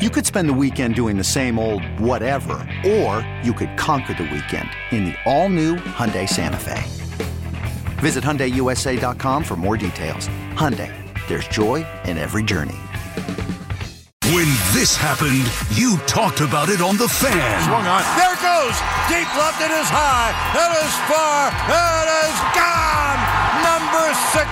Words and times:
You 0.00 0.08
could 0.08 0.24
spend 0.24 0.48
the 0.48 0.54
weekend 0.54 0.94
doing 0.94 1.18
the 1.18 1.24
same 1.24 1.58
old 1.58 1.84
whatever, 2.00 2.66
or 2.88 3.20
you 3.44 3.52
could 3.52 3.76
conquer 3.76 4.14
the 4.14 4.22
weekend 4.22 4.70
in 4.92 5.04
the 5.04 5.14
all-new 5.26 5.76
Hyundai 5.76 6.26
Santa 6.26 6.56
Fe. 6.56 6.82
Visit 8.00 8.24
HyundaiUSA.com 8.24 9.44
for 9.44 9.56
more 9.56 9.76
details. 9.76 10.30
Hyundai, 10.56 10.90
there's 11.28 11.46
joy 11.48 11.84
in 12.06 12.16
every 12.16 12.42
journey. 12.42 12.78
When 14.32 14.48
this 14.72 14.96
happened, 14.96 15.44
you 15.76 15.98
talked 16.06 16.40
about 16.40 16.70
it 16.70 16.80
on 16.80 16.96
The 16.96 17.06
Fan. 17.06 17.62
Swung 17.68 17.84
on. 17.84 18.00
There 18.16 18.32
it 18.32 18.40
goes. 18.40 18.80
Deep 19.12 19.28
left. 19.36 19.60
It 19.60 19.70
is 19.70 19.88
high. 19.92 20.32
It 20.56 20.80
is 20.80 20.94
far. 21.12 21.52
It 21.68 22.08
is 22.24 22.36
gone. 22.56 23.29
Number 23.92 24.14
62 24.14 24.46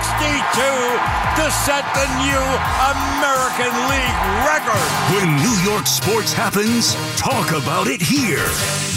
to 1.39 1.51
set 1.51 1.85
the 1.95 2.07
new 2.19 2.43
American 2.91 3.71
League 3.87 4.19
record. 4.43 4.89
When 5.15 5.33
New 5.37 5.71
York 5.71 5.87
sports 5.87 6.33
happens, 6.33 6.93
talk 7.15 7.51
about 7.51 7.87
it 7.87 8.01
here. 8.01 8.43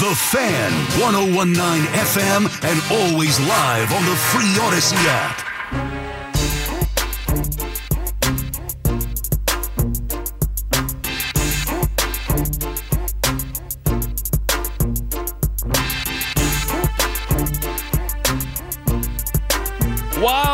The 0.03 0.13
Fan, 0.33 0.73
1019 1.01 1.55
FM, 1.95 2.51
and 2.65 2.83
always 2.91 3.39
live 3.39 3.93
on 3.93 4.05
the 4.05 4.17
free 4.17 4.53
Audacy 4.59 4.99
app. 5.07 5.52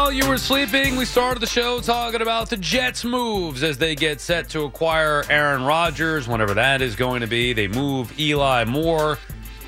While 0.08 0.16
you 0.16 0.26
were 0.26 0.38
sleeping, 0.38 0.96
we 0.96 1.04
started 1.04 1.40
the 1.40 1.46
show 1.46 1.80
talking 1.80 2.22
about 2.22 2.48
the 2.48 2.56
Jets' 2.56 3.04
moves 3.04 3.62
as 3.62 3.76
they 3.76 3.94
get 3.94 4.22
set 4.22 4.48
to 4.48 4.62
acquire 4.62 5.22
Aaron 5.28 5.64
Rodgers, 5.64 6.26
whenever 6.26 6.54
that 6.54 6.80
is 6.80 6.96
going 6.96 7.20
to 7.20 7.26
be. 7.26 7.52
They 7.52 7.68
move 7.68 8.18
Eli 8.18 8.64
Moore 8.64 9.18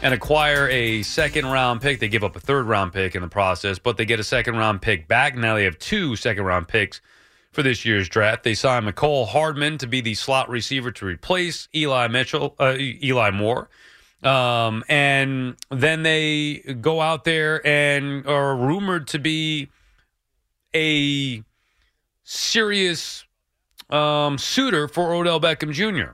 and 0.01 0.15
acquire 0.15 0.67
a 0.71 1.03
second 1.03 1.45
round 1.45 1.83
pick. 1.83 2.01
They 2.01 2.09
give 2.09 2.25
up 2.25 2.37
a 2.37 2.41
third 2.41 2.65
round 2.65 2.95
pick 2.95 3.15
in 3.15 3.21
the 3.21 3.29
process, 3.29 3.79
but 3.79 3.99
they 3.99 4.07
get 4.07 4.19
a 4.19 4.25
second 4.25 4.57
round 4.57 4.81
pick 4.81 5.07
back. 5.07 5.37
Now 5.37 5.57
they 5.57 5.65
have 5.65 5.79
two 5.79 6.17
second 6.17 6.45
round 6.45 6.69
picks 6.69 7.03
for 7.53 7.63
this 7.63 7.85
year's 7.85 8.09
draft. 8.09 8.43
They 8.43 8.55
sign 8.55 8.85
Mecole 8.85 9.29
Hardman 9.29 9.77
to 9.77 9.87
be 9.87 10.01
the 10.01 10.15
slot 10.15 10.49
receiver 10.49 10.91
to 10.91 11.05
replace 11.05 11.69
Eli 11.75 12.09
Mitchell, 12.09 12.55
uh, 12.59 12.77
Eli 12.79 13.31
Moore. 13.31 13.69
Um, 14.23 14.85
and 14.89 15.57
then 15.71 16.03
they 16.03 16.77
go 16.81 17.03
out 17.03 17.25
there 17.25 17.61
and 17.67 18.27
are 18.27 18.57
rumored 18.57 19.07
to 19.09 19.19
be 19.19 19.69
a 20.75 21.43
serious 22.23 23.25
um, 23.89 24.39
suitor 24.39 24.89
for 24.89 25.15
Odell 25.15 25.41
Beckham 25.41 25.73
Jr. 25.73 26.13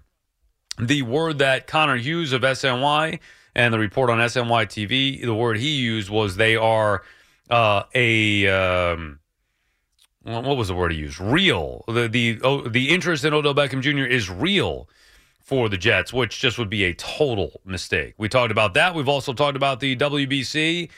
The 0.83 1.03
word 1.03 1.39
that 1.39 1.67
Connor 1.67 1.97
Hughes 1.97 2.33
of 2.33 2.43
SNY 2.43 3.21
and 3.55 3.73
the 3.73 3.79
report 3.79 4.11
on 4.11 4.19
SNY 4.19 4.67
TV, 4.67 5.23
the 5.23 5.35
word 5.35 5.57
he 5.57 5.71
used 5.71 6.11
was 6.11 6.37
they 6.37 6.57
are 6.57 7.03
uh, 7.51 7.85
a 7.95 8.49
um, 8.49 9.21
what 10.23 10.57
was 10.57 10.69
the 10.69 10.75
word 10.75 10.93
he 10.93 10.99
used? 10.99 11.21
Real. 11.21 11.85
The 11.87 12.09
the 12.09 12.41
oh, 12.43 12.63
the 12.63 12.91
interest 12.91 13.25
in 13.25 13.33
Odell 13.33 13.55
Beckham 13.55 13.81
Jr. 13.81 14.05
is 14.05 14.29
real 14.29 14.89
for 15.41 15.69
the 15.69 15.77
Jets, 15.79 16.13
which 16.13 16.41
just 16.41 16.59
would 16.59 16.69
be 16.69 16.85
a 16.85 16.95
total 16.95 17.61
mistake. 17.65 18.15
We 18.19 18.29
talked 18.29 18.51
about 18.51 18.75
that. 18.75 18.95
We've 18.95 19.09
also 19.09 19.33
talked 19.33 19.57
about 19.57 19.79
the 19.79 19.97
WBC 19.97 20.91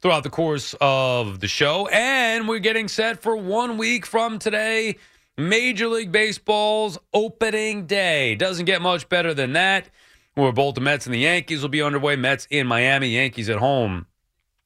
throughout 0.00 0.22
the 0.22 0.30
course 0.30 0.74
of 0.80 1.40
the 1.40 1.48
show. 1.48 1.88
And 1.88 2.48
we're 2.48 2.58
getting 2.58 2.88
set 2.88 3.22
for 3.22 3.36
one 3.36 3.78
week 3.78 4.06
from 4.06 4.38
today, 4.38 4.96
Major 5.38 5.88
League 5.88 6.12
Baseball's 6.12 6.98
opening 7.12 7.86
day. 7.86 8.34
Doesn't 8.34 8.66
get 8.66 8.82
much 8.82 9.08
better 9.08 9.34
than 9.34 9.52
that. 9.54 9.90
Where 10.34 10.52
both 10.52 10.74
the 10.74 10.82
Mets 10.82 11.06
and 11.06 11.14
the 11.14 11.20
Yankees 11.20 11.62
will 11.62 11.70
be 11.70 11.80
underway. 11.80 12.14
Mets 12.16 12.46
in 12.50 12.66
Miami, 12.66 13.08
Yankees 13.08 13.48
at 13.48 13.58
home 13.58 14.06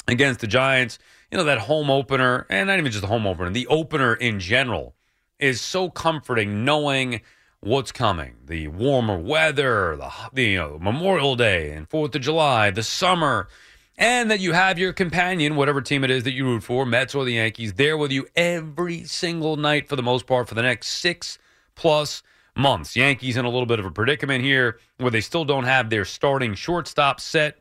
against 0.08 0.40
the 0.40 0.48
Giants. 0.48 0.98
You 1.30 1.38
know, 1.38 1.44
that 1.44 1.58
home 1.58 1.90
opener, 1.90 2.44
and 2.50 2.66
not 2.66 2.78
even 2.78 2.90
just 2.90 3.02
the 3.02 3.08
home 3.08 3.24
opener, 3.24 3.50
the 3.50 3.68
opener 3.68 4.14
in 4.14 4.40
general 4.40 4.96
is 5.38 5.60
so 5.60 5.88
comforting 5.88 6.64
knowing 6.64 7.20
what's 7.60 7.92
coming. 7.92 8.34
The 8.44 8.66
warmer 8.68 9.18
weather, 9.18 9.96
the, 10.32 10.42
you 10.42 10.58
know, 10.58 10.78
Memorial 10.80 11.36
Day 11.36 11.70
and 11.70 11.88
4th 11.88 12.16
of 12.16 12.20
July, 12.20 12.70
the 12.70 12.82
summer 12.82 13.48
and 14.00 14.30
that 14.30 14.40
you 14.40 14.54
have 14.54 14.78
your 14.78 14.94
companion, 14.94 15.56
whatever 15.56 15.82
team 15.82 16.02
it 16.02 16.10
is 16.10 16.24
that 16.24 16.32
you 16.32 16.46
root 16.46 16.62
for, 16.62 16.86
Mets 16.86 17.14
or 17.14 17.26
the 17.26 17.34
Yankees, 17.34 17.74
there 17.74 17.98
with 17.98 18.10
you 18.10 18.26
every 18.34 19.04
single 19.04 19.56
night 19.56 19.90
for 19.90 19.94
the 19.94 20.02
most 20.02 20.26
part 20.26 20.48
for 20.48 20.54
the 20.54 20.62
next 20.62 20.88
six 20.88 21.38
plus 21.74 22.22
months. 22.56 22.96
Yankees 22.96 23.36
in 23.36 23.44
a 23.44 23.50
little 23.50 23.66
bit 23.66 23.78
of 23.78 23.84
a 23.84 23.90
predicament 23.90 24.42
here 24.42 24.80
where 24.96 25.10
they 25.10 25.20
still 25.20 25.44
don't 25.44 25.64
have 25.64 25.90
their 25.90 26.06
starting 26.06 26.54
shortstop 26.54 27.20
set. 27.20 27.58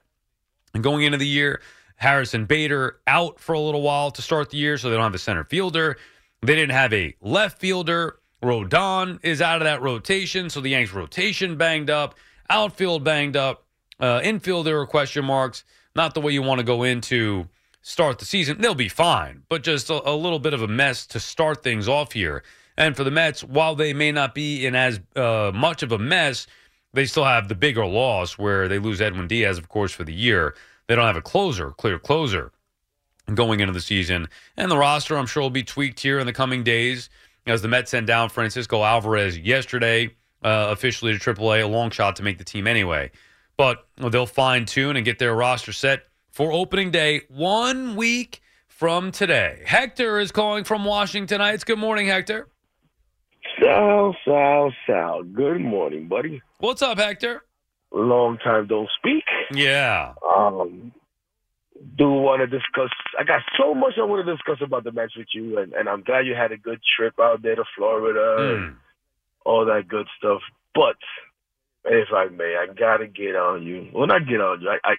And 0.74 0.82
going 0.82 1.04
into 1.04 1.18
the 1.18 1.28
year, 1.28 1.62
Harrison 1.98 2.46
Bader 2.46 3.02
out 3.06 3.38
for 3.42 3.52
a 3.52 3.60
little 3.60 3.82
while 3.82 4.10
to 4.12 4.22
start 4.22 4.50
the 4.50 4.58
year, 4.58 4.78
so 4.78 4.90
they 4.90 4.96
don't 4.96 5.04
have 5.04 5.14
a 5.14 5.20
center 5.20 5.44
fielder. 5.44 5.98
They 6.42 6.56
didn't 6.56 6.72
have 6.72 6.94
a 6.94 7.16
left 7.20 7.60
fielder. 7.60 8.20
Rodon 8.42 9.20
is 9.24 9.42
out 9.42 9.58
of 9.58 9.66
that 9.66 9.82
rotation, 9.82 10.50
so 10.50 10.62
the 10.62 10.70
Yanks 10.70 10.94
rotation 10.94 11.58
banged 11.58 11.90
up, 11.90 12.16
outfield 12.50 13.04
banged 13.04 13.36
up, 13.36 13.66
uh, 14.00 14.22
infield 14.24 14.66
there 14.66 14.78
were 14.78 14.88
question 14.88 15.26
marks 15.26 15.66
not 15.96 16.14
the 16.14 16.22
way 16.22 16.32
you 16.32 16.42
want 16.42 16.60
to 16.60 16.64
go 16.64 16.84
into 16.84 17.48
start 17.82 18.20
the 18.20 18.26
season. 18.26 18.62
They'll 18.62 18.76
be 18.76 18.90
fine, 18.90 19.44
but 19.50 19.64
just 19.64 19.90
a, 19.90 20.10
a, 20.10 20.14
little 20.14 20.40
bit 20.40 20.54
of 20.54 20.62
a 20.62 20.68
mess 20.68 21.06
to 21.08 21.20
start 21.20 21.64
things 21.64 21.88
off 21.88 22.12
here. 22.12 22.44
And 22.78 22.96
for 22.96 23.04
the 23.04 23.12
Mets, 23.12 23.44
while 23.44 23.76
they 23.76 23.94
may 23.94 24.12
not 24.12 24.34
be 24.34 24.66
in 24.66 24.76
as 24.76 25.00
uh, 25.16 25.52
much 25.54 25.84
of 25.84 25.92
a 25.92 25.98
mess, 25.98 26.48
they 26.94 27.06
still 27.06 27.26
have 27.26 27.48
the 27.48 27.56
bigger 27.56 27.86
loss 27.86 28.38
where 28.38 28.68
they 28.68 28.80
lose 28.80 29.02
Edwin 29.02 29.28
Diaz, 29.28 29.58
of 29.58 29.70
course, 29.70 29.92
for 29.92 30.04
the 30.04 30.14
year. 30.14 30.56
They 30.88 30.96
don't 30.96 31.06
have 31.06 31.18
a 31.18 31.22
closer, 31.22 31.72
clear 31.72 32.00
closer 32.00 32.52
going 33.34 33.60
into 33.60 33.74
the 33.74 33.82
season. 33.82 34.28
And 34.58 34.72
the 34.72 34.78
roster, 34.78 35.18
I'm 35.18 35.28
sure, 35.28 35.44
will 35.44 35.50
be 35.50 35.64
tweaked 35.64 36.00
here 36.00 36.20
in 36.20 36.26
the 36.26 36.34
coming 36.34 36.64
days 36.64 37.10
as 37.46 37.62
the 37.62 37.68
Mets 37.68 37.92
sent 37.92 38.08
down 38.08 38.30
Francisco 38.30 38.84
Alvarez 38.84 39.38
yesterday, 39.38 40.08
uh, 40.44 40.68
officially 40.70 41.18
to 41.18 41.20
AAA, 41.20 41.64
a 41.64 41.68
long 41.68 41.92
shot 41.92 42.16
to 42.16 42.24
make 42.24 42.38
the 42.38 42.44
team 42.44 42.66
anyway 42.66 43.12
but 43.60 43.86
they'll 43.98 44.26
fine 44.26 44.64
tune 44.64 44.96
and 44.96 45.04
get 45.04 45.20
their 45.20 45.36
roster 45.36 45.74
set 45.74 46.04
for 46.32 46.50
opening 46.54 46.92
day 46.92 47.20
one 47.28 47.98
week 47.98 48.42
from 48.70 49.12
today. 49.12 49.62
Hector 49.66 50.18
is 50.18 50.32
calling 50.32 50.64
from 50.64 50.86
Washington 50.86 51.42
Heights. 51.42 51.66
Good 51.66 51.78
morning, 51.78 52.08
Hector. 52.08 52.48
Sal, 53.62 54.16
Sal, 54.24 54.72
Sal. 54.88 55.24
Good 55.24 55.60
morning, 55.60 56.08
buddy. 56.08 56.42
What's 56.60 56.82
up, 56.82 57.00
Hector? 57.00 57.44
Long 57.92 58.38
time 58.38 58.68
don't 58.68 58.90
speak. 58.98 59.26
Yeah. 59.52 60.14
Um, 60.38 60.94
do 61.98 62.08
want 62.08 62.40
to 62.40 62.48
discuss. 62.48 62.92
I 63.20 63.26
got 63.26 63.42
so 63.60 63.74
much 63.74 63.96
I 63.98 64.06
want 64.06 64.26
to 64.26 64.34
discuss 64.34 64.66
about 64.66 64.86
the 64.86 64.94
match 64.94 65.12
with 65.18 65.28
you, 65.34 65.58
and, 65.60 65.74
and 65.74 65.90
I'm 65.90 66.04
glad 66.04 66.26
you 66.26 66.34
had 66.34 66.54
a 66.54 66.58
good 66.58 66.80
trip 66.96 67.16
out 67.20 67.42
there 67.42 67.56
to 67.56 67.66
Florida 67.76 68.56
and 68.56 68.76
all 69.46 69.66
that 69.66 69.90
good 69.90 70.08
stuff. 70.18 70.40
But 70.74 70.96
if 71.90 72.08
I 72.14 72.28
may, 72.30 72.56
I 72.60 72.72
gotta 72.74 73.08
get 73.08 73.36
on 73.36 73.64
you. 73.64 73.90
Well, 73.94 74.08
not 74.08 74.28
get 74.28 74.40
on 74.42 74.62
you. 74.62 74.70
I, 74.70 74.78
I 74.92 74.96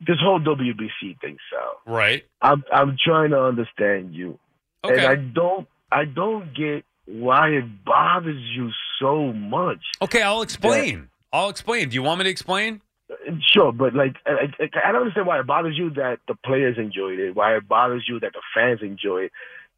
this 0.00 0.16
whole 0.20 0.40
WBC 0.40 1.20
thing, 1.20 1.36
Sal. 1.50 1.80
Right. 1.94 2.24
I'm 2.42 2.64
I'm 2.72 2.96
trying 3.02 3.30
to 3.30 3.40
understand 3.40 4.14
you, 4.14 4.38
Okay. 4.84 4.98
and 4.98 5.06
I 5.06 5.14
don't 5.16 5.68
I 5.90 6.04
don't 6.04 6.54
get 6.54 6.84
why 7.06 7.48
it 7.50 7.84
bothers 7.84 8.42
you 8.56 8.70
so 9.00 9.32
much. 9.32 9.80
okay, 10.02 10.22
I'll 10.22 10.42
explain. 10.42 11.08
I'll 11.32 11.48
explain. 11.50 11.88
Do 11.88 11.94
you 11.94 12.02
want 12.02 12.18
me 12.18 12.24
to 12.24 12.30
explain? 12.30 12.80
Sure, 13.52 13.70
but 13.72 13.94
like 13.94 14.16
I, 14.26 14.30
I, 14.58 14.88
I 14.88 14.92
don't 14.92 15.02
understand 15.02 15.26
why 15.26 15.38
it 15.40 15.46
bothers 15.46 15.76
you 15.76 15.90
that 15.90 16.18
the 16.26 16.34
players 16.34 16.76
enjoyed 16.78 17.18
it. 17.18 17.34
Why 17.36 17.56
it 17.56 17.68
bothers 17.68 18.04
you 18.08 18.20
that 18.20 18.32
the 18.32 18.40
fans 18.54 18.80
enjoy 18.82 19.24
it. 19.24 19.32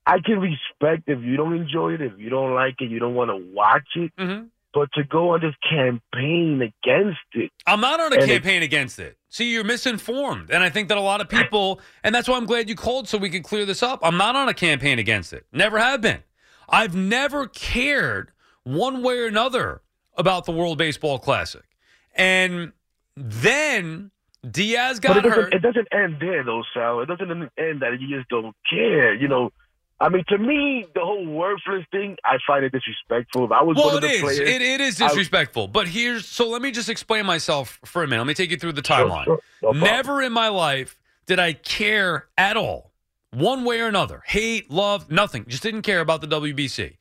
I 0.07 0.21
can 0.25 0.39
respect 0.39 1.09
if 1.09 1.21
you 1.23 1.37
don't 1.37 1.55
enjoy 1.57 1.95
it, 1.95 2.01
if 2.01 2.13
you 2.19 2.31
don't 2.31 2.55
like 2.55 2.77
it, 2.81 2.91
you 2.91 3.01
don't 3.01 3.15
want 3.17 3.31
to 3.31 3.37
watch 3.53 3.89
it. 3.97 4.13
Mm-hmm. 4.17 4.47
But 4.77 4.93
to 4.93 5.05
go 5.05 5.31
on 5.33 5.41
this 5.41 5.55
campaign 5.71 6.61
against 6.61 7.19
it, 7.33 7.51
I'm 7.67 7.81
not 7.81 7.99
on 7.99 8.13
a 8.13 8.17
And 8.17 8.25
it- 8.25 8.27
campaign 8.29 8.63
against 8.63 8.99
it. 8.99 9.17
See, 9.31 9.51
you're 9.51 9.65
misinformed. 9.65 10.51
And 10.51 10.63
I 10.63 10.69
think 10.69 10.89
that 10.89 10.99
a 10.99 11.01
lot 11.01 11.23
of 11.23 11.31
people, 11.31 11.81
and 12.05 12.15
that's 12.15 12.29
why 12.29 12.37
I'm 12.37 12.45
glad 12.45 12.69
you 12.69 12.75
called 12.75 13.09
so 13.09 13.17
we 13.17 13.31
could 13.31 13.43
clear 13.43 13.65
this 13.65 13.83
up. 13.83 14.01
I'm 14.03 14.19
not 14.19 14.37
on 14.37 14.51
a 14.51 14.55
campaign 14.55 14.99
against 14.99 15.33
it. 15.33 15.47
Never 15.51 15.79
have 15.79 16.03
been. 16.03 16.23
I've 16.69 16.95
never 16.95 17.47
cared 17.47 18.33
one 18.65 19.03
way 19.03 19.19
or 19.19 19.27
another 19.27 19.81
about 20.15 20.45
the 20.45 20.53
World 20.53 20.77
Baseball 20.77 21.19
Classic. 21.19 21.65
And 22.15 22.73
then 23.17 24.11
Diaz 24.51 25.01
But 25.01 25.09
got 25.09 25.25
it 25.25 25.33
hurt. 25.33 25.55
it 25.55 25.63
doesn't 25.63 25.89
end 25.91 26.17
there, 26.21 26.45
though, 26.45 26.63
Sal. 26.75 27.01
It 27.01 27.07
doesn't 27.07 27.31
end 27.31 27.81
that 27.81 27.99
you 27.99 28.15
just 28.15 28.29
don't 28.29 28.55
care. 28.69 29.15
You 29.15 29.29
know, 29.29 29.53
I 29.99 30.11
mean, 30.11 30.25
to 30.29 30.37
me, 30.37 30.85
the 30.95 31.01
whole 31.01 31.25
worthless 31.27 31.85
thing, 31.91 32.17
I 32.25 32.37
find 32.47 32.65
it 32.65 32.73
disrespectful. 32.73 33.47
If 33.47 33.53
I 33.53 33.63
was 33.63 33.77
Well, 33.77 33.87
one 33.87 33.95
of 33.97 34.03
the 34.03 34.09
is. 34.09 34.21
players, 34.21 34.39
It, 34.41 34.61
it 34.61 34.81
is 34.81 35.01
I- 35.01 35.09
disrespectful. 35.09 35.69
but 35.69 35.89
here's 35.89 36.27
so 36.27 36.49
let 36.49 36.61
me 36.61 36.71
just 36.71 36.89
explain 36.91 37.25
myself 37.25 37.79
for 37.85 38.03
a 38.03 38.07
minute. 38.07 38.21
Let 38.23 38.27
me 38.29 38.35
take 38.35 38.51
you 38.51 38.59
through 38.59 38.73
the 38.73 38.83
timeline. 38.83 39.25
sure. 39.25 39.41
No. 39.63 39.71
Never 39.73 40.21
in 40.23 40.33
my 40.33 40.49
life 40.49 40.99
did 41.27 41.39
I 41.41 41.55
care 41.55 42.27
at 42.37 42.57
all, 42.59 42.93
one 43.33 43.65
way 43.65 43.81
or 43.81 43.87
another. 43.89 44.23
Hate, 44.27 44.71
love, 44.71 45.11
nothing. 45.11 45.47
Just 45.49 45.63
didn't 45.63 45.83
care 45.83 46.01
about 46.01 46.21
the 46.21 46.27
WBC. 46.29 46.99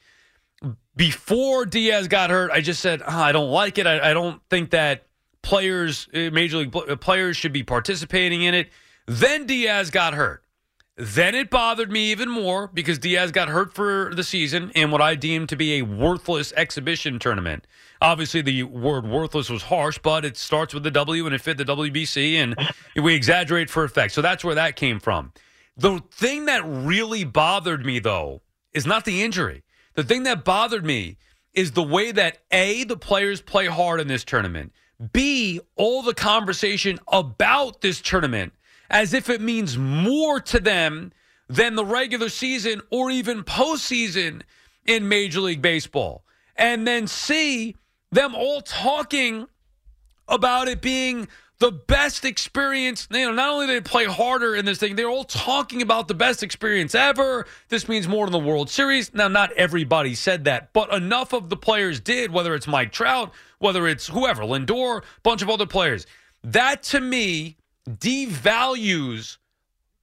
Before 0.96 1.66
Diaz 1.66 2.08
got 2.08 2.30
hurt, 2.30 2.50
I 2.52 2.62
just 2.62 2.80
said 2.80 3.02
"Ah, 3.06 3.26
I 3.26 3.32
don't 3.34 3.50
like 3.52 3.78
it. 3.78 3.86
I, 3.86 4.12
I 4.12 4.14
don't 4.14 4.42
think 4.50 4.70
that 4.70 5.04
players, 5.42 6.08
uh, 6.14 6.30
major 6.32 6.58
league 6.58 6.74
uh, 6.74 6.96
players, 6.96 7.36
should 7.36 7.52
be 7.52 7.64
participating 7.64 8.44
in 8.44 8.54
it. 8.54 8.70
Then 9.06 9.46
Diaz 9.46 9.92
got 9.92 10.14
hurt. 10.14 10.44
Then 10.98 11.36
it 11.36 11.50
bothered 11.50 11.92
me 11.92 12.12
even 12.12 12.30
more 12.30 12.68
because 12.74 13.00
Diaz 13.00 13.32
got 13.32 13.50
hurt 13.50 13.74
for 13.74 14.14
the 14.16 14.24
season 14.24 14.72
in 14.76 14.92
what 14.92 15.02
I 15.02 15.16
deemed 15.16 15.50
to 15.50 15.58
be 15.58 15.74
a 15.74 15.82
worthless 15.82 16.54
exhibition 16.56 17.20
tournament. 17.20 17.68
Obviously, 18.02 18.42
the 18.42 18.64
word 18.64 19.06
worthless 19.06 19.50
was 19.50 19.64
harsh, 19.64 19.98
but 19.98 20.24
it 20.24 20.38
starts 20.38 20.74
with 20.74 20.84
the 20.84 20.92
W 20.92 21.26
and 21.26 21.36
it 21.36 21.42
fit 21.42 21.58
the 21.58 21.66
WBC, 21.66 22.36
and 22.36 22.56
we 22.96 23.14
exaggerate 23.14 23.70
for 23.70 23.84
effect. 23.84 24.14
So 24.14 24.22
that's 24.22 24.44
where 24.44 24.56
that 24.56 24.78
came 24.78 25.02
from. 25.02 25.34
The 25.76 26.02
thing 26.12 26.46
that 26.46 26.64
really 26.66 27.26
bothered 27.26 27.86
me, 27.86 28.00
though, 28.00 28.42
is 28.74 28.86
not 28.86 29.04
the 29.04 29.22
injury. 29.22 29.64
The 29.96 30.04
thing 30.04 30.24
that 30.24 30.46
bothered 30.46 30.86
me 30.86 31.18
is 31.54 31.72
the 31.72 31.84
way 31.84 32.14
that 32.14 32.38
A, 32.52 32.86
the 32.86 32.98
players 32.98 33.42
play 33.42 33.66
hard 33.66 34.00
in 34.00 34.08
this 34.08 34.24
tournament, 34.24 34.72
B, 35.12 35.60
all 35.76 36.02
the 36.02 36.14
conversation 36.14 37.00
about 37.10 37.82
this 37.82 38.00
tournament 38.00 38.54
as 38.90 39.14
if 39.14 39.30
it 39.30 39.42
means 39.42 39.78
more 39.78 40.40
to 40.40 40.60
them 40.60 41.12
than 41.48 41.76
the 41.76 41.86
regular 41.86 42.30
season 42.30 42.82
or 42.90 43.12
even 43.12 43.44
postseason 43.44 44.42
in 44.86 45.08
Major 45.08 45.42
League 45.42 45.62
Baseball. 45.62 46.24
And 46.56 46.88
then 46.88 47.08
see 47.08 47.76
them 48.12 48.34
all 48.36 48.62
talking 48.62 49.48
about 50.28 50.68
it 50.68 50.82
being 50.82 51.28
the 51.60 51.72
best 51.72 52.26
experience. 52.26 53.08
You 53.12 53.28
know, 53.28 53.34
not 53.34 53.50
only 53.50 53.68
did 53.68 53.76
they 53.76 53.90
play 53.90 54.06
harder 54.06 54.56
in 54.56 54.66
this 54.66 54.78
thing, 54.78 54.96
they're 54.96 55.10
all 55.10 55.24
talking 55.24 55.82
about 55.82 56.08
the 56.08 56.14
best 56.14 56.44
experience 56.44 56.96
ever. 56.96 57.46
This 57.70 57.88
means 57.88 58.08
more 58.08 58.26
than 58.26 58.34
the 58.34 58.48
World 58.48 58.70
Series. 58.70 59.14
Now, 59.14 59.28
not 59.28 59.52
everybody 59.54 60.16
said 60.16 60.46
that, 60.46 60.74
but 60.74 60.92
enough 60.94 61.34
of 61.34 61.50
the 61.50 61.58
players 61.58 62.00
did, 62.00 62.32
whether 62.32 62.54
it's 62.56 62.68
Mike 62.68 62.92
Trout, 62.92 63.34
whether 63.60 63.88
it's 63.88 64.08
whoever, 64.08 64.44
Lindor, 64.44 65.04
bunch 65.24 65.42
of 65.42 65.50
other 65.50 65.66
players. 65.66 66.06
That 66.44 66.84
to 66.84 67.00
me 67.00 67.58
devalues 67.90 69.38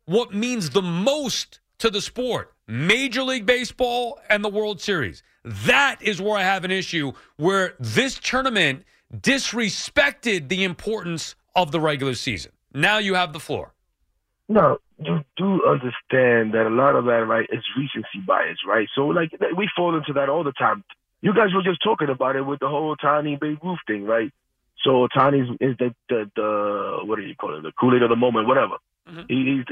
what 0.05 0.35
means 0.35 0.71
the 0.71 0.83
most 0.83 1.61
to 1.79 1.91
the 1.91 2.01
sport 2.01 2.53
Major 2.67 3.23
League 3.23 3.47
Baseball 3.47 4.21
and 4.29 4.45
the 4.45 4.49
World 4.49 4.81
Series. 4.81 5.23
That 5.45 5.97
is 6.01 6.23
where 6.23 6.39
I 6.39 6.43
have 6.43 6.65
an 6.65 6.71
issue 6.71 7.13
where 7.37 7.75
this 7.81 8.19
tournament 8.19 8.85
disrespected 9.15 10.49
the 10.49 10.65
importance 10.65 11.35
of 11.55 11.73
the 11.73 11.81
regular 11.81 12.15
season. 12.15 12.53
Now 12.73 12.99
you 12.99 13.15
have 13.15 13.33
the 13.33 13.41
floor. 13.41 13.75
No, 14.49 14.79
you 14.99 15.25
do 15.37 15.67
understand 15.67 16.55
that 16.55 16.67
a 16.67 16.75
lot 16.75 16.95
of 16.95 17.05
that, 17.07 17.27
right, 17.27 17.49
is 17.53 17.65
recency 17.77 18.21
bias, 18.27 18.59
right? 18.67 18.89
So, 18.95 19.07
like, 19.07 19.33
we 19.57 19.69
fall 19.77 19.97
into 19.97 20.13
that 20.15 20.29
all 20.29 20.45
the 20.45 20.53
time. 20.53 20.85
You 21.21 21.35
guys 21.35 21.55
were 21.55 21.63
just 21.63 21.83
talking 21.83 22.09
about 22.09 22.37
it 22.37 22.43
with 22.43 22.61
the 22.61 22.69
whole 22.69 22.95
Ohtani 22.97 23.39
Babe 23.39 23.59
Ruth 23.63 23.79
thing, 23.87 24.05
right? 24.05 24.33
So, 24.85 25.07
Ohtani 25.07 25.43
is 25.61 25.77
the, 25.79 25.95
the, 26.09 26.31
the 26.35 26.99
what 27.05 27.17
do 27.17 27.23
you 27.23 27.35
call 27.37 27.57
it? 27.57 27.63
The 27.63 27.73
Kool 27.79 27.95
Aid 27.95 28.03
of 28.03 28.11
the 28.11 28.17
moment, 28.17 28.49
whatever. 28.49 28.77
Mhm. 29.09 29.27
He, 29.29 29.57
he's 29.57 29.65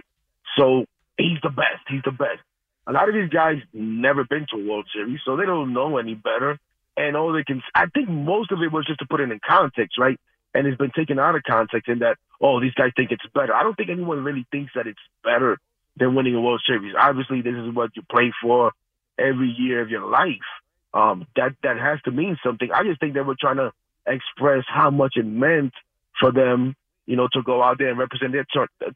so 0.56 0.84
he's 1.16 1.38
the 1.42 1.50
best. 1.50 1.82
He's 1.88 2.02
the 2.04 2.12
best. 2.12 2.40
A 2.86 2.92
lot 2.92 3.08
of 3.08 3.14
these 3.14 3.28
guys 3.28 3.58
never 3.72 4.24
been 4.24 4.46
to 4.50 4.56
a 4.56 4.68
World 4.68 4.86
Series, 4.92 5.20
so 5.24 5.36
they 5.36 5.46
don't 5.46 5.72
know 5.72 5.98
any 5.98 6.14
better. 6.14 6.58
And 6.96 7.16
all 7.16 7.32
they 7.32 7.44
can, 7.44 7.62
I 7.74 7.86
think 7.86 8.08
most 8.08 8.50
of 8.50 8.60
it 8.62 8.72
was 8.72 8.84
just 8.86 8.98
to 8.98 9.06
put 9.06 9.20
it 9.20 9.30
in 9.30 9.38
context, 9.46 9.96
right? 9.98 10.18
And 10.54 10.66
it's 10.66 10.76
been 10.76 10.90
taken 10.90 11.18
out 11.18 11.36
of 11.36 11.42
context 11.44 11.88
in 11.88 12.00
that, 12.00 12.16
oh, 12.40 12.60
these 12.60 12.74
guys 12.74 12.90
think 12.96 13.12
it's 13.12 13.24
better. 13.32 13.54
I 13.54 13.62
don't 13.62 13.76
think 13.76 13.90
anyone 13.90 14.24
really 14.24 14.44
thinks 14.50 14.72
that 14.74 14.86
it's 14.86 14.98
better 15.22 15.58
than 15.96 16.14
winning 16.14 16.34
a 16.34 16.40
World 16.40 16.62
Series. 16.66 16.94
Obviously, 16.98 17.42
this 17.42 17.54
is 17.54 17.72
what 17.72 17.90
you 17.94 18.02
play 18.10 18.32
for 18.42 18.72
every 19.18 19.48
year 19.56 19.80
of 19.80 19.88
your 19.90 20.06
life. 20.06 20.48
Um, 20.92 21.26
that 21.36 21.52
that 21.62 21.78
has 21.78 22.02
to 22.02 22.10
mean 22.10 22.36
something. 22.44 22.70
I 22.72 22.82
just 22.82 22.98
think 22.98 23.14
they 23.14 23.20
were 23.20 23.36
trying 23.38 23.58
to 23.58 23.72
express 24.10 24.64
how 24.68 24.90
much 24.90 25.14
it 25.16 25.26
meant 25.26 25.72
for 26.18 26.32
them, 26.32 26.74
you 27.06 27.16
know, 27.16 27.28
to 27.32 27.42
go 27.42 27.62
out 27.62 27.78
there 27.78 27.90
and 27.90 27.98
represent 27.98 28.32
their 28.32 28.46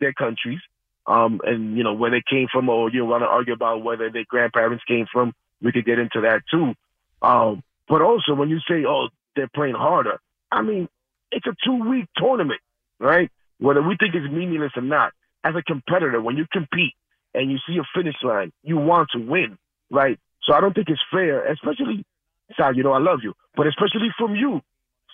their 0.00 0.12
countries, 0.12 0.60
um, 1.06 1.40
and 1.44 1.76
you 1.76 1.84
know 1.84 1.94
where 1.94 2.10
they 2.10 2.22
came 2.28 2.48
from, 2.52 2.68
or 2.68 2.90
you 2.90 3.04
want 3.04 3.22
to 3.22 3.26
argue 3.26 3.54
about 3.54 3.82
whether 3.82 4.10
their 4.10 4.24
grandparents 4.28 4.84
came 4.86 5.06
from. 5.12 5.32
We 5.62 5.72
could 5.72 5.86
get 5.86 5.98
into 5.98 6.20
that 6.22 6.42
too. 6.50 6.74
Um, 7.22 7.62
but 7.88 8.02
also 8.02 8.34
when 8.34 8.50
you 8.50 8.58
say, 8.68 8.84
oh, 8.86 9.08
they're 9.36 9.50
playing 9.54 9.74
harder, 9.74 10.18
I 10.52 10.62
mean, 10.62 10.88
it's 11.30 11.46
a 11.46 11.54
two 11.64 11.88
week 11.88 12.06
tournament, 12.16 12.60
right? 12.98 13.30
Whether 13.58 13.82
we 13.82 13.96
think 13.98 14.14
it's 14.14 14.30
meaningless 14.32 14.72
or 14.76 14.82
not, 14.82 15.12
as 15.42 15.54
a 15.54 15.62
competitor, 15.62 16.20
when 16.20 16.36
you 16.36 16.46
compete 16.50 16.94
and 17.34 17.50
you 17.50 17.58
see 17.66 17.78
a 17.78 17.84
finish 17.94 18.16
line, 18.22 18.52
you 18.62 18.76
want 18.76 19.08
to 19.12 19.18
win, 19.18 19.58
right? 19.90 20.18
So 20.44 20.54
I 20.54 20.60
don't 20.60 20.74
think 20.74 20.88
it's 20.88 21.00
fair, 21.10 21.44
especially, 21.50 22.04
Sal, 22.56 22.76
you 22.76 22.82
know 22.82 22.92
I 22.92 22.98
love 22.98 23.20
you, 23.22 23.34
but 23.56 23.66
especially 23.66 24.08
from 24.18 24.34
you, 24.34 24.60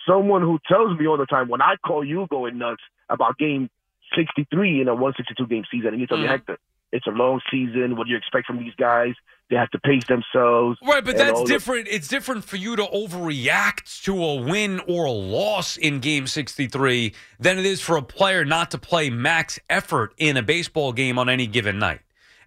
someone 0.07 0.41
who 0.41 0.59
tells 0.67 0.97
me 0.99 1.07
all 1.07 1.17
the 1.17 1.25
time 1.25 1.47
when 1.49 1.61
I 1.61 1.75
call 1.85 2.03
you 2.03 2.27
going 2.29 2.57
nuts 2.57 2.81
about 3.09 3.37
game 3.37 3.69
63 4.15 4.81
in 4.81 4.87
a 4.87 4.93
162 4.95 5.47
game 5.47 5.63
season, 5.71 5.89
and 5.89 5.99
you 5.99 6.07
tell 6.07 6.17
me, 6.17 6.25
Mhm. 6.25 6.29
Hector, 6.29 6.57
it's 6.91 7.07
a 7.07 7.11
long 7.11 7.41
season. 7.49 7.95
What 7.95 8.07
do 8.07 8.11
you 8.11 8.17
expect 8.17 8.47
from 8.47 8.59
these 8.59 8.73
guys? 8.75 9.13
They 9.49 9.55
have 9.57 9.69
to 9.71 9.79
pace 9.79 10.05
themselves. 10.05 10.77
Right, 10.81 11.03
but 11.03 11.17
that's 11.17 11.43
different. 11.43 11.87
It's 11.89 12.07
different 12.07 12.45
for 12.45 12.55
you 12.55 12.75
to 12.77 12.83
overreact 12.83 14.03
to 14.03 14.23
a 14.23 14.35
win 14.35 14.79
or 14.87 15.05
a 15.05 15.11
loss 15.11 15.77
in 15.77 15.99
game 15.99 16.25
63 16.27 17.13
than 17.39 17.57
it 17.59 17.65
is 17.65 17.81
for 17.81 17.97
a 17.97 18.01
player 18.01 18.45
not 18.45 18.71
to 18.71 18.77
play 18.77 19.09
max 19.09 19.59
effort 19.69 20.13
in 20.17 20.37
a 20.37 20.41
baseball 20.41 20.93
game 20.93 21.19
on 21.19 21.27
any 21.29 21.47
given 21.47 21.79
night. 21.79 21.99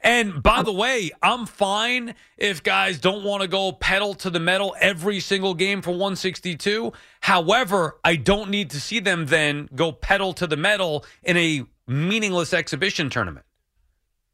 And 0.05 0.43
by 0.43 0.63
the 0.63 0.71
way, 0.73 1.11
I'm 1.23 1.47
fine 1.47 2.15
if 2.37 2.63
guys 2.63 2.99
don't 2.99 3.25
want 3.25 3.41
to 3.41 3.49
go 3.49 3.73
pedal 3.73 4.13
to 4.17 4.29
the 4.29 4.39
metal 4.39 4.77
every 4.79 5.19
single 5.19 5.55
game 5.55 5.81
for 5.81 5.93
162. 5.93 6.93
However, 7.23 7.97
I 8.05 8.17
don't 8.17 8.51
need 8.51 8.69
to 8.71 8.81
see 8.81 9.01
them 9.01 9.27
then 9.27 9.69
go 9.75 9.93
pedal 9.93 10.35
to 10.35 10.47
the 10.47 10.59
metal 10.59 11.07
in 11.23 11.39
a 11.39 11.65
meaningless 11.87 12.53
exhibition 12.53 13.09
tournament. 13.09 13.47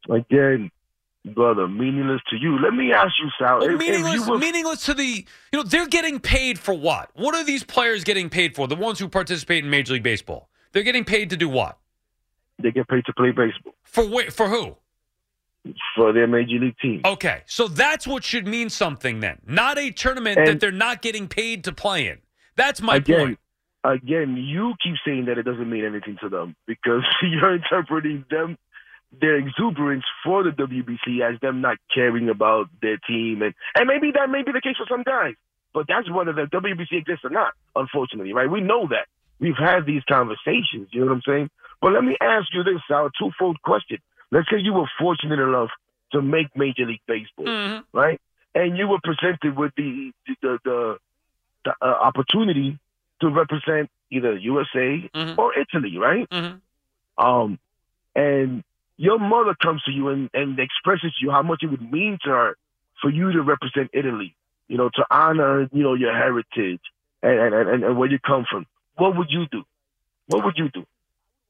Again, 0.09 0.71
brother, 1.25 1.67
meaningless 1.69 2.21
to 2.31 2.35
you. 2.35 2.59
Let 2.59 2.73
me 2.73 2.91
ask 2.91 3.13
you, 3.23 3.29
Sal. 3.39 3.59
Well, 3.59 3.67
if- 3.69 3.73
if 3.75 3.79
meaningless, 3.79 4.13
you 4.15 4.29
were- 4.31 4.37
meaningless 4.39 4.85
to 4.87 4.93
the 4.93 5.25
you 5.53 5.57
know 5.57 5.63
they're 5.63 5.87
getting 5.87 6.19
paid 6.19 6.59
for 6.59 6.73
what? 6.73 7.11
What 7.13 7.33
are 7.33 7.45
these 7.45 7.63
players 7.63 8.03
getting 8.03 8.29
paid 8.29 8.55
for? 8.55 8.67
The 8.67 8.75
ones 8.75 8.99
who 8.99 9.07
participate 9.07 9.63
in 9.63 9.69
Major 9.69 9.93
League 9.93 10.03
Baseball, 10.03 10.49
they're 10.73 10.83
getting 10.83 11.05
paid 11.05 11.29
to 11.29 11.37
do 11.37 11.47
what? 11.47 11.77
they 12.59 12.69
get 12.71 12.87
paid 12.87 13.03
to 13.05 13.13
play 13.13 13.31
baseball 13.31 13.73
For 13.81 14.03
wh- 14.03 14.29
for 14.29 14.47
who? 14.47 14.75
For 15.95 16.11
their 16.13 16.27
major 16.27 16.57
league 16.59 16.77
team. 16.81 17.01
Okay, 17.05 17.41
so 17.45 17.67
that's 17.67 18.07
what 18.07 18.23
should 18.23 18.47
mean 18.47 18.69
something 18.69 19.19
then, 19.19 19.39
not 19.45 19.77
a 19.77 19.91
tournament 19.91 20.37
And- 20.39 20.47
that 20.47 20.59
they're 20.59 20.71
not 20.71 21.01
getting 21.01 21.27
paid 21.27 21.63
to 21.65 21.71
play 21.71 22.07
in. 22.07 22.19
That's 22.55 22.81
my 22.81 22.95
again, 22.97 23.19
point. 23.19 23.39
again, 23.83 24.35
you 24.37 24.73
keep 24.83 24.95
saying 25.05 25.25
that 25.25 25.37
it 25.37 25.43
doesn't 25.43 25.69
mean 25.69 25.85
anything 25.85 26.17
to 26.21 26.29
them 26.29 26.55
because 26.67 27.03
you're 27.21 27.55
interpreting 27.55 28.25
them 28.29 28.57
their 29.19 29.35
exuberance 29.35 30.05
for 30.23 30.41
the 30.43 30.51
WBC 30.51 31.19
as 31.21 31.39
them 31.41 31.59
not 31.61 31.77
caring 31.93 32.29
about 32.29 32.67
their 32.81 32.97
team, 33.07 33.41
and 33.41 33.53
and 33.75 33.87
maybe 33.87 34.11
that 34.13 34.29
may 34.29 34.41
be 34.41 34.51
the 34.53 34.61
case 34.61 34.77
for 34.77 34.85
some 34.89 35.03
guys, 35.03 35.33
but 35.73 35.85
that's 35.87 36.09
whether 36.09 36.31
the 36.33 36.43
WBC 36.47 36.93
exists 36.97 37.25
or 37.25 37.29
not. 37.29 37.53
Unfortunately, 37.75 38.31
right? 38.33 38.49
We 38.49 38.61
know 38.61 38.87
that 38.87 39.07
we've 39.39 39.57
had 39.57 39.85
these 39.85 40.03
conversations. 40.07 40.89
You 40.91 41.01
know 41.01 41.07
what 41.07 41.13
I'm 41.15 41.21
saying? 41.27 41.49
But 41.81 41.91
let 41.93 42.03
me 42.03 42.15
ask 42.21 42.47
you 42.53 42.63
this, 42.63 42.79
our 42.89 43.09
twofold 43.19 43.61
question. 43.63 43.97
Let's 44.31 44.49
say 44.49 44.57
you 44.59 44.73
were 44.73 44.89
fortunate 44.99 45.39
enough 45.39 45.69
to 46.13 46.21
make 46.21 46.47
Major 46.55 46.85
League 46.85 47.01
Baseball, 47.07 47.45
Mhm. 47.45 47.83
right? 47.93 48.19
And 48.55 48.77
you 48.77 48.87
were 48.87 48.99
presented 49.03 49.55
with 49.55 49.73
the 49.75 50.11
the 50.27 50.59
the, 50.63 50.97
the 51.65 51.71
uh, 51.81 51.85
opportunity 51.85 52.77
to 53.21 53.29
represent 53.29 53.89
either 54.09 54.35
USA 54.35 55.09
Mhm. 55.13 55.37
or 55.37 55.57
Italy, 55.57 55.97
right? 55.97 56.27
Mhm. 56.29 56.59
Um, 57.17 57.59
and 58.15 58.63
your 58.97 59.19
mother 59.19 59.53
comes 59.55 59.83
to 59.83 59.91
you 59.91 60.09
and, 60.09 60.29
and 60.33 60.59
expresses 60.59 61.13
to 61.15 61.25
you 61.25 61.31
how 61.31 61.41
much 61.43 61.63
it 61.63 61.67
would 61.67 61.91
mean 61.91 62.17
to 62.23 62.29
her 62.29 62.57
for 63.01 63.09
you 63.09 63.31
to 63.31 63.41
represent 63.41 63.89
Italy, 63.93 64.35
you 64.67 64.77
know, 64.77 64.89
to 64.89 65.05
honor, 65.11 65.69
you 65.71 65.83
know, 65.83 65.93
your 65.93 66.13
heritage 66.13 66.81
and, 67.23 67.39
and, 67.39 67.53
and, 67.69 67.83
and 67.83 67.97
where 67.97 68.09
you 68.09 68.19
come 68.19 68.45
from. 68.49 68.65
What 68.95 69.15
would 69.17 69.31
you 69.31 69.45
do? 69.47 69.63
What 70.27 70.43
would 70.45 70.57
you 70.57 70.69
do? 70.69 70.85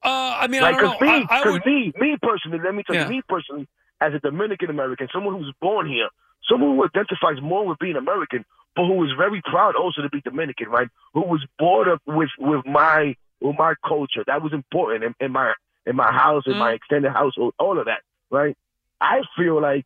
Uh, 0.04 0.38
I 0.40 0.48
mean, 0.48 0.62
Like, 0.62 0.76
I 0.76 0.82
don't 0.82 1.00
know. 1.00 1.08
me, 1.08 1.26
I, 1.30 1.42
I 1.46 1.52
would. 1.52 1.66
me, 1.66 1.94
me 2.00 2.18
personally, 2.22 2.60
let 2.64 2.74
me 2.74 2.84
tell 2.84 2.96
Yeah. 2.96 3.04
you, 3.06 3.10
me 3.10 3.22
personally, 3.28 3.68
as 4.00 4.14
a 4.14 4.20
Dominican 4.20 4.70
American, 4.70 5.08
someone 5.14 5.38
who's 5.38 5.54
born 5.62 5.88
here, 5.88 6.10
someone 6.50 6.76
who 6.76 6.84
identifies 6.84 7.42
more 7.42 7.66
with 7.68 7.78
being 7.80 7.96
American, 7.96 8.44
but 8.76 8.86
who 8.88 9.04
is 9.04 9.12
very 9.18 9.42
proud 9.44 9.76
also 9.76 10.02
to 10.02 10.10
be 10.10 10.22
Dominican, 10.22 10.70
right? 10.70 10.88
Who 11.14 11.22
was 11.22 11.46
brought 11.60 11.88
up 11.88 12.02
with 12.08 12.30
with 12.40 12.66
my 12.66 13.16
with 13.42 13.56
my 13.58 13.76
culture. 13.88 14.24
That 14.26 14.42
was 14.42 14.54
important 14.54 15.04
in, 15.04 15.16
in 15.20 15.32
my 15.32 15.54
in 15.86 15.96
my 15.96 16.12
house, 16.12 16.44
in 16.46 16.58
my 16.58 16.72
extended 16.72 17.12
household, 17.12 17.54
all 17.60 17.80
of 17.80 17.86
that, 17.86 18.02
right? 18.30 18.56
I 19.00 19.22
feel 19.36 19.60
like, 19.62 19.86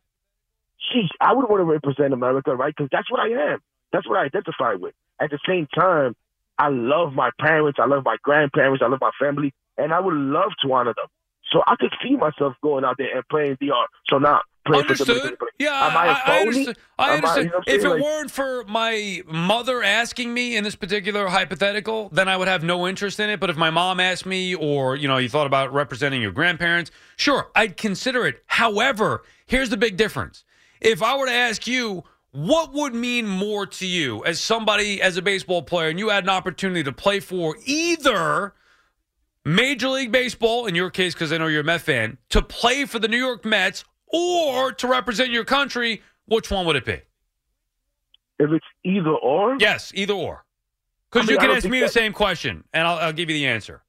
sheesh, 0.92 1.08
I 1.20 1.32
would 1.32 1.48
want 1.48 1.60
to 1.60 1.64
represent 1.64 2.12
America, 2.12 2.54
right? 2.54 2.74
Because 2.76 2.90
that's 2.92 3.10
what 3.10 3.20
I 3.20 3.52
am. 3.52 3.60
That's 3.92 4.06
what 4.06 4.18
I 4.18 4.24
identify 4.24 4.74
with. 4.74 4.94
At 5.18 5.30
the 5.30 5.38
same 5.48 5.66
time, 5.74 6.14
I 6.58 6.68
love 6.68 7.14
my 7.14 7.30
parents, 7.40 7.78
I 7.80 7.86
love 7.86 8.04
my 8.04 8.16
grandparents, 8.22 8.82
I 8.84 8.88
love 8.88 9.00
my 9.00 9.10
family, 9.18 9.54
and 9.78 9.92
I 9.92 10.00
would 10.00 10.14
love 10.14 10.52
to 10.62 10.72
honor 10.72 10.94
them. 10.94 11.06
So 11.52 11.62
I 11.66 11.76
could 11.76 11.92
see 12.02 12.16
myself 12.16 12.54
going 12.62 12.84
out 12.84 12.96
there 12.98 13.14
and 13.14 13.26
playing 13.28 13.56
DR. 13.60 13.86
So 14.10 14.18
now, 14.18 14.40
playing 14.66 14.84
for 14.84 14.92
Understood. 14.92 15.36
Yeah, 15.58 15.70
Am 15.86 15.96
I 15.96 16.08
I, 16.08 16.22
I 16.26 16.40
understand. 16.40 16.76
I 16.98 17.14
understand. 17.14 17.44
you 17.46 17.52
know 17.52 17.62
if 17.66 17.84
it? 17.84 17.88
Like- 17.88 18.02
weren't 18.02 18.30
for 18.32 18.64
my 18.64 19.22
mother 19.26 19.82
asking 19.82 20.34
me 20.34 20.56
in 20.56 20.64
this 20.64 20.74
particular 20.74 21.28
hypothetical, 21.28 22.08
then 22.10 22.28
I 22.28 22.36
would 22.36 22.48
have 22.48 22.64
no 22.64 22.86
interest 22.88 23.20
in 23.20 23.30
it. 23.30 23.38
But 23.38 23.50
if 23.50 23.56
my 23.56 23.70
mom 23.70 24.00
asked 24.00 24.26
me, 24.26 24.54
or 24.56 24.96
you 24.96 25.06
know, 25.06 25.18
you 25.18 25.28
thought 25.28 25.46
about 25.46 25.72
representing 25.72 26.20
your 26.20 26.32
grandparents, 26.32 26.90
sure, 27.16 27.48
I'd 27.54 27.76
consider 27.76 28.26
it. 28.26 28.42
However, 28.46 29.22
here's 29.46 29.70
the 29.70 29.76
big 29.76 29.96
difference: 29.96 30.44
if 30.80 31.02
I 31.02 31.16
were 31.16 31.26
to 31.26 31.32
ask 31.32 31.66
you. 31.66 32.04
What 32.32 32.74
would 32.74 32.94
mean 32.94 33.26
more 33.26 33.64
to 33.64 33.86
you 33.86 34.22
as 34.26 34.38
somebody, 34.38 35.00
as 35.00 35.16
a 35.16 35.22
baseball 35.22 35.62
player, 35.62 35.88
and 35.88 35.98
you 35.98 36.10
had 36.10 36.24
an 36.24 36.28
opportunity 36.28 36.82
to 36.82 36.92
play 36.92 37.18
for 37.18 37.56
either 37.64 38.52
Major 39.46 39.88
League 39.90 40.10
Baseball, 40.10 40.66
in 40.66 40.74
your 40.74 40.90
case, 40.90 41.14
because 41.14 41.32
I 41.32 41.38
know 41.38 41.46
you're 41.46 41.60
a 41.60 41.64
Met 41.64 41.80
fan, 41.80 42.18
to 42.30 42.42
play 42.42 42.84
for 42.84 42.98
the 42.98 43.06
New 43.06 43.16
York 43.16 43.44
Mets 43.44 43.84
or 44.08 44.72
to 44.72 44.88
represent 44.88 45.30
your 45.30 45.44
country, 45.44 46.02
which 46.24 46.50
one 46.50 46.66
would 46.66 46.74
it 46.74 46.84
be? 46.84 47.00
If 48.40 48.50
it's 48.50 48.66
either 48.82 49.10
or, 49.10 49.56
Yes, 49.60 49.92
either 49.94 50.14
or. 50.14 50.44
Because 51.08 51.28
I 51.28 51.32
mean, 51.32 51.40
you 51.40 51.46
can 51.46 51.56
ask 51.56 51.68
me 51.68 51.78
the 51.78 51.88
same 51.88 52.12
question, 52.12 52.64
and 52.72 52.88
I'll, 52.88 52.98
I'll 52.98 53.12
give 53.12 53.30
you 53.30 53.36
the 53.36 53.46
answer. 53.46 53.84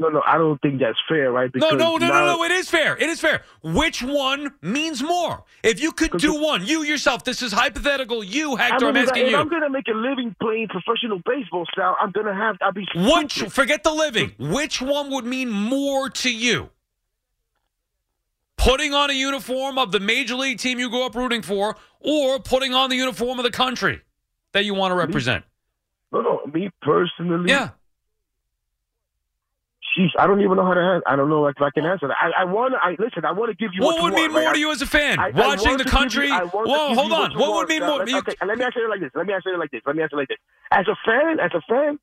No, 0.00 0.08
no, 0.08 0.22
I 0.26 0.38
don't 0.38 0.60
think 0.62 0.80
that's 0.80 0.98
fair, 1.08 1.30
right? 1.30 1.50
No, 1.54 1.60
Because 1.70 1.78
no, 1.78 1.96
no, 1.98 2.08
now- 2.08 2.24
no, 2.24 2.36
no. 2.38 2.44
It 2.44 2.50
is 2.50 2.68
fair. 2.68 2.96
It 2.96 3.08
is 3.08 3.20
fair. 3.20 3.42
Which 3.62 4.02
one 4.02 4.52
means 4.62 5.02
more? 5.02 5.44
If 5.62 5.80
you 5.80 5.92
could 5.92 6.12
do 6.18 6.40
one, 6.40 6.66
you 6.66 6.82
yourself, 6.82 7.22
this 7.22 7.42
is 7.42 7.52
hypothetical. 7.52 8.24
You, 8.24 8.56
I 8.56 8.62
Hector, 8.62 8.86
mean, 8.86 8.96
I'm 8.96 9.02
if, 9.04 9.08
asking 9.10 9.26
if 9.28 9.34
I'm 9.34 9.48
gonna 9.48 9.70
make 9.70 9.86
a 9.88 9.92
living 9.92 10.34
playing 10.40 10.68
professional 10.68 11.20
baseball 11.24 11.66
style, 11.72 11.96
I'm 12.00 12.10
gonna 12.10 12.34
have. 12.34 12.56
I'll 12.62 12.72
be. 12.72 12.86
Which, 12.96 13.42
forget 13.50 13.84
the 13.84 13.92
living. 13.92 14.32
Which 14.38 14.80
one 14.80 15.10
would 15.10 15.26
mean 15.26 15.50
more 15.50 16.08
to 16.10 16.34
you? 16.34 16.70
Putting 18.56 18.92
on 18.92 19.08
a 19.10 19.14
uniform 19.14 19.78
of 19.78 19.90
the 19.90 20.00
major 20.00 20.34
league 20.34 20.58
team 20.58 20.78
you 20.78 20.90
grew 20.90 21.04
up 21.04 21.14
rooting 21.14 21.40
for, 21.42 21.76
or 22.00 22.38
putting 22.40 22.74
on 22.74 22.90
the 22.90 22.96
uniform 22.96 23.38
of 23.38 23.44
the 23.44 23.50
country 23.50 24.00
that 24.52 24.64
you 24.64 24.74
want 24.74 24.92
to 24.92 24.96
represent? 24.96 25.44
No, 26.12 26.20
no, 26.20 26.40
me 26.52 26.70
personally. 26.82 27.50
Yeah. 27.50 27.70
Sheesh, 29.96 30.10
I 30.18 30.26
don't 30.26 30.40
even 30.40 30.56
know 30.56 30.64
how 30.64 30.74
to 30.74 30.80
answer. 30.80 31.02
I 31.06 31.16
don't 31.16 31.28
know 31.28 31.46
if 31.46 31.56
I 31.60 31.70
can 31.70 31.84
answer 31.84 32.06
that. 32.08 32.16
I, 32.20 32.42
I 32.42 32.44
want 32.44 32.74
to. 32.74 32.78
I 32.80 32.90
listen. 33.02 33.24
I 33.24 33.32
want 33.32 33.50
to 33.50 33.56
give 33.56 33.70
you. 33.74 33.82
What 33.82 33.96
you 33.96 34.02
would 34.04 34.12
want, 34.12 34.22
mean 34.22 34.32
more 34.32 34.42
right? 34.42 34.54
to 34.54 34.60
you 34.60 34.70
as 34.70 34.80
a 34.82 34.86
fan? 34.86 35.18
I- 35.18 35.30
Watching 35.30 35.68
want 35.72 35.82
the 35.84 35.90
country? 35.90 36.28
you- 36.28 36.32
want 36.32 36.68
Whoa, 36.68 36.94
hold 36.94 37.12
on. 37.12 37.32
you 37.32 37.38
What 37.38 37.50
want. 37.50 37.54
would 37.62 37.68
mean 37.68 37.80
more? 37.88 37.98
let- 37.98 38.08
you- 38.08 38.18
Okay, 38.18 38.34
let 38.46 38.56
me 38.58 38.64
answer 38.64 38.84
it 38.84 38.88
like 38.88 39.00
this. 39.00 39.10
Let 39.14 39.26
me 39.26 39.32
answer 39.34 39.52
it 39.52 39.58
like 39.58 39.70
this. 39.72 39.82
Let 39.84 39.96
me 39.96 40.02
answer 40.02 40.14
it 40.16 40.20
like 40.20 40.28
this. 40.28 40.38
As 40.70 40.86
a 40.86 40.96
fan, 41.04 41.40
as 41.40 41.50
a 41.54 41.60
fan, 41.68 41.98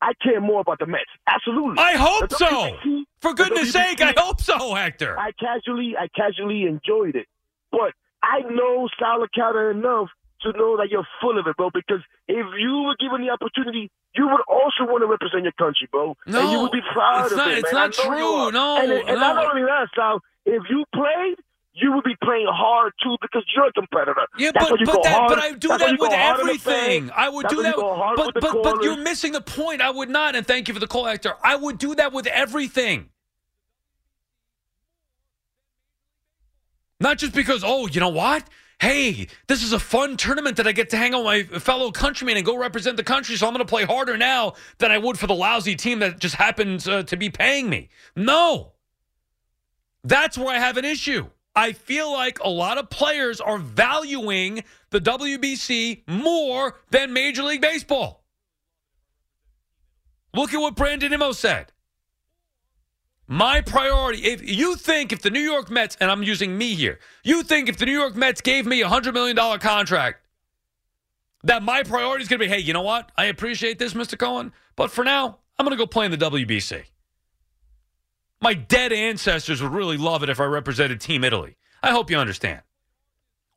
I 0.00 0.12
care 0.22 0.40
more 0.40 0.60
about 0.60 0.78
the 0.78 0.86
Mets. 0.86 1.04
Absolutely. 1.26 1.82
I 1.82 1.94
hope 1.94 2.30
so. 2.32 2.46
WBC 2.46 3.04
For 3.20 3.34
goodness 3.34 3.72
sake, 3.72 4.00
I 4.00 4.14
hope 4.16 4.40
so, 4.40 4.74
Hector. 4.74 5.18
I 5.18 5.32
casually, 5.32 5.96
I 5.98 6.08
casually 6.14 6.64
enjoyed 6.64 7.16
it, 7.16 7.26
but 7.72 7.92
I 8.22 8.40
know 8.48 8.88
Sal 8.98 9.26
Licata 9.26 9.72
enough 9.72 10.08
to 10.44 10.52
know 10.52 10.76
that 10.76 10.88
you're 10.90 11.06
full 11.20 11.38
of 11.38 11.46
it, 11.46 11.56
bro. 11.56 11.70
Because 11.74 12.00
if 12.28 12.46
you 12.58 12.82
were 12.86 12.96
given 13.00 13.26
the 13.26 13.30
opportunity, 13.32 13.90
you 14.14 14.28
would 14.28 14.40
also 14.48 14.84
want 14.90 15.02
to 15.02 15.06
represent 15.06 15.42
your 15.42 15.52
country, 15.58 15.88
bro. 15.90 16.16
and 16.26 16.34
No, 16.34 16.50
you 16.52 16.60
would 16.60 16.72
be 16.72 16.80
proud 16.92 17.32
of 17.32 17.36
not- 17.36 17.50
it. 17.50 17.58
it's 17.58 17.72
not 17.72 17.98
I 17.98 18.04
know 18.08 18.16
you 18.16 18.22
true. 18.22 18.52
No, 18.52 18.76
and, 18.78 18.92
and 19.08 19.18
not 19.20 19.44
only 19.50 19.62
that, 19.62 19.88
Sal, 19.96 20.20
if 20.46 20.62
you 20.70 20.84
played. 20.94 21.36
You 21.76 21.90
would 21.90 22.04
be 22.04 22.14
playing 22.22 22.46
hard 22.48 22.92
too 23.02 23.16
because 23.20 23.44
you're 23.52 23.66
a 23.66 23.72
competitor. 23.72 24.14
Yeah, 24.38 24.52
That's 24.54 24.70
but 24.70 24.78
but 24.86 25.02
that 25.02 25.28
but 25.28 25.38
I 25.40 25.54
do 25.54 25.66
That's 25.66 25.82
that 25.82 25.98
with 25.98 26.12
hard 26.12 26.38
on 26.38 26.46
the 26.46 26.52
everything. 26.52 27.10
I 27.12 27.28
would 27.28 27.46
That's 27.46 27.54
do 27.56 27.62
that. 27.64 27.74
you 27.74 27.82
go 27.82 27.96
hard 27.96 28.16
But 28.16 28.34
but 28.40 28.62
but 28.62 28.82
you're 28.84 28.96
missing 28.96 29.32
the 29.32 29.40
point. 29.40 29.80
I 29.80 29.90
would 29.90 30.08
not, 30.08 30.36
and 30.36 30.46
thank 30.46 30.68
you 30.68 30.74
for 30.74 30.78
the 30.78 30.86
call, 30.86 31.06
Hector. 31.06 31.34
I 31.42 31.56
would 31.56 31.78
do 31.78 31.96
that 31.96 32.12
with 32.12 32.28
everything. 32.28 33.10
Not 37.00 37.18
just 37.18 37.34
because, 37.34 37.62
oh, 37.64 37.88
you 37.88 37.98
know 38.00 38.08
what? 38.08 38.44
Hey, 38.80 39.28
this 39.46 39.62
is 39.62 39.72
a 39.72 39.78
fun 39.78 40.16
tournament 40.16 40.56
that 40.56 40.66
I 40.66 40.72
get 40.72 40.90
to 40.90 40.96
hang 40.96 41.14
out 41.14 41.24
with 41.24 41.52
my 41.52 41.58
fellow 41.58 41.90
countrymen 41.90 42.36
and 42.36 42.44
go 42.44 42.56
represent 42.56 42.96
the 42.96 43.04
country, 43.04 43.36
so 43.36 43.46
I'm 43.46 43.52
going 43.52 43.64
to 43.64 43.68
play 43.68 43.84
harder 43.84 44.16
now 44.16 44.54
than 44.78 44.90
I 44.90 44.98
would 44.98 45.18
for 45.18 45.26
the 45.26 45.34
lousy 45.34 45.76
team 45.76 46.00
that 46.00 46.18
just 46.18 46.34
happens 46.34 46.88
uh, 46.88 47.04
to 47.04 47.16
be 47.16 47.30
paying 47.30 47.68
me. 47.70 47.88
No. 48.16 48.72
That's 50.02 50.36
where 50.36 50.54
I 50.54 50.58
have 50.58 50.76
an 50.76 50.84
issue. 50.84 51.26
I 51.56 51.72
feel 51.72 52.12
like 52.12 52.40
a 52.40 52.48
lot 52.48 52.78
of 52.78 52.90
players 52.90 53.40
are 53.40 53.58
valuing 53.58 54.64
the 54.90 55.00
WBC 55.00 56.02
more 56.08 56.76
than 56.90 57.12
Major 57.12 57.44
League 57.44 57.60
Baseball. 57.60 58.24
Look 60.34 60.52
at 60.52 60.60
what 60.60 60.74
Brandon 60.74 61.10
Nimmo 61.10 61.30
said. 61.30 61.72
My 63.26 63.62
priority, 63.62 64.24
if 64.24 64.46
you 64.48 64.76
think 64.76 65.12
if 65.12 65.22
the 65.22 65.30
New 65.30 65.40
York 65.40 65.70
Mets, 65.70 65.96
and 65.98 66.10
I'm 66.10 66.22
using 66.22 66.58
me 66.58 66.74
here, 66.74 66.98
you 67.22 67.42
think 67.42 67.68
if 67.68 67.78
the 67.78 67.86
New 67.86 67.98
York 67.98 68.14
Mets 68.14 68.42
gave 68.42 68.66
me 68.66 68.82
a 68.82 68.88
$100 68.88 69.14
million 69.14 69.36
contract, 69.60 70.20
that 71.42 71.62
my 71.62 71.82
priority 71.82 72.22
is 72.22 72.28
going 72.28 72.40
to 72.40 72.44
be, 72.46 72.50
hey, 72.50 72.58
you 72.58 72.72
know 72.72 72.82
what? 72.82 73.10
I 73.16 73.26
appreciate 73.26 73.78
this, 73.78 73.94
Mr. 73.94 74.18
Cohen, 74.18 74.52
but 74.76 74.90
for 74.90 75.04
now, 75.04 75.38
I'm 75.58 75.64
going 75.64 75.76
to 75.76 75.82
go 75.82 75.86
play 75.86 76.04
in 76.04 76.10
the 76.10 76.18
WBC. 76.18 76.84
My 78.42 78.52
dead 78.52 78.92
ancestors 78.92 79.62
would 79.62 79.72
really 79.72 79.96
love 79.96 80.22
it 80.22 80.28
if 80.28 80.38
I 80.38 80.44
represented 80.44 81.00
Team 81.00 81.24
Italy. 81.24 81.56
I 81.82 81.92
hope 81.92 82.10
you 82.10 82.18
understand. 82.18 82.60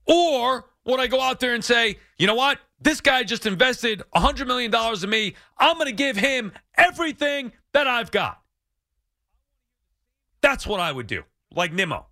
Or 0.05 0.69
would 0.85 1.01
I 1.01 1.07
go 1.07 1.19
out 1.19 1.41
there 1.41 1.53
and 1.53 1.63
say, 1.63 1.97
you 2.17 2.27
know 2.27 2.35
what? 2.35 2.59
This 2.79 3.01
guy 3.01 3.23
just 3.23 3.45
invested 3.45 4.01
$100 4.15 4.47
million 4.47 4.73
in 5.03 5.09
me. 5.09 5.35
I'm 5.57 5.75
going 5.75 5.87
to 5.87 5.91
give 5.91 6.15
him 6.15 6.53
everything 6.75 7.51
that 7.73 7.87
I've 7.87 8.11
got. 8.11 8.39
That's 10.41 10.65
what 10.67 10.79
I 10.79 10.91
would 10.91 11.07
do, 11.07 11.23
like 11.53 11.73
Nimmo. 11.73 12.07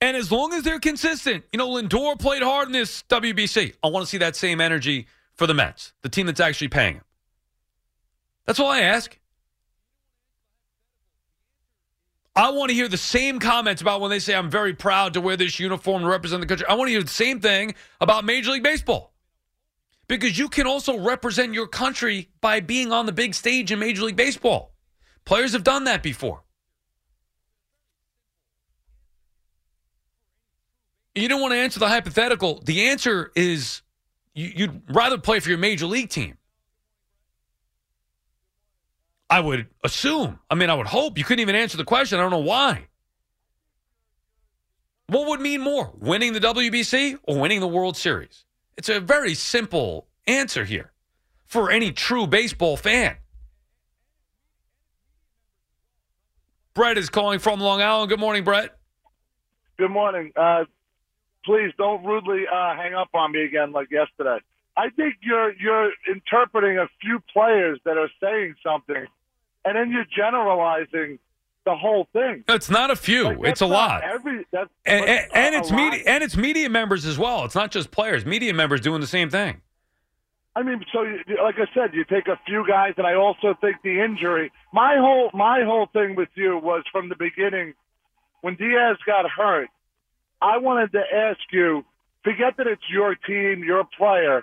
And 0.00 0.16
as 0.16 0.30
long 0.30 0.52
as 0.52 0.62
they're 0.62 0.78
consistent, 0.78 1.44
you 1.52 1.58
know, 1.58 1.68
Lindor 1.68 2.18
played 2.18 2.42
hard 2.42 2.68
in 2.68 2.72
this 2.72 3.02
WBC. 3.08 3.74
I 3.82 3.88
want 3.88 4.04
to 4.04 4.10
see 4.10 4.18
that 4.18 4.36
same 4.36 4.60
energy 4.60 5.08
for 5.34 5.46
the 5.46 5.54
Mets, 5.54 5.92
the 6.02 6.08
team 6.08 6.26
that's 6.26 6.40
actually 6.40 6.68
paying 6.68 6.94
him. 6.94 7.04
That's 8.46 8.60
all 8.60 8.70
I 8.70 8.80
ask. 8.80 9.18
I 12.34 12.50
want 12.50 12.68
to 12.68 12.74
hear 12.74 12.86
the 12.86 12.96
same 12.96 13.40
comments 13.40 13.82
about 13.82 14.00
when 14.00 14.10
they 14.10 14.20
say, 14.20 14.34
I'm 14.34 14.48
very 14.48 14.72
proud 14.72 15.14
to 15.14 15.20
wear 15.20 15.36
this 15.36 15.58
uniform 15.58 16.02
to 16.02 16.08
represent 16.08 16.40
the 16.40 16.46
country. 16.46 16.66
I 16.68 16.74
want 16.74 16.86
to 16.86 16.92
hear 16.92 17.02
the 17.02 17.08
same 17.08 17.40
thing 17.40 17.74
about 18.00 18.24
Major 18.24 18.52
League 18.52 18.62
Baseball. 18.62 19.12
Because 20.08 20.38
you 20.38 20.48
can 20.48 20.66
also 20.66 20.98
represent 20.98 21.52
your 21.52 21.66
country 21.66 22.30
by 22.40 22.60
being 22.60 22.92
on 22.92 23.06
the 23.06 23.12
big 23.12 23.34
stage 23.34 23.70
in 23.70 23.78
Major 23.78 24.02
League 24.02 24.16
Baseball. 24.16 24.72
Players 25.24 25.52
have 25.52 25.64
done 25.64 25.84
that 25.84 26.02
before. 26.02 26.42
You 31.14 31.28
don't 31.28 31.40
want 31.40 31.52
to 31.52 31.58
answer 31.58 31.78
the 31.78 31.88
hypothetical. 31.88 32.62
The 32.64 32.88
answer 32.88 33.32
is 33.34 33.82
you, 34.34 34.52
you'd 34.54 34.82
rather 34.88 35.18
play 35.18 35.40
for 35.40 35.48
your 35.48 35.58
major 35.58 35.86
league 35.86 36.10
team. 36.10 36.38
I 39.28 39.40
would 39.40 39.66
assume. 39.84 40.38
I 40.48 40.54
mean, 40.54 40.70
I 40.70 40.74
would 40.74 40.86
hope. 40.86 41.18
You 41.18 41.24
couldn't 41.24 41.42
even 41.42 41.54
answer 41.54 41.76
the 41.76 41.84
question. 41.84 42.18
I 42.18 42.22
don't 42.22 42.30
know 42.30 42.38
why. 42.38 42.86
What 45.08 45.28
would 45.28 45.40
mean 45.40 45.60
more, 45.60 45.92
winning 45.98 46.32
the 46.32 46.40
WBC 46.40 47.18
or 47.24 47.38
winning 47.38 47.60
the 47.60 47.68
World 47.68 47.96
Series? 47.96 48.44
It's 48.78 48.88
a 48.88 49.00
very 49.00 49.34
simple 49.34 50.06
answer 50.28 50.64
here 50.64 50.92
for 51.44 51.68
any 51.68 51.90
true 51.90 52.28
baseball 52.28 52.76
fan. 52.76 53.16
Brett 56.74 56.96
is 56.96 57.10
calling 57.10 57.40
from 57.40 57.58
Long 57.58 57.82
Island. 57.82 58.08
Good 58.08 58.20
morning, 58.20 58.44
Brett. 58.44 58.78
Good 59.78 59.90
morning. 59.90 60.32
Uh, 60.36 60.64
please 61.44 61.72
don't 61.76 62.04
rudely 62.04 62.44
uh, 62.46 62.76
hang 62.76 62.94
up 62.94 63.08
on 63.14 63.32
me 63.32 63.42
again 63.42 63.72
like 63.72 63.90
yesterday. 63.90 64.38
I 64.76 64.90
think 64.90 65.16
you're 65.22 65.52
you're 65.54 65.90
interpreting 66.08 66.78
a 66.78 66.86
few 67.00 67.18
players 67.32 67.80
that 67.84 67.98
are 67.98 68.10
saying 68.22 68.54
something, 68.62 69.06
and 69.64 69.76
then 69.76 69.90
you're 69.90 70.06
generalizing 70.16 71.18
the 71.68 71.76
whole 71.76 72.08
thing. 72.12 72.44
It's 72.48 72.70
not 72.70 72.90
a 72.90 72.96
few. 72.96 73.24
Like, 73.24 73.38
it's 73.44 73.60
a 73.60 73.66
lot. 73.66 74.02
Every 74.02 74.46
that's 74.50 74.70
and, 74.86 75.04
and, 75.04 75.10
a- 75.32 75.36
and 75.36 75.54
it's 75.54 75.70
lot. 75.70 75.76
media 75.76 76.02
and 76.06 76.24
it's 76.24 76.36
media 76.36 76.68
members 76.70 77.04
as 77.04 77.18
well. 77.18 77.44
It's 77.44 77.54
not 77.54 77.70
just 77.70 77.90
players. 77.90 78.24
Media 78.24 78.54
members 78.54 78.80
doing 78.80 79.00
the 79.00 79.06
same 79.06 79.28
thing. 79.28 79.60
I 80.56 80.62
mean, 80.62 80.82
so 80.92 81.02
you, 81.02 81.20
like 81.42 81.56
I 81.58 81.66
said, 81.74 81.94
you 81.94 82.04
take 82.04 82.26
a 82.26 82.38
few 82.46 82.66
guys, 82.66 82.94
and 82.96 83.06
I 83.06 83.14
also 83.14 83.54
think 83.60 83.76
the 83.84 84.00
injury. 84.02 84.50
My 84.72 84.96
whole 84.96 85.30
my 85.34 85.62
whole 85.64 85.86
thing 85.92 86.16
with 86.16 86.30
you 86.34 86.58
was 86.58 86.82
from 86.90 87.08
the 87.10 87.16
beginning 87.16 87.74
when 88.40 88.56
Diaz 88.56 88.96
got 89.06 89.28
hurt. 89.30 89.68
I 90.40 90.58
wanted 90.58 90.92
to 90.92 91.02
ask 91.14 91.40
you. 91.52 91.84
Forget 92.24 92.56
that 92.58 92.66
it's 92.66 92.82
your 92.90 93.14
team, 93.14 93.62
your 93.64 93.84
player. 93.96 94.42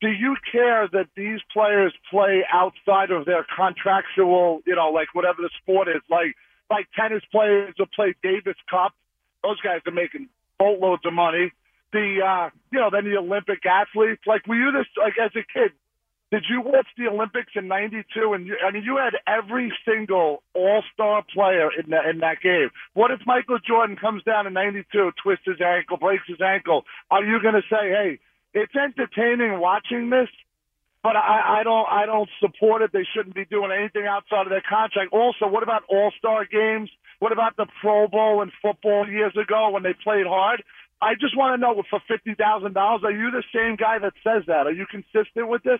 Do 0.00 0.08
you 0.08 0.36
care 0.52 0.88
that 0.92 1.08
these 1.16 1.40
players 1.52 1.92
play 2.10 2.44
outside 2.52 3.10
of 3.10 3.26
their 3.26 3.44
contractual, 3.56 4.60
you 4.64 4.76
know, 4.76 4.90
like 4.90 5.08
whatever 5.14 5.42
the 5.42 5.50
sport 5.60 5.88
is, 5.88 6.00
like 6.08 6.36
like 6.70 6.86
tennis 6.98 7.22
players 7.30 7.74
who 7.76 7.86
play 7.86 8.14
Davis 8.22 8.56
Cup? 8.70 8.92
Those 9.42 9.60
guys 9.60 9.80
are 9.86 9.92
making 9.92 10.28
boatloads 10.58 11.02
of 11.06 11.12
money. 11.12 11.52
The 11.92 12.20
uh, 12.20 12.50
you 12.70 12.80
know, 12.80 12.90
then 12.92 13.04
the 13.04 13.16
Olympic 13.16 13.64
athletes. 13.64 14.22
Like, 14.26 14.46
were 14.46 14.56
you 14.56 14.72
this 14.72 14.86
like 14.96 15.14
as 15.22 15.30
a 15.34 15.44
kid? 15.52 15.72
Did 16.30 16.44
you 16.50 16.60
watch 16.60 16.86
the 16.98 17.08
Olympics 17.08 17.52
in 17.56 17.68
'92? 17.68 18.34
And 18.34 18.46
you, 18.46 18.56
I 18.62 18.70
mean, 18.70 18.82
you 18.82 18.98
had 18.98 19.14
every 19.26 19.72
single 19.86 20.42
All-Star 20.52 21.24
player 21.32 21.70
in 21.72 21.90
that 21.90 22.04
in 22.04 22.18
that 22.18 22.42
game. 22.42 22.68
What 22.92 23.10
if 23.10 23.20
Michael 23.24 23.58
Jordan 23.66 23.96
comes 23.96 24.22
down 24.24 24.46
in 24.46 24.52
'92, 24.52 25.12
twists 25.22 25.46
his 25.46 25.60
ankle, 25.64 25.96
breaks 25.96 26.24
his 26.26 26.40
ankle? 26.42 26.84
Are 27.10 27.24
you 27.24 27.40
going 27.40 27.54
to 27.54 27.62
say, 27.70 27.88
"Hey, 27.88 28.18
it's 28.52 28.74
entertaining 28.76 29.58
watching 29.58 30.10
this"? 30.10 30.28
But 31.02 31.16
I, 31.16 31.60
I 31.60 31.62
don't, 31.62 31.86
I 31.88 32.06
don't 32.06 32.28
support 32.40 32.82
it. 32.82 32.90
They 32.92 33.06
shouldn't 33.14 33.34
be 33.34 33.44
doing 33.44 33.70
anything 33.70 34.06
outside 34.06 34.42
of 34.42 34.50
their 34.50 34.62
contract. 34.68 35.12
Also, 35.12 35.46
what 35.46 35.62
about 35.62 35.82
All 35.88 36.12
Star 36.18 36.44
games? 36.44 36.90
What 37.20 37.32
about 37.32 37.56
the 37.56 37.66
Pro 37.80 38.08
Bowl 38.08 38.42
in 38.42 38.50
football 38.62 39.08
years 39.08 39.36
ago 39.36 39.70
when 39.70 39.82
they 39.82 39.94
played 40.04 40.26
hard? 40.26 40.62
I 41.00 41.14
just 41.14 41.36
want 41.36 41.54
to 41.54 41.60
know 41.60 41.80
for 41.88 42.00
fifty 42.08 42.34
thousand 42.34 42.74
dollars, 42.74 43.02
are 43.04 43.12
you 43.12 43.30
the 43.30 43.44
same 43.54 43.76
guy 43.76 43.98
that 44.00 44.14
says 44.24 44.42
that? 44.48 44.66
Are 44.66 44.72
you 44.72 44.86
consistent 44.90 45.48
with 45.48 45.62
this? 45.62 45.78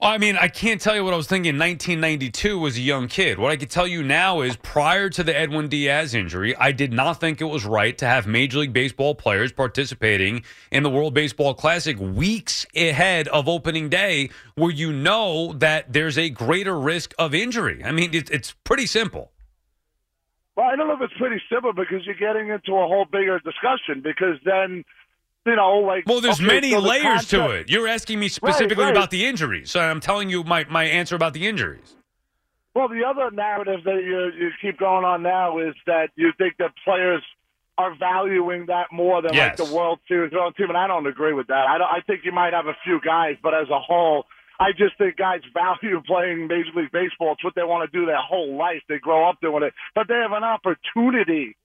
I 0.00 0.16
mean, 0.16 0.36
I 0.36 0.46
can't 0.46 0.80
tell 0.80 0.94
you 0.94 1.04
what 1.04 1.12
I 1.12 1.16
was 1.16 1.26
thinking 1.26 1.56
in 1.56 1.58
1992 1.58 2.68
as 2.68 2.76
a 2.76 2.80
young 2.80 3.08
kid. 3.08 3.36
What 3.36 3.50
I 3.50 3.56
can 3.56 3.66
tell 3.66 3.86
you 3.86 4.04
now 4.04 4.42
is 4.42 4.54
prior 4.56 5.10
to 5.10 5.24
the 5.24 5.36
Edwin 5.36 5.66
Diaz 5.66 6.14
injury, 6.14 6.54
I 6.54 6.70
did 6.70 6.92
not 6.92 7.18
think 7.18 7.40
it 7.40 7.46
was 7.46 7.64
right 7.64 7.98
to 7.98 8.06
have 8.06 8.24
Major 8.24 8.60
League 8.60 8.72
Baseball 8.72 9.16
players 9.16 9.50
participating 9.50 10.44
in 10.70 10.84
the 10.84 10.90
World 10.90 11.14
Baseball 11.14 11.52
Classic 11.52 11.98
weeks 11.98 12.64
ahead 12.76 13.26
of 13.28 13.48
opening 13.48 13.88
day, 13.88 14.30
where 14.54 14.70
you 14.70 14.92
know 14.92 15.52
that 15.54 15.92
there's 15.92 16.16
a 16.16 16.30
greater 16.30 16.78
risk 16.78 17.12
of 17.18 17.34
injury. 17.34 17.82
I 17.82 17.90
mean, 17.90 18.14
it, 18.14 18.30
it's 18.30 18.52
pretty 18.62 18.86
simple. 18.86 19.32
Well, 20.54 20.66
I 20.66 20.76
don't 20.76 20.86
know 20.86 20.94
if 20.94 21.02
it's 21.02 21.18
pretty 21.18 21.42
simple 21.52 21.72
because 21.72 22.06
you're 22.06 22.14
getting 22.14 22.50
into 22.50 22.72
a 22.76 22.86
whole 22.86 23.04
bigger 23.04 23.40
discussion 23.40 24.00
because 24.00 24.36
then 24.44 24.84
you 25.48 25.56
know, 25.56 25.78
like 25.78 26.04
well, 26.06 26.20
there's 26.20 26.40
okay, 26.40 26.46
many 26.46 26.70
so 26.70 26.80
the 26.80 26.86
layers 26.86 27.26
to 27.28 27.50
it. 27.50 27.68
You're 27.68 27.88
asking 27.88 28.20
me 28.20 28.28
specifically 28.28 28.84
right. 28.84 28.90
about 28.90 29.10
the 29.10 29.26
injuries, 29.26 29.70
so 29.70 29.80
I'm 29.80 30.00
telling 30.00 30.30
you 30.30 30.44
my, 30.44 30.64
my 30.68 30.84
answer 30.84 31.16
about 31.16 31.32
the 31.32 31.46
injuries. 31.46 31.96
Well, 32.74 32.88
the 32.88 33.02
other 33.04 33.30
narrative 33.30 33.80
that 33.84 34.02
you 34.04 34.30
you 34.38 34.50
keep 34.62 34.78
going 34.78 35.04
on 35.04 35.22
now 35.22 35.58
is 35.58 35.74
that 35.86 36.10
you 36.16 36.32
think 36.38 36.56
that 36.58 36.72
players 36.84 37.22
are 37.78 37.94
valuing 37.96 38.66
that 38.66 38.86
more 38.92 39.22
than 39.22 39.32
Yes. 39.32 39.58
like 39.58 39.68
the 39.68 39.74
World 39.74 40.00
Series 40.08 40.32
their 40.32 40.40
own 40.40 40.52
team, 40.54 40.68
and 40.68 40.76
I 40.76 40.86
don't 40.86 41.06
agree 41.06 41.32
with 41.32 41.46
that. 41.46 41.66
I 41.68 41.78
don't, 41.78 41.86
I 41.88 42.00
think 42.06 42.24
you 42.24 42.32
might 42.32 42.52
have 42.52 42.66
a 42.66 42.76
few 42.84 43.00
guys, 43.00 43.36
but 43.42 43.54
as 43.54 43.68
a 43.70 43.78
whole, 43.78 44.26
I 44.60 44.72
just 44.72 44.98
think 44.98 45.16
guys 45.16 45.40
value 45.54 46.02
playing 46.06 46.48
Major 46.48 46.70
League 46.74 46.92
Baseball. 46.92 47.32
It's 47.32 47.44
what 47.44 47.54
they 47.54 47.62
want 47.62 47.90
to 47.90 47.98
do 47.98 48.04
their 48.04 48.20
whole 48.20 48.56
life. 48.56 48.82
They 48.88 48.98
grow 48.98 49.28
up 49.28 49.40
doing 49.40 49.62
it, 49.62 49.72
but 49.94 50.08
they 50.08 50.14
have 50.14 50.32
an 50.32 50.44
opportunity 50.44 51.56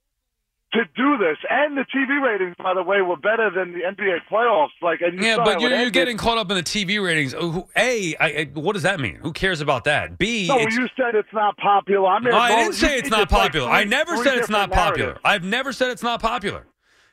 to 0.74 0.84
do 0.96 1.18
this. 1.18 1.38
And 1.50 1.78
the 1.78 1.86
TV 1.96 2.22
ratings, 2.24 2.56
by 2.58 2.74
the 2.74 2.84
way, 2.84 3.02
were 3.02 3.16
better 3.18 3.50
than 3.50 3.74
the 3.74 3.80
NBA 3.80 4.20
playoffs. 4.32 4.70
Like, 4.82 5.00
Yeah, 5.02 5.38
but 5.38 5.62
you're, 5.62 5.76
you're 5.76 5.90
getting 5.92 6.18
caught 6.18 6.38
up 6.38 6.50
in 6.52 6.58
the 6.58 6.64
TV 6.64 7.04
ratings. 7.04 7.34
A, 7.34 8.16
I, 8.20 8.26
I, 8.26 8.50
what 8.54 8.74
does 8.74 8.84
that 8.84 9.00
mean? 9.00 9.16
Who 9.22 9.32
cares 9.34 9.62
about 9.62 9.84
that? 9.86 10.18
B, 10.18 10.48
No, 10.48 10.60
you 10.60 10.88
said 10.98 11.16
it's 11.16 11.32
not 11.34 11.58
popular. 11.58 12.08
I 12.08 12.20
mean, 12.20 12.32
No, 12.32 12.38
I 12.38 12.56
didn't 12.56 12.74
say 12.74 12.98
it's 12.98 13.10
not 13.10 13.22
just 13.30 13.32
like 13.32 13.42
popular. 13.44 13.68
three- 13.68 13.76
I 13.76 13.84
never 13.84 14.18
said 14.24 14.38
it's 14.38 14.50
not 14.50 14.72
popular. 14.72 15.06
narratives. 15.06 15.22
I've 15.26 15.44
never 15.44 15.74
said 15.74 15.92
it's 15.92 16.04
not 16.04 16.22
popular. 16.22 16.66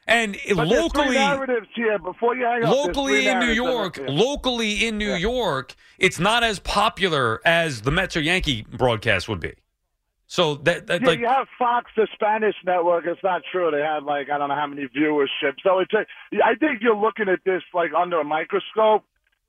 And 0.07 0.37
But 0.57 0.67
locally, 0.67 1.15
narratives 1.15 1.69
here. 1.75 1.99
Before 1.99 2.35
you 2.35 2.45
hang 2.45 2.65
up, 2.65 2.71
locally 2.75 3.29
in 3.29 3.39
New 3.39 3.55
narratives 3.55 3.59
that 3.59 4.07
are 4.07 4.09
York, 4.09 4.19
locally 4.21 4.87
in 4.87 4.99
New 4.99 5.15
York, 5.15 5.77
it's 5.99 6.19
not 6.19 6.43
as 6.43 6.59
popular 6.59 7.41
as 7.45 7.83
the 7.83 7.93
Mets 7.93 8.17
or 8.17 8.21
Yankee 8.21 8.63
broadcast 8.63 9.29
would 9.29 9.39
be. 9.39 9.53
So 10.31 10.55
that, 10.63 10.87
that 10.87 11.01
Yeah, 11.03 11.09
like 11.09 11.19
you 11.19 11.27
have 11.27 11.49
Fox, 11.59 11.91
the 11.97 12.07
Spanish 12.15 12.55
network. 12.65 13.05
It's 13.05 13.21
not 13.25 13.43
true. 13.51 13.69
They 13.73 13.81
have 13.81 14.05
like 14.05 14.31
I 14.31 14.39
don't 14.39 14.49
know 14.49 14.55
how 14.55 14.69
many 14.69 14.83
viewership. 14.87 15.55
So 15.65 15.81
it's 15.81 15.93
a. 15.93 16.07
I 16.45 16.55
think 16.55 16.83
you're 16.83 16.95
looking 16.95 17.29
at 17.29 17.41
this 17.45 17.63
like 17.75 17.91
under 17.93 18.21
a 18.21 18.25
microscope. 18.25 19.03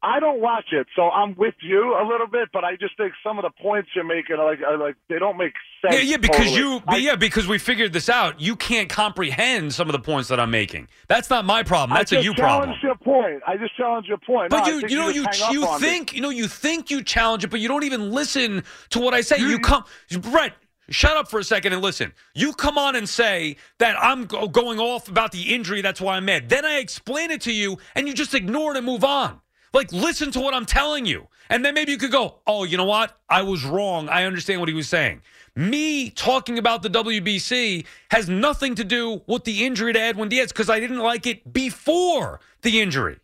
I 0.04 0.20
don't 0.20 0.42
watch 0.42 0.66
it, 0.72 0.88
so 0.96 1.12
I'm 1.12 1.36
with 1.36 1.54
you 1.62 1.94
a 1.94 2.02
little 2.04 2.26
bit. 2.26 2.50
But 2.52 2.64
I 2.64 2.76
just 2.76 2.98
think 2.98 3.14
some 3.24 3.38
of 3.38 3.44
the 3.44 3.52
points 3.62 3.90
you're 3.94 4.04
making 4.04 4.38
are 4.38 4.44
like 4.46 4.60
are 4.68 4.76
like 4.76 4.96
they 5.08 5.20
don't 5.20 5.38
make 5.38 5.54
sense. 5.84 5.94
Yeah, 5.94 6.02
yeah, 6.02 6.18
because 6.18 6.48
totally. 6.48 6.58
you, 6.58 6.82
I- 6.88 6.98
yeah, 6.98 7.16
because 7.16 7.48
we 7.48 7.60
figured 7.60 7.94
this 7.94 8.10
out. 8.10 8.42
You 8.42 8.56
can't 8.56 8.90
comprehend 8.90 9.76
some 9.76 9.88
of 9.88 9.94
the 9.94 10.00
points 10.00 10.30
that 10.30 10.40
I'm 10.40 10.50
making. 10.50 10.88
That's 11.08 11.30
not 11.30 11.46
my 11.46 11.62
problem. 11.62 11.96
That's 11.96 12.12
I 12.12 12.16
a 12.16 12.24
just 12.24 12.26
you 12.26 12.34
problem. 12.34 12.74
your 12.82 12.96
point. 12.96 13.44
I 13.46 13.56
just 13.58 13.78
challenge 13.78 14.08
your 14.08 14.18
point. 14.18 14.50
But 14.50 14.66
No, 14.66 14.80
you, 14.80 14.88
you 14.88 14.98
know, 14.98 15.10
you 15.10 15.28
you 15.52 15.62
me. 15.62 15.80
think, 15.80 16.14
you 16.16 16.22
know, 16.22 16.32
you 16.32 16.48
think 16.48 16.90
you 16.90 17.04
challenge 17.04 17.44
it, 17.44 17.52
but 17.52 17.60
you 17.60 17.68
don't 17.68 17.84
even 17.84 18.10
listen 18.10 18.64
to 18.90 19.00
what 19.00 19.14
I 19.14 19.22
say. 19.22 19.38
You, 19.38 19.50
You- 19.50 19.60
come, 19.60 19.84
Brett. 20.20 20.54
Shut 20.92 21.16
up 21.16 21.30
for 21.30 21.40
a 21.40 21.44
second 21.44 21.74
and 21.74 21.82
listen. 21.82 22.14
You 22.36 22.54
come 22.54 22.78
on 22.78 22.96
and 22.96 23.08
say 23.08 23.56
that 23.78 23.96
I'm 24.02 24.26
go- 24.26 24.48
going 24.48 24.80
off 24.80 25.08
about 25.08 25.32
the 25.32 25.54
injury. 25.54 25.82
That's 25.82 26.02
why 26.02 26.18
I'm 26.18 26.26
mad. 26.26 26.50
Then 26.50 26.66
I 26.66 26.80
explain 26.80 27.32
it 27.32 27.42
to 27.42 27.54
you, 27.54 27.78
and 27.96 28.08
you 28.08 28.14
just 28.14 28.36
ignore 28.36 28.72
it 28.72 28.78
and 28.78 28.86
move 28.86 29.04
on. 29.04 29.40
Like, 29.74 29.92
listen 29.94 30.32
to 30.32 30.42
what 30.42 30.54
I'm 30.54 30.66
telling 30.66 31.06
you. 31.06 31.28
And 31.50 31.64
then 31.64 31.74
maybe 31.74 31.94
you 31.94 31.98
could 31.98 32.12
go, 32.12 32.40
oh, 32.46 32.66
you 32.66 32.76
know 32.76 32.86
what? 32.86 33.18
I 33.30 33.42
was 33.42 33.64
wrong. 33.64 34.10
I 34.10 34.26
understand 34.26 34.60
what 34.60 34.68
he 34.68 34.76
was 34.76 34.90
saying. 34.90 35.22
Me 35.56 36.10
talking 36.10 36.58
about 36.58 36.82
the 36.82 36.90
WBC 36.90 37.86
has 38.10 38.28
nothing 38.30 38.76
to 38.76 38.84
do 38.84 39.22
with 39.28 39.46
the 39.46 39.66
injury 39.66 39.94
to 39.94 40.00
Edwin 40.00 40.30
Diaz 40.30 40.52
because 40.52 40.70
I 40.70 40.80
didn't 40.80 41.00
like 41.00 41.26
it 41.26 41.52
before 41.54 42.42
the 42.62 42.82
injury. 42.82 43.20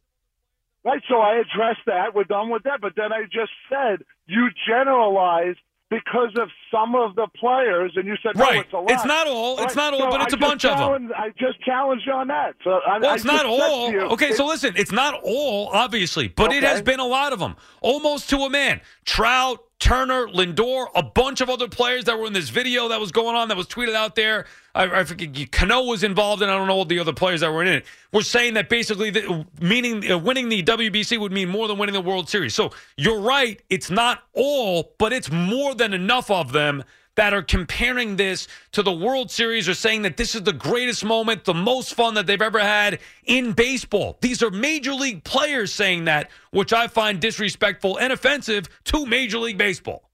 Right, 0.84 1.02
so 1.10 1.20
I 1.20 1.36
addressed 1.36 1.86
that. 1.88 2.16
We're 2.16 2.24
done 2.24 2.50
with 2.50 2.64
that. 2.64 2.80
But 2.82 2.94
then 2.96 3.12
I 3.12 3.24
just 3.24 3.52
said 3.70 4.06
you 4.26 4.48
generalized 4.68 5.60
because 5.90 6.32
of 6.38 6.50
some 6.70 6.96
of 6.96 7.16
the 7.16 7.28
players, 7.40 7.94
and 7.96 8.06
you 8.06 8.16
said 8.22 8.36
no, 8.36 8.44
Right. 8.44 8.60
it's 8.66 8.74
a 8.74 8.78
lot. 8.78 8.92
It's 8.92 9.06
not 9.06 9.28
all. 9.28 9.64
It's 9.64 9.76
not 9.76 9.94
all, 9.94 10.00
so 10.02 10.10
but 10.12 10.22
it's 10.22 10.34
I 10.34 10.38
a 10.38 10.40
bunch 10.40 10.66
of 10.66 10.78
them. 10.78 11.12
I 11.16 11.30
just 11.40 11.62
challenged 11.64 12.06
you 12.06 12.12
on 12.14 12.28
that. 12.28 12.56
So 12.64 12.72
I, 12.86 13.00
Well, 13.00 13.12
I 13.12 13.16
it's 13.16 13.24
not 13.24 13.46
all. 13.46 14.12
Okay, 14.14 14.34
so 14.34 14.46
listen, 14.46 14.74
it's 14.76 14.92
not 14.92 15.20
all, 15.24 15.70
obviously, 15.72 16.28
but 16.28 16.52
it 16.52 16.64
has 16.64 16.82
been 16.82 17.00
a 17.00 17.06
lot 17.08 17.32
of 17.32 17.40
them, 17.40 17.56
almost 17.82 18.30
to 18.32 18.40
a 18.40 18.50
man. 18.50 18.82
Trout, 19.06 19.64
Turner, 19.80 20.28
Lindor, 20.28 20.88
a 20.96 21.04
bunch 21.04 21.40
of 21.40 21.50
other 21.50 21.68
players 21.70 22.06
that 22.06 22.20
were 22.20 22.26
in 22.28 22.34
this 22.34 22.50
video 22.50 22.90
that 22.90 23.00
was 23.00 23.12
going 23.12 23.36
on 23.36 23.48
that 23.48 23.56
was 23.58 23.68
tweeted 23.68 23.96
out 23.96 24.16
there. 24.16 24.46
I, 24.78 25.00
I 25.00 25.04
forget, 25.06 25.52
Cano 25.52 25.82
was 25.82 26.04
involved, 26.04 26.44
and 26.44 26.52
I 26.52 26.56
don't 26.56 26.68
know 26.68 26.76
what 26.76 26.88
the 26.88 27.00
other 27.00 27.14
players 27.14 27.42
that 27.42 27.52
were 27.52 27.64
in 27.64 27.68
it 27.68 27.86
were 28.14 28.22
saying 28.22 28.54
that 28.54 28.70
basically, 28.70 29.10
the, 29.10 29.46
meaning 29.60 30.10
uh, 30.10 30.20
winning 30.20 30.50
the 30.50 30.62
WBC 30.62 31.20
would 31.20 31.32
mean 31.32 31.50
more 31.50 31.68
than 31.68 31.80
winning 31.80 31.94
the 31.94 32.02
World 32.02 32.30
Series. 32.30 32.54
So 32.54 32.72
you're 32.96 33.20
right, 33.20 33.60
it's 33.72 33.90
not 33.90 34.24
all, 34.34 34.94
but 35.00 35.14
it's 35.14 35.32
more 35.32 35.74
than 35.74 35.94
enough 35.94 36.30
of 36.30 36.52
them 36.52 36.84
that 37.16 37.34
are 37.34 37.42
comparing 37.42 38.18
this 38.18 38.48
to 38.74 38.84
the 38.84 38.94
World 38.94 39.32
Series 39.32 39.68
or 39.68 39.74
saying 39.74 40.04
that 40.04 40.18
this 40.18 40.36
is 40.36 40.44
the 40.44 40.54
greatest 40.54 41.04
moment, 41.04 41.46
the 41.46 41.54
most 41.56 41.96
fun 41.96 42.14
that 42.14 42.28
they've 42.28 42.40
ever 42.40 42.60
had 42.60 43.00
in 43.26 43.54
baseball. 43.54 44.20
These 44.22 44.44
are 44.44 44.52
major 44.52 44.94
league 44.94 45.24
players 45.24 45.74
saying 45.74 46.06
that, 46.06 46.30
which 46.52 46.72
I 46.72 46.88
find 46.88 47.20
disrespectful 47.20 47.98
and 47.98 48.14
offensive 48.14 48.70
to 48.86 49.08
Major 49.08 49.40
League 49.40 49.58
Baseball. 49.58 50.07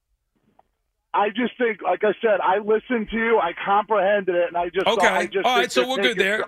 I 1.13 1.29
just 1.29 1.57
think, 1.57 1.81
like 1.81 2.03
I 2.03 2.13
said, 2.21 2.39
I 2.41 2.57
listened 2.57 3.09
to 3.11 3.17
you, 3.17 3.37
I 3.39 3.53
comprehended 3.53 4.33
it, 4.35 4.47
and 4.47 4.57
I 4.57 4.69
just 4.69 4.87
Okay. 4.87 5.07
I 5.07 5.25
just 5.27 5.45
All 5.45 5.55
right, 5.55 5.71
so 5.71 5.87
we're 5.87 5.97
good 5.97 6.17
there. 6.17 6.45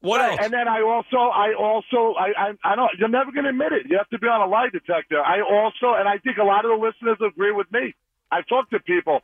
What 0.00 0.20
Right, 0.20 0.30
else? 0.32 0.40
And 0.42 0.52
then 0.52 0.68
I 0.68 0.82
also, 0.82 1.16
I 1.16 1.54
also, 1.54 2.14
I, 2.14 2.32
I, 2.36 2.72
I 2.72 2.76
don't. 2.76 2.90
You're 2.98 3.08
never 3.08 3.32
going 3.32 3.44
to 3.44 3.50
admit 3.50 3.72
it. 3.72 3.86
You 3.88 3.96
have 3.96 4.08
to 4.10 4.18
be 4.18 4.26
on 4.26 4.42
a 4.42 4.46
lie 4.46 4.68
detector. 4.70 5.18
I 5.20 5.40
also, 5.40 5.94
and 5.98 6.06
I 6.06 6.18
think 6.18 6.36
a 6.36 6.44
lot 6.44 6.64
of 6.66 6.78
the 6.78 6.86
listeners 6.86 7.16
agree 7.26 7.52
with 7.52 7.70
me. 7.72 7.94
I 8.30 8.42
talked 8.42 8.70
to 8.72 8.80
people, 8.80 9.20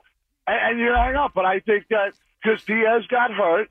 and, 0.47 0.59
and 0.71 0.81
you 0.81 0.93
hang 0.95 1.17
up. 1.17 1.33
But 1.35 1.45
I 1.45 1.61
think 1.61 1.85
that 1.91 2.15
because 2.43 2.65
Diaz 2.65 3.05
got 3.09 3.31
hurt, 3.31 3.69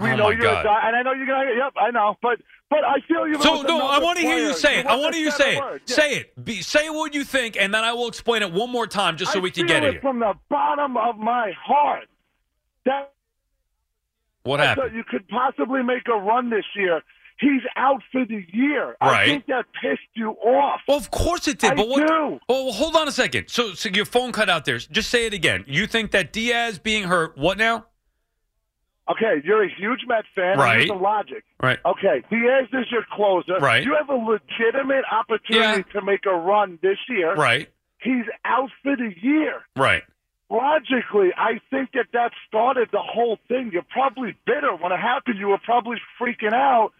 we 0.00 0.10
Oh, 0.12 0.16
know 0.16 0.30
you're 0.30 0.42
God. 0.42 0.60
a 0.64 0.64
guy, 0.64 0.80
and 0.88 0.96
I 0.96 1.02
know 1.02 1.12
you're 1.12 1.26
gonna. 1.26 1.50
Yep, 1.56 1.74
I 1.76 1.90
know. 1.90 2.16
But 2.22 2.40
but 2.70 2.84
I 2.84 2.96
feel 3.06 3.28
you. 3.28 3.40
So 3.40 3.62
no, 3.62 3.86
I 3.86 3.98
want 3.98 4.18
to 4.18 4.24
hear 4.24 4.38
you 4.38 4.52
say 4.54 4.80
it. 4.80 4.86
I 4.86 4.96
want 4.96 5.12
to 5.12 5.18
hear 5.18 5.26
you 5.26 5.32
say 5.32 5.56
it. 5.56 5.88
Say 5.88 6.14
it. 6.16 6.44
Be, 6.44 6.62
say 6.62 6.90
what 6.90 7.14
you 7.14 7.24
think, 7.24 7.56
and 7.58 7.72
then 7.72 7.84
I 7.84 7.92
will 7.92 8.08
explain 8.08 8.42
it 8.42 8.52
one 8.52 8.70
more 8.70 8.86
time, 8.86 9.16
just 9.16 9.32
so 9.32 9.38
I 9.38 9.42
we 9.42 9.50
can 9.50 9.66
get 9.66 9.84
it 9.84 9.96
it. 9.96 10.00
from 10.02 10.18
the 10.20 10.34
bottom 10.48 10.96
of 10.96 11.16
my 11.18 11.52
heart. 11.64 12.08
That 12.84 13.12
What 14.42 14.60
I 14.60 14.66
happened? 14.66 14.94
you 14.94 15.04
could 15.04 15.26
possibly 15.28 15.82
make 15.82 16.06
a 16.08 16.16
run 16.18 16.50
this 16.50 16.64
year. 16.74 17.02
He's 17.38 17.60
out 17.76 18.00
for 18.12 18.24
the 18.24 18.44
year. 18.52 18.96
Right. 19.02 19.14
I 19.22 19.26
think 19.26 19.46
that 19.46 19.66
pissed 19.82 20.00
you 20.14 20.30
off. 20.30 20.80
Well, 20.88 20.96
of 20.96 21.10
course 21.10 21.46
it 21.46 21.58
did. 21.58 21.72
I 21.72 21.74
but 21.74 21.86
what? 21.88 22.06
do. 22.06 22.40
Oh, 22.48 22.64
well, 22.64 22.72
hold 22.72 22.96
on 22.96 23.08
a 23.08 23.12
second. 23.12 23.48
So, 23.48 23.74
so 23.74 23.90
your 23.90 24.06
phone 24.06 24.32
cut 24.32 24.48
out 24.48 24.64
there. 24.64 24.78
Just 24.78 25.10
say 25.10 25.26
it 25.26 25.34
again. 25.34 25.62
You 25.66 25.86
think 25.86 26.12
that 26.12 26.32
Diaz 26.32 26.78
being 26.78 27.04
hurt? 27.04 27.36
What 27.36 27.58
now? 27.58 27.86
Okay, 29.08 29.40
you're 29.44 29.62
a 29.62 29.68
huge 29.68 30.00
Mets 30.08 30.26
fan. 30.34 30.58
Right. 30.58 30.78
Here's 30.78 30.88
the 30.88 30.94
logic. 30.94 31.44
Right. 31.62 31.78
Okay, 31.84 32.22
Diaz 32.28 32.68
is 32.72 32.90
your 32.90 33.04
closer. 33.12 33.58
Right. 33.60 33.84
You 33.84 33.94
have 33.96 34.08
a 34.08 34.14
legitimate 34.14 35.04
opportunity 35.10 35.84
to 35.92 36.02
make 36.02 36.26
a 36.26 36.34
run 36.34 36.78
this 36.82 36.98
year. 37.08 37.34
Right. 37.34 37.68
He's 38.00 38.24
out 38.44 38.70
for 38.82 38.96
the 38.96 39.12
year. 39.20 39.62
Right. 39.76 40.02
logically, 40.50 41.30
I 41.36 41.60
think 41.70 41.92
that 41.94 42.06
that 42.12 42.32
started 42.48 42.88
the 42.92 43.00
whole 43.02 43.38
thing. 43.48 43.70
You're 43.72 43.86
probably 43.90 44.36
bitter 44.46 44.74
when 44.76 44.92
it 44.92 44.98
happened. 45.00 45.38
You 45.38 45.48
were 45.48 45.58
probably 45.64 45.96
freaking 46.20 46.52
out. 46.52 46.92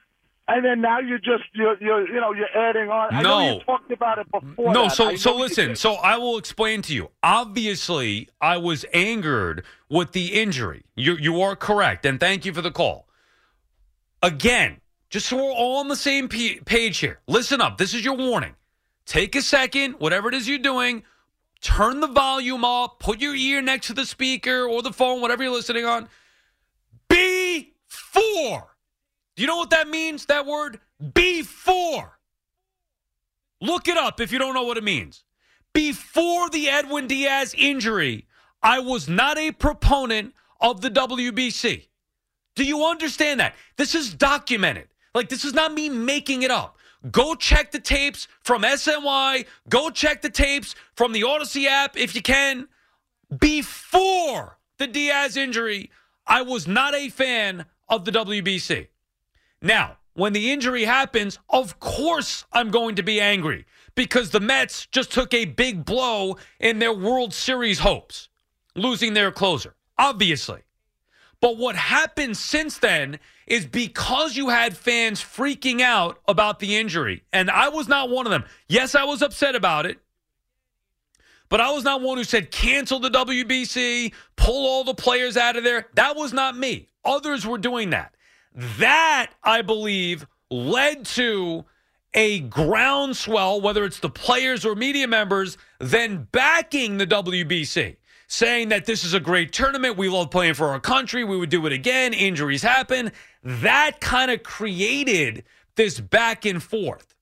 And 0.49 0.65
then 0.65 0.81
now 0.81 1.01
you're 1.01 1.19
just 1.19 1.43
you're, 1.55 1.77
you're 1.83 2.07
you 2.09 2.21
know 2.21 2.33
you're 2.33 2.57
adding 2.57 2.89
on. 2.89 3.13
I 3.13 3.21
know 3.23 3.39
No. 3.41 3.55
you 3.55 3.61
talked 3.65 3.91
about 3.91 4.19
it 4.19 4.31
before. 4.31 4.73
No, 4.73 4.85
that. 4.85 4.93
So 4.93 5.17
so 5.17 5.37
listen. 5.37 5.75
So 5.75 5.95
I 5.95 6.17
will 6.19 6.39
explain 6.39 6.83
to 6.83 6.95
you. 6.95 7.11
Obviously, 7.23 8.29
I 8.41 8.57
was 8.57 8.85
angered 8.95 9.65
with 9.89 10.13
the 10.13 10.35
injury. 10.35 10.85
You 10.95 11.17
you 11.17 11.41
are 11.43 11.57
correct, 11.57 12.07
and 12.07 12.21
thank 12.21 12.45
you 12.45 12.53
for 12.53 12.63
the 12.63 12.71
call. 12.71 13.09
Again, 14.23 14.81
just 15.11 15.27
so 15.27 15.37
we're 15.37 15.51
all 15.53 15.79
on 15.79 15.89
the 15.89 15.97
same 15.97 16.29
p- 16.29 16.61
page 16.65 16.99
here. 16.99 17.19
Listen 17.27 17.61
up. 17.61 17.77
This 17.77 17.93
is 17.93 18.05
your 18.05 18.15
warning. 18.17 18.55
Take 19.05 19.35
a 19.37 19.43
second, 19.43 19.95
whatever 19.99 20.29
it 20.29 20.35
is 20.35 20.49
you're 20.49 20.59
doing. 20.59 21.03
Turn 21.61 22.01
the 22.01 22.07
volume 22.09 22.65
up. 22.65 22.99
Put 23.01 23.21
your 23.21 23.35
ear 23.35 23.63
next 23.63 23.89
to 23.89 23.95
the 23.95 24.07
speaker 24.07 24.65
or 24.65 24.83
the 24.83 24.93
phone, 24.93 25.21
whatever 25.21 25.43
you're 25.43 25.53
listening 25.53 25.85
on. 25.87 26.09
Before. 27.09 28.76
Do 29.37 29.43
you 29.43 29.47
know 29.47 29.57
what 29.57 29.71
that 29.71 29.89
means? 29.89 30.27
That 30.27 30.47
word? 30.47 30.81
Before. 31.15 32.19
Look 33.61 33.89
it 33.89 33.97
up 33.97 34.21
if 34.21 34.33
you 34.33 34.39
don't 34.39 34.55
know 34.55 34.65
what 34.65 34.79
it 34.79 34.85
means. 34.85 35.25
Before 35.73 36.49
the 36.49 36.69
Edwin 36.71 37.07
Diaz 37.07 37.55
injury, 37.57 38.27
I 38.63 38.79
was 38.79 39.09
not 39.09 39.37
a 39.37 39.53
proponent 39.53 40.35
of 40.61 40.81
the 40.81 40.91
WBC. 40.91 41.89
Do 42.55 42.65
you 42.65 42.85
understand 42.85 43.41
that? 43.41 43.55
This 43.77 43.95
is 43.95 44.15
documented. 44.15 44.89
Like, 45.15 45.29
this 45.29 45.45
is 45.45 45.53
not 45.53 45.75
me 45.75 45.91
making 45.91 46.43
it 46.43 46.51
up. 46.51 46.79
Go 47.11 47.35
check 47.35 47.71
the 47.71 47.79
tapes 47.79 48.27
from 48.43 48.63
SNY. 48.63 49.47
Go 49.69 49.91
check 49.91 50.23
the 50.23 50.31
tapes 50.31 50.75
from 50.95 51.13
the 51.13 51.23
Audacy 51.23 51.67
app 51.67 51.97
if 51.97 52.15
you 52.15 52.23
can. 52.23 52.69
Before 53.39 54.59
the 54.79 54.87
Diaz 54.87 55.37
injury, 55.37 55.91
I 56.27 56.43
was 56.43 56.67
not 56.67 56.95
a 56.95 57.11
fan 57.11 57.67
of 57.89 58.05
the 58.05 58.13
WBC. 58.13 58.89
Now, 59.63 59.99
when 60.15 60.33
the 60.33 60.51
injury 60.51 60.85
happens, 60.85 61.39
of 61.51 61.79
course 61.79 62.45
I'm 62.53 62.71
going 62.71 62.97
to 62.97 63.03
be 63.03 63.21
angry 63.21 63.67
because 63.95 64.31
the 64.31 64.41
Mets 64.41 64.87
just 64.87 65.13
took 65.13 65.35
a 65.35 65.45
big 65.45 65.85
blow 65.85 66.37
in 66.59 66.79
their 66.79 66.93
World 66.93 67.35
Series 67.35 67.81
hopes, 67.81 68.29
losing 68.75 69.15
their 69.15 69.31
closer, 69.31 69.75
obviously. 69.99 70.63
But 71.41 71.59
what 71.59 71.77
happened 71.77 72.37
since 72.37 72.79
then 72.79 73.19
is 73.47 73.67
because 73.67 74.37
you 74.37 74.49
had 74.49 74.77
fans 74.77 75.21
freaking 75.21 75.81
out 75.81 76.19
about 76.27 76.59
the 76.59 76.77
injury, 76.77 77.25
and 77.33 77.51
I 77.51 77.69
was 77.69 77.89
not 77.89 78.11
one 78.11 78.27
of 78.27 78.31
them. 78.31 78.45
Yes, 78.69 78.95
I 78.95 79.05
was 79.05 79.23
upset 79.23 79.55
about 79.55 79.87
it. 79.87 79.99
But 81.49 81.61
I 81.61 81.71
was 81.71 81.85
not 81.85 82.01
one 82.01 82.19
who 82.19 82.25
said 82.25 82.51
cancel 82.51 82.99
the 82.99 83.11
WBC, 83.11 84.13
pull 84.35 84.67
all 84.67 84.83
the 84.83 84.95
players 84.95 85.37
out 85.37 85.57
of 85.57 85.63
there. 85.63 85.87
That 85.95 86.17
was 86.17 86.33
not 86.33 86.57
me. 86.57 86.89
Others 87.05 87.47
were 87.47 87.59
doing 87.59 87.91
that. 87.91 88.16
That, 88.57 89.33
I 89.45 89.61
believe, 89.61 90.27
led 90.51 91.05
to 91.07 91.67
a 92.15 92.41
groundswell, 92.41 93.61
whether 93.61 93.85
it's 93.85 94.01
the 94.01 94.09
players 94.09 94.65
or 94.65 94.75
media 94.75 95.07
members, 95.07 95.59
then 95.79 96.27
backing 96.33 96.97
the 96.97 97.07
WBC, 97.07 97.97
saying 98.27 98.71
that 98.71 98.87
this 98.87 99.05
is 99.05 99.13
a 99.13 99.21
great 99.21 99.53
tournament. 99.53 99.99
We 99.99 100.09
love 100.09 100.31
playing 100.31 100.55
for 100.55 100.69
our 100.69 100.81
country. 100.81 101.23
We 101.23 101.37
would 101.37 101.51
do 101.51 101.67
it 101.67 101.73
again. 101.73 102.15
Injuries 102.15 102.63
happen. 102.63 103.13
That 103.45 104.01
kind 104.01 104.31
of 104.31 104.43
created 104.43 105.45
this 105.75 106.01
back 106.01 106.47
and 106.47 106.63
forth. 106.63 107.15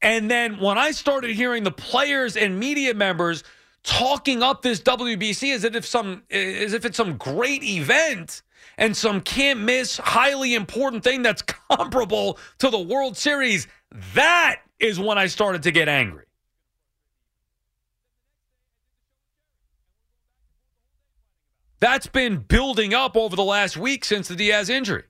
And 0.00 0.30
then 0.30 0.60
when 0.60 0.78
I 0.78 0.92
started 0.92 1.30
hearing 1.30 1.64
the 1.64 1.72
players 1.72 2.36
and 2.36 2.60
media 2.60 2.94
members 2.94 3.42
talking 3.82 4.42
up 4.42 4.62
this 4.62 4.80
WBC 4.80 5.54
as 5.54 5.64
if 5.64 5.84
some 5.84 6.22
as 6.30 6.72
if 6.72 6.84
it's 6.84 6.96
some 6.96 7.16
great 7.16 7.64
event 7.64 8.42
and 8.76 8.96
some 8.96 9.20
can't 9.20 9.60
miss 9.60 9.96
highly 9.98 10.54
important 10.54 11.04
thing 11.04 11.22
that's 11.22 11.42
comparable 11.70 12.38
to 12.58 12.70
the 12.70 12.78
World 12.78 13.16
Series, 13.16 13.66
that 14.14 14.60
is 14.78 14.98
when 14.98 15.18
I 15.18 15.26
started 15.26 15.62
to 15.64 15.70
get 15.70 15.88
angry. 15.88 16.24
That's 21.80 22.06
been 22.06 22.38
building 22.38 22.94
up 22.94 23.16
over 23.16 23.36
the 23.36 23.44
last 23.44 23.76
week 23.76 24.04
since 24.04 24.28
the 24.28 24.36
Diaz 24.36 24.70
injury. 24.70 25.04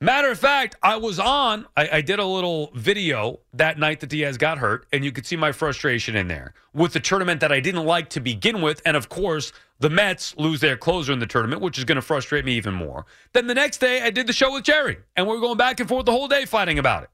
Matter 0.00 0.30
of 0.30 0.38
fact, 0.38 0.76
I 0.80 0.94
was 0.96 1.18
on, 1.18 1.66
I, 1.76 1.88
I, 1.94 2.00
did 2.02 2.20
a 2.20 2.24
little 2.24 2.70
video 2.72 3.40
that 3.54 3.80
night 3.80 3.98
that 3.98 4.10
Diaz 4.10 4.38
got 4.38 4.58
hurt, 4.58 4.86
and 4.92 5.04
you 5.04 5.10
could 5.10 5.26
see 5.26 5.34
my 5.34 5.50
frustration 5.50 6.14
in 6.14 6.28
there 6.28 6.54
with 6.72 6.92
the 6.92 7.00
tournament 7.00 7.40
that 7.40 7.50
I 7.50 7.58
didn't 7.58 7.84
like 7.84 8.08
to 8.10 8.20
begin 8.20 8.62
with. 8.62 8.80
And 8.86 8.96
of 8.96 9.08
course, 9.08 9.52
the 9.80 9.90
Mets 9.90 10.36
lose 10.36 10.60
their 10.60 10.76
closer 10.76 11.12
in 11.12 11.18
the 11.18 11.26
tournament, 11.26 11.62
which 11.62 11.78
is 11.78 11.84
going 11.84 11.96
to 11.96 12.02
frustrate 12.02 12.44
me 12.44 12.52
even 12.52 12.74
more. 12.74 13.06
Then 13.32 13.48
the 13.48 13.56
next 13.56 13.78
day, 13.78 14.00
I 14.00 14.10
did 14.10 14.28
the 14.28 14.32
show 14.32 14.52
with 14.52 14.62
Jerry, 14.62 14.98
and 15.16 15.26
we 15.26 15.34
were 15.34 15.40
going 15.40 15.58
back 15.58 15.80
and 15.80 15.88
forth 15.88 16.06
the 16.06 16.12
whole 16.12 16.28
day 16.28 16.44
fighting 16.44 16.78
about 16.78 17.02
it. 17.02 17.10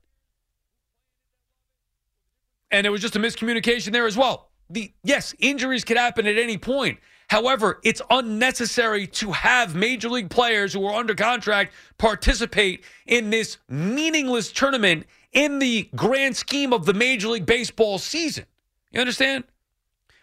And 2.71 2.87
it 2.87 2.91
was 2.91 3.01
just 3.01 3.17
a 3.17 3.19
miscommunication 3.19 3.93
there 3.93 4.07
as 4.07 4.19
well. 4.19 4.51
The 4.69 4.93
yes, 5.03 5.35
injuries 5.39 5.85
could 5.85 5.97
happen 5.97 6.27
at 6.27 6.37
any 6.37 6.59
point. 6.59 6.99
However, 7.35 7.81
it's 7.83 8.01
unnecessary 8.11 9.09
to 9.09 9.33
have 9.33 9.75
major 9.75 10.09
league 10.09 10.31
players 10.31 10.73
who 10.73 10.87
are 10.87 10.95
under 10.95 11.17
contract 11.17 11.75
participate 11.99 12.85
in 13.07 13.31
this 13.31 13.57
meaningless 13.69 14.53
tournament 14.53 15.05
in 15.33 15.59
the 15.59 15.89
grand 15.97 16.37
scheme 16.37 16.73
of 16.73 16.87
the 16.87 16.95
Major 16.95 17.27
League 17.27 17.45
Baseball 17.45 17.99
season. 17.99 18.45
You 18.93 19.01
understand? 19.01 19.43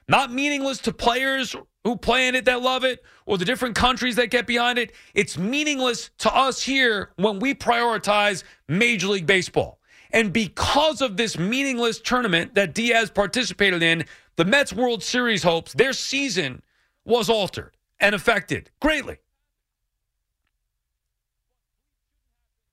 Not 0.08 0.32
meaningless 0.32 0.78
to 0.84 0.93
players 0.93 1.54
who 1.84 1.97
play 1.97 2.30
in 2.30 2.36
it 2.36 2.45
that 2.45 2.62
love 2.62 2.86
it 2.86 3.04
or 3.26 3.38
the 3.38 3.43
different 3.43 3.76
countries 3.76 4.15
that 4.15 4.30
get 4.30 4.47
behind 4.47 4.80
it. 4.80 4.93
It's 5.13 5.38
meaningless 5.38 6.12
to 6.19 6.34
us 6.34 6.63
here 6.63 7.12
when 7.17 7.39
we 7.39 7.54
prioritize 7.54 8.45
Major 8.69 9.10
League 9.10 9.28
Baseball. 9.28 9.82
And 10.12 10.32
because 10.32 11.02
of 11.02 11.17
this 11.17 11.38
meaningless 11.38 12.00
tournament 12.00 12.56
that 12.56 12.74
Diaz 12.74 13.12
participated 13.12 13.84
in, 13.84 14.06
the 14.38 14.45
Mets 14.45 14.71
World 14.71 15.04
Series 15.04 15.43
hopes, 15.43 15.74
their 15.74 15.91
season 15.91 16.62
was 17.06 17.30
altered 17.30 17.76
and 18.00 18.16
affected 18.16 18.70
greatly. 18.80 19.18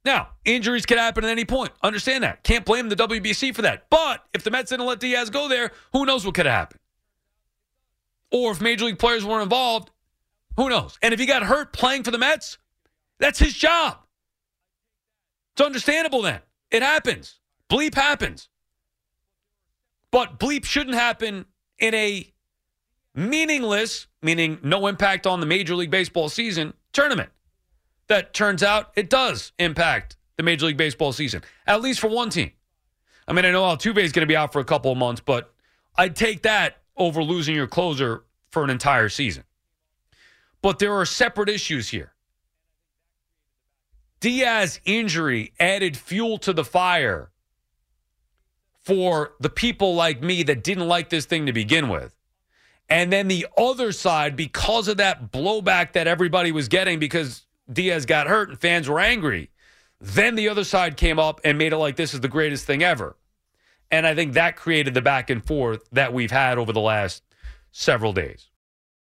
Now, 0.04 0.28
injuries 0.44 0.86
can 0.86 0.96
happen 0.96 1.24
at 1.24 1.30
any 1.30 1.44
point. 1.44 1.72
Understand 1.82 2.24
that. 2.24 2.42
Can't 2.42 2.64
blame 2.64 2.88
the 2.88 2.96
WBC 2.96 3.54
for 3.54 3.62
that. 3.62 3.90
But 3.90 4.24
if 4.32 4.42
the 4.42 4.50
Mets 4.50 4.70
didn't 4.70 4.86
let 4.86 5.00
Diaz 5.00 5.28
go 5.28 5.48
there, 5.48 5.72
who 5.92 6.06
knows 6.06 6.24
what 6.24 6.34
could 6.34 6.46
have 6.46 6.54
happened? 6.54 6.80
Or 8.32 8.52
if 8.52 8.60
major 8.60 8.86
league 8.86 8.98
players 8.98 9.24
weren't 9.24 9.42
involved, 9.42 9.90
who 10.56 10.68
knows? 10.68 10.98
And 11.02 11.12
if 11.12 11.20
he 11.20 11.26
got 11.26 11.42
hurt 11.42 11.72
playing 11.72 12.04
for 12.04 12.10
the 12.10 12.18
Mets, 12.18 12.58
that's 13.18 13.38
his 13.38 13.54
job. 13.54 13.98
It's 15.52 15.60
understandable 15.60 16.22
then. 16.22 16.40
It 16.70 16.82
happens. 16.82 17.40
Bleep 17.70 17.94
happens. 17.94 18.48
But 20.10 20.38
bleep 20.38 20.64
shouldn't 20.64 20.96
happen 20.96 21.46
in 21.78 21.94
a 21.94 22.32
meaningless, 23.18 24.06
meaning 24.22 24.58
no 24.62 24.86
impact 24.86 25.26
on 25.26 25.40
the 25.40 25.46
Major 25.46 25.74
League 25.74 25.90
Baseball 25.90 26.28
season 26.28 26.72
tournament. 26.92 27.30
That 28.06 28.32
turns 28.32 28.62
out 28.62 28.92
it 28.94 29.10
does 29.10 29.52
impact 29.58 30.16
the 30.36 30.42
Major 30.42 30.66
League 30.66 30.76
Baseball 30.76 31.12
season, 31.12 31.42
at 31.66 31.82
least 31.82 32.00
for 32.00 32.08
one 32.08 32.30
team. 32.30 32.52
I 33.26 33.32
mean, 33.32 33.44
I 33.44 33.50
know 33.50 33.62
Altuve 33.62 33.98
is 33.98 34.12
going 34.12 34.22
to 34.22 34.26
be 34.26 34.36
out 34.36 34.52
for 34.52 34.60
a 34.60 34.64
couple 34.64 34.90
of 34.90 34.96
months, 34.96 35.20
but 35.20 35.52
I'd 35.96 36.16
take 36.16 36.42
that 36.42 36.78
over 36.96 37.22
losing 37.22 37.54
your 37.54 37.66
closer 37.66 38.24
for 38.50 38.64
an 38.64 38.70
entire 38.70 39.08
season. 39.08 39.44
But 40.62 40.78
there 40.78 40.94
are 40.94 41.04
separate 41.04 41.48
issues 41.48 41.88
here. 41.88 42.12
Diaz 44.20 44.80
injury 44.84 45.52
added 45.60 45.96
fuel 45.96 46.38
to 46.38 46.52
the 46.52 46.64
fire 46.64 47.30
for 48.80 49.32
the 49.38 49.50
people 49.50 49.94
like 49.94 50.22
me 50.22 50.42
that 50.44 50.64
didn't 50.64 50.88
like 50.88 51.10
this 51.10 51.26
thing 51.26 51.46
to 51.46 51.52
begin 51.52 51.88
with. 51.88 52.17
And 52.88 53.12
then 53.12 53.28
the 53.28 53.46
other 53.56 53.92
side, 53.92 54.34
because 54.34 54.88
of 54.88 54.96
that 54.96 55.30
blowback 55.30 55.92
that 55.92 56.06
everybody 56.06 56.52
was 56.52 56.68
getting 56.68 56.98
because 56.98 57.44
Diaz 57.70 58.06
got 58.06 58.26
hurt 58.26 58.48
and 58.48 58.60
fans 58.60 58.88
were 58.88 58.98
angry, 58.98 59.50
then 60.00 60.36
the 60.36 60.48
other 60.48 60.64
side 60.64 60.96
came 60.96 61.18
up 61.18 61.40
and 61.44 61.58
made 61.58 61.72
it 61.72 61.76
like 61.76 61.96
this 61.96 62.14
is 62.14 62.20
the 62.20 62.28
greatest 62.28 62.64
thing 62.64 62.82
ever. 62.82 63.16
And 63.90 64.06
I 64.06 64.14
think 64.14 64.34
that 64.34 64.56
created 64.56 64.94
the 64.94 65.02
back 65.02 65.30
and 65.30 65.44
forth 65.44 65.88
that 65.92 66.12
we've 66.12 66.30
had 66.30 66.58
over 66.58 66.72
the 66.72 66.80
last 66.80 67.22
several 67.72 68.12
days. 68.12 68.47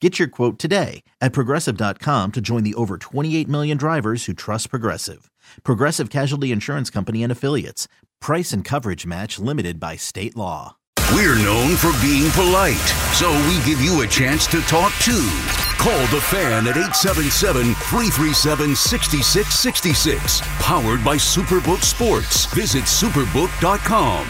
Get 0.00 0.18
your 0.18 0.28
quote 0.28 0.58
today 0.58 1.02
at 1.22 1.32
progressive.com 1.32 2.32
to 2.32 2.40
join 2.42 2.64
the 2.64 2.74
over 2.74 2.98
28 2.98 3.48
million 3.48 3.78
drivers 3.78 4.26
who 4.26 4.34
trust 4.34 4.68
Progressive. 4.68 5.30
Progressive 5.62 6.10
Casualty 6.10 6.52
Insurance 6.52 6.90
Company 6.90 7.22
and 7.22 7.32
Affiliates. 7.32 7.88
Price 8.20 8.52
and 8.52 8.62
coverage 8.62 9.06
match 9.06 9.38
limited 9.38 9.80
by 9.80 9.96
state 9.96 10.36
law. 10.36 10.76
We're 11.14 11.38
known 11.38 11.76
for 11.76 11.92
being 12.02 12.30
polite, 12.32 12.76
so 13.14 13.30
we 13.48 13.64
give 13.64 13.80
you 13.80 14.02
a 14.02 14.06
chance 14.06 14.46
to 14.48 14.60
talk 14.62 14.92
too. 15.00 15.30
Call 15.78 16.00
the 16.08 16.20
fan 16.20 16.66
at 16.66 16.76
877 16.76 17.74
337 17.74 18.74
6666. 18.76 20.40
Powered 20.58 21.04
by 21.04 21.16
Superbook 21.16 21.82
Sports. 21.82 22.46
Visit 22.46 22.84
superbook.com. 22.84 24.26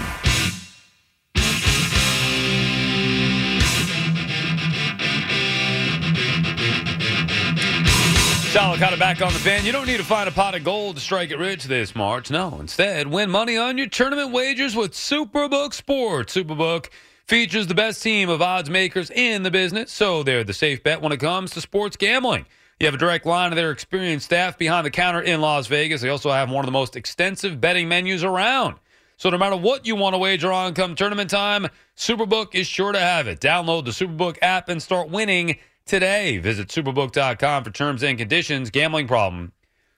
Sal 8.56 8.74
Licata 8.74 8.98
back 8.98 9.20
on 9.20 9.34
the 9.34 9.38
fan. 9.38 9.66
You 9.66 9.72
don't 9.72 9.86
need 9.86 9.98
to 9.98 10.02
find 10.02 10.30
a 10.30 10.32
pot 10.32 10.54
of 10.54 10.64
gold 10.64 10.96
to 10.96 11.02
strike 11.02 11.30
it 11.30 11.36
rich 11.36 11.64
this 11.64 11.94
March. 11.94 12.30
No, 12.30 12.58
instead, 12.58 13.06
win 13.06 13.30
money 13.30 13.58
on 13.58 13.76
your 13.76 13.86
tournament 13.86 14.32
wagers 14.32 14.74
with 14.74 14.92
Superbook 14.92 15.74
Sports. 15.74 16.34
Superbook 16.34 16.88
features 17.26 17.66
the 17.66 17.74
best 17.74 18.02
team 18.02 18.30
of 18.30 18.40
odds 18.40 18.70
makers 18.70 19.10
in 19.10 19.42
the 19.42 19.50
business, 19.50 19.92
so 19.92 20.22
they're 20.22 20.42
the 20.42 20.54
safe 20.54 20.82
bet 20.82 21.02
when 21.02 21.12
it 21.12 21.20
comes 21.20 21.50
to 21.50 21.60
sports 21.60 21.98
gambling. 21.98 22.46
You 22.80 22.86
have 22.86 22.94
a 22.94 22.98
direct 22.98 23.26
line 23.26 23.50
to 23.50 23.56
their 23.56 23.72
experienced 23.72 24.24
staff 24.24 24.56
behind 24.56 24.86
the 24.86 24.90
counter 24.90 25.20
in 25.20 25.42
Las 25.42 25.66
Vegas. 25.66 26.00
They 26.00 26.08
also 26.08 26.30
have 26.30 26.48
one 26.48 26.64
of 26.64 26.66
the 26.66 26.72
most 26.72 26.96
extensive 26.96 27.60
betting 27.60 27.90
menus 27.90 28.24
around. 28.24 28.76
So 29.18 29.28
no 29.28 29.36
matter 29.36 29.56
what 29.58 29.86
you 29.86 29.96
want 29.96 30.14
to 30.14 30.18
wager 30.18 30.50
on 30.50 30.72
come 30.72 30.94
tournament 30.94 31.28
time, 31.28 31.68
Superbook 31.94 32.54
is 32.54 32.66
sure 32.66 32.92
to 32.92 33.00
have 33.00 33.28
it. 33.28 33.38
Download 33.38 33.84
the 33.84 33.90
Superbook 33.90 34.38
app 34.40 34.70
and 34.70 34.82
start 34.82 35.10
winning 35.10 35.58
today. 35.86 36.38
Visit 36.38 36.68
superbook.com 36.68 37.64
for 37.64 37.70
terms 37.70 38.02
and 38.02 38.18
conditions. 38.18 38.70
Gambling 38.70 39.06
problem? 39.06 39.52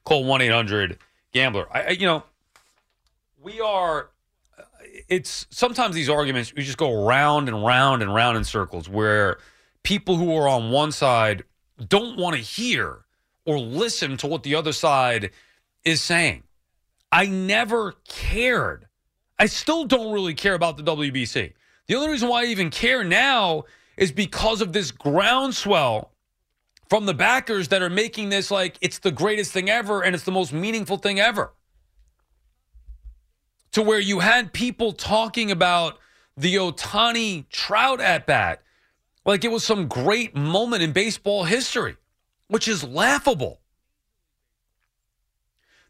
Call 0.05 0.25
1 0.25 0.43
800 0.43 0.99
Gambler. 1.33 1.67
I, 1.73 1.91
you 1.91 2.07
know, 2.07 2.23
we 3.43 3.61
are. 3.61 4.11
Uh, 4.59 4.63
it's 5.09 5.47
sometimes 5.51 5.95
these 5.95 6.09
arguments 6.09 6.55
we 6.55 6.63
just 6.63 6.79
go 6.79 7.05
round 7.07 7.49
and 7.49 7.65
round 7.65 8.03
and 8.03 8.15
round 8.15 8.37
in 8.37 8.45
circles 8.45 8.89
where 8.89 9.39
people 9.83 10.17
who 10.17 10.35
are 10.37 10.49
on 10.49 10.71
one 10.71 10.93
side 10.93 11.45
don't 11.89 12.19
want 12.19 12.37
to 12.37 12.43
hear 12.43 13.01
or 13.45 13.59
listen 13.59 14.17
to 14.19 14.27
what 14.27 14.43
the 14.43 14.55
other 14.55 14.73
side 14.73 15.31
is 15.85 16.03
saying. 16.03 16.43
I 17.11 17.27
never 17.27 17.95
cared. 18.07 18.87
I 19.39 19.47
still 19.47 19.85
don't 19.85 20.13
really 20.13 20.35
care 20.35 20.55
about 20.55 20.77
the 20.77 20.83
WBC. 20.83 21.53
The 21.87 21.95
only 21.95 22.11
reason 22.11 22.29
why 22.29 22.43
I 22.43 22.47
even 22.47 22.69
care 22.71 23.05
now 23.05 23.65
is 23.99 24.13
because 24.13 24.63
of 24.63 24.73
this 24.73 24.91
groundswell 24.91 26.13
from 26.89 27.05
the 27.05 27.13
backers 27.13 27.69
that 27.69 27.83
are 27.83 27.91
making 27.91 28.31
this 28.31 28.51
like 28.51 28.79
it's 28.81 29.01
the 29.01 29.11
greatest 29.11 29.53
thing 29.53 29.69
ever 29.69 30.03
and 30.03 30.15
it's 30.15 30.25
the 30.25 30.33
most 30.33 30.53
meaningful 30.53 30.97
thing 30.97 31.21
ever. 31.21 31.53
To 33.73 33.83
where 33.83 34.01
you 34.01 34.21
had 34.21 34.53
people 34.53 34.93
talking 34.93 35.51
about 35.51 35.99
the 36.37 36.55
Ohtani 36.55 37.49
Trout 37.51 38.01
at 38.01 38.25
bat 38.25 38.63
like 39.27 39.45
it 39.45 39.51
was 39.51 39.65
some 39.65 39.89
great 39.89 40.35
moment 40.35 40.83
in 40.83 40.93
baseball 40.93 41.45
history, 41.45 41.97
which 42.47 42.69
is 42.69 42.83
laughable. 42.83 43.61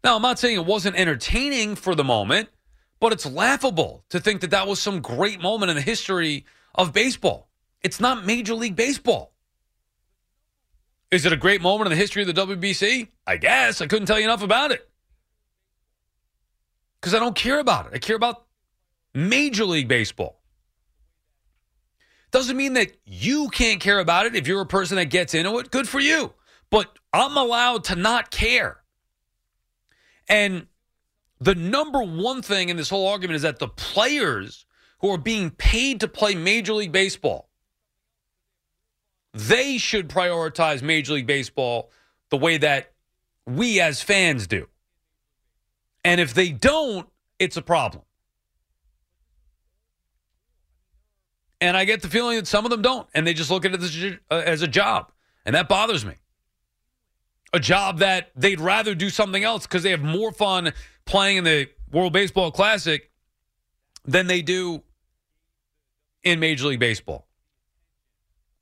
Now, 0.03 0.15
I'm 0.15 0.21
not 0.21 0.39
saying 0.39 0.55
it 0.55 0.65
wasn't 0.65 0.97
entertaining 0.97 1.75
for 1.75 1.93
the 1.93 2.03
moment, 2.03 2.49
but 2.99 3.13
it's 3.13 3.25
laughable 3.25 4.03
to 4.09 4.19
think 4.19 4.41
that 4.41 4.51
that 4.51 4.67
was 4.67 4.81
some 4.81 5.01
great 5.01 5.41
moment 5.41 5.69
in 5.69 5.75
the 5.75 5.81
history 5.81 6.45
of 6.75 6.91
baseball. 6.91 7.48
It's 7.81 7.99
not 7.99 8.25
Major 8.25 8.53
League 8.53 8.75
Baseball. 8.75 9.33
Is 11.11 11.25
it 11.25 11.33
a 11.33 11.37
great 11.37 11.61
moment 11.61 11.87
in 11.87 11.91
the 11.91 12.01
history 12.01 12.21
of 12.21 12.33
the 12.33 12.45
WBC? 12.45 13.07
I 13.25 13.37
guess. 13.37 13.81
I 13.81 13.87
couldn't 13.87 14.05
tell 14.05 14.19
you 14.19 14.25
enough 14.25 14.43
about 14.43 14.71
it. 14.71 14.87
Because 16.99 17.15
I 17.15 17.19
don't 17.19 17.35
care 17.35 17.59
about 17.59 17.87
it. 17.87 17.93
I 17.95 17.99
care 17.99 18.15
about 18.15 18.45
Major 19.13 19.65
League 19.65 19.87
Baseball. 19.87 20.39
Doesn't 22.31 22.57
mean 22.57 22.73
that 22.73 22.91
you 23.05 23.49
can't 23.49 23.79
care 23.79 23.99
about 23.99 24.27
it 24.27 24.35
if 24.35 24.47
you're 24.47 24.61
a 24.61 24.65
person 24.65 24.97
that 24.97 25.05
gets 25.05 25.33
into 25.33 25.57
it. 25.57 25.71
Good 25.71 25.87
for 25.87 25.99
you. 25.99 26.33
But 26.69 26.99
I'm 27.11 27.35
allowed 27.37 27.85
to 27.85 27.95
not 27.95 28.29
care. 28.29 28.77
And 30.27 30.67
the 31.39 31.55
number 31.55 32.03
one 32.03 32.43
thing 32.43 32.69
in 32.69 32.77
this 32.77 32.89
whole 32.89 33.07
argument 33.07 33.37
is 33.37 33.41
that 33.41 33.57
the 33.57 33.67
players 33.67 34.65
who 34.99 35.11
are 35.11 35.17
being 35.17 35.49
paid 35.49 36.01
to 36.01 36.07
play 36.07 36.35
Major 36.35 36.73
League 36.73 36.91
Baseball, 36.91 37.48
they 39.33 39.77
should 39.77 40.09
prioritize 40.09 40.81
Major 40.81 41.13
League 41.13 41.27
Baseball 41.27 41.89
the 42.29 42.37
way 42.37 42.57
that 42.57 42.91
we 43.45 43.79
as 43.79 44.01
fans 44.01 44.47
do. 44.47 44.67
And 46.03 46.21
if 46.21 46.33
they 46.33 46.49
don't, 46.49 47.07
it's 47.37 47.57
a 47.57 47.61
problem. 47.61 48.03
And 51.61 51.75
I 51.75 51.85
get 51.85 52.01
the 52.01 52.07
feeling 52.07 52.37
that 52.37 52.47
some 52.47 52.65
of 52.65 52.71
them 52.71 52.81
don't, 52.81 53.07
and 53.13 53.27
they 53.27 53.33
just 53.33 53.51
look 53.51 53.65
at 53.65 53.73
it 53.73 53.81
as 53.81 54.61
a, 54.61 54.65
uh, 54.65 54.67
job. 54.67 55.11
And 55.45 55.55
that 55.55 55.67
bothers 55.67 56.05
me. 56.05 56.13
A 57.51 57.59
job 57.59 57.99
that 57.99 58.31
they'd 58.35 58.61
rather 58.61 58.95
do 58.95 59.09
something 59.09 59.43
else 59.43 59.65
because 59.65 59.83
they 59.83 59.91
have 59.91 60.03
more 60.03 60.31
fun 60.31 60.71
playing 61.05 61.37
in 61.37 61.43
the 61.43 61.67
World 61.91 62.13
Baseball 62.13 62.51
Classic 62.51 63.09
than 64.05 64.27
they 64.27 64.41
do 64.41 64.83
in 66.23 66.39
Major 66.39 66.67
League 66.67 66.79
Baseball. 66.79 67.27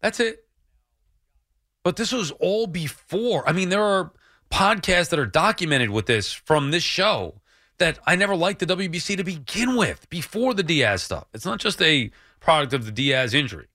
That's 0.01 0.19
it. 0.19 0.46
But 1.87 1.95
this 1.95 2.11
was 2.11 2.31
all 2.31 2.67
before. 2.67 3.47
I 3.47 3.53
mean, 3.53 3.69
there 3.69 3.81
are 3.81 4.11
podcasts 4.51 5.07
that 5.07 5.19
are 5.19 5.25
documented 5.25 5.89
with 5.89 6.05
this 6.05 6.33
from 6.33 6.71
this 6.71 6.83
show 6.83 7.39
that 7.77 7.97
I 8.05 8.17
never 8.17 8.35
liked 8.35 8.59
the 8.59 8.65
WBC 8.65 9.15
to 9.15 9.23
begin 9.23 9.77
with 9.77 10.05
before 10.09 10.53
the 10.53 10.63
Diaz 10.63 11.01
stuff. 11.01 11.27
It's 11.33 11.45
not 11.45 11.61
just 11.61 11.81
a 11.81 12.11
product 12.41 12.73
of 12.73 12.83
the 12.83 12.91
Diaz 12.91 13.33
injury. 13.33 13.67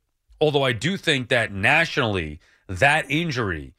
Although 0.42 0.62
I 0.62 0.72
do 0.72 0.98
think 0.98 1.30
that 1.30 1.52
nationally, 1.52 2.38
that 2.68 3.10
injury 3.10 3.72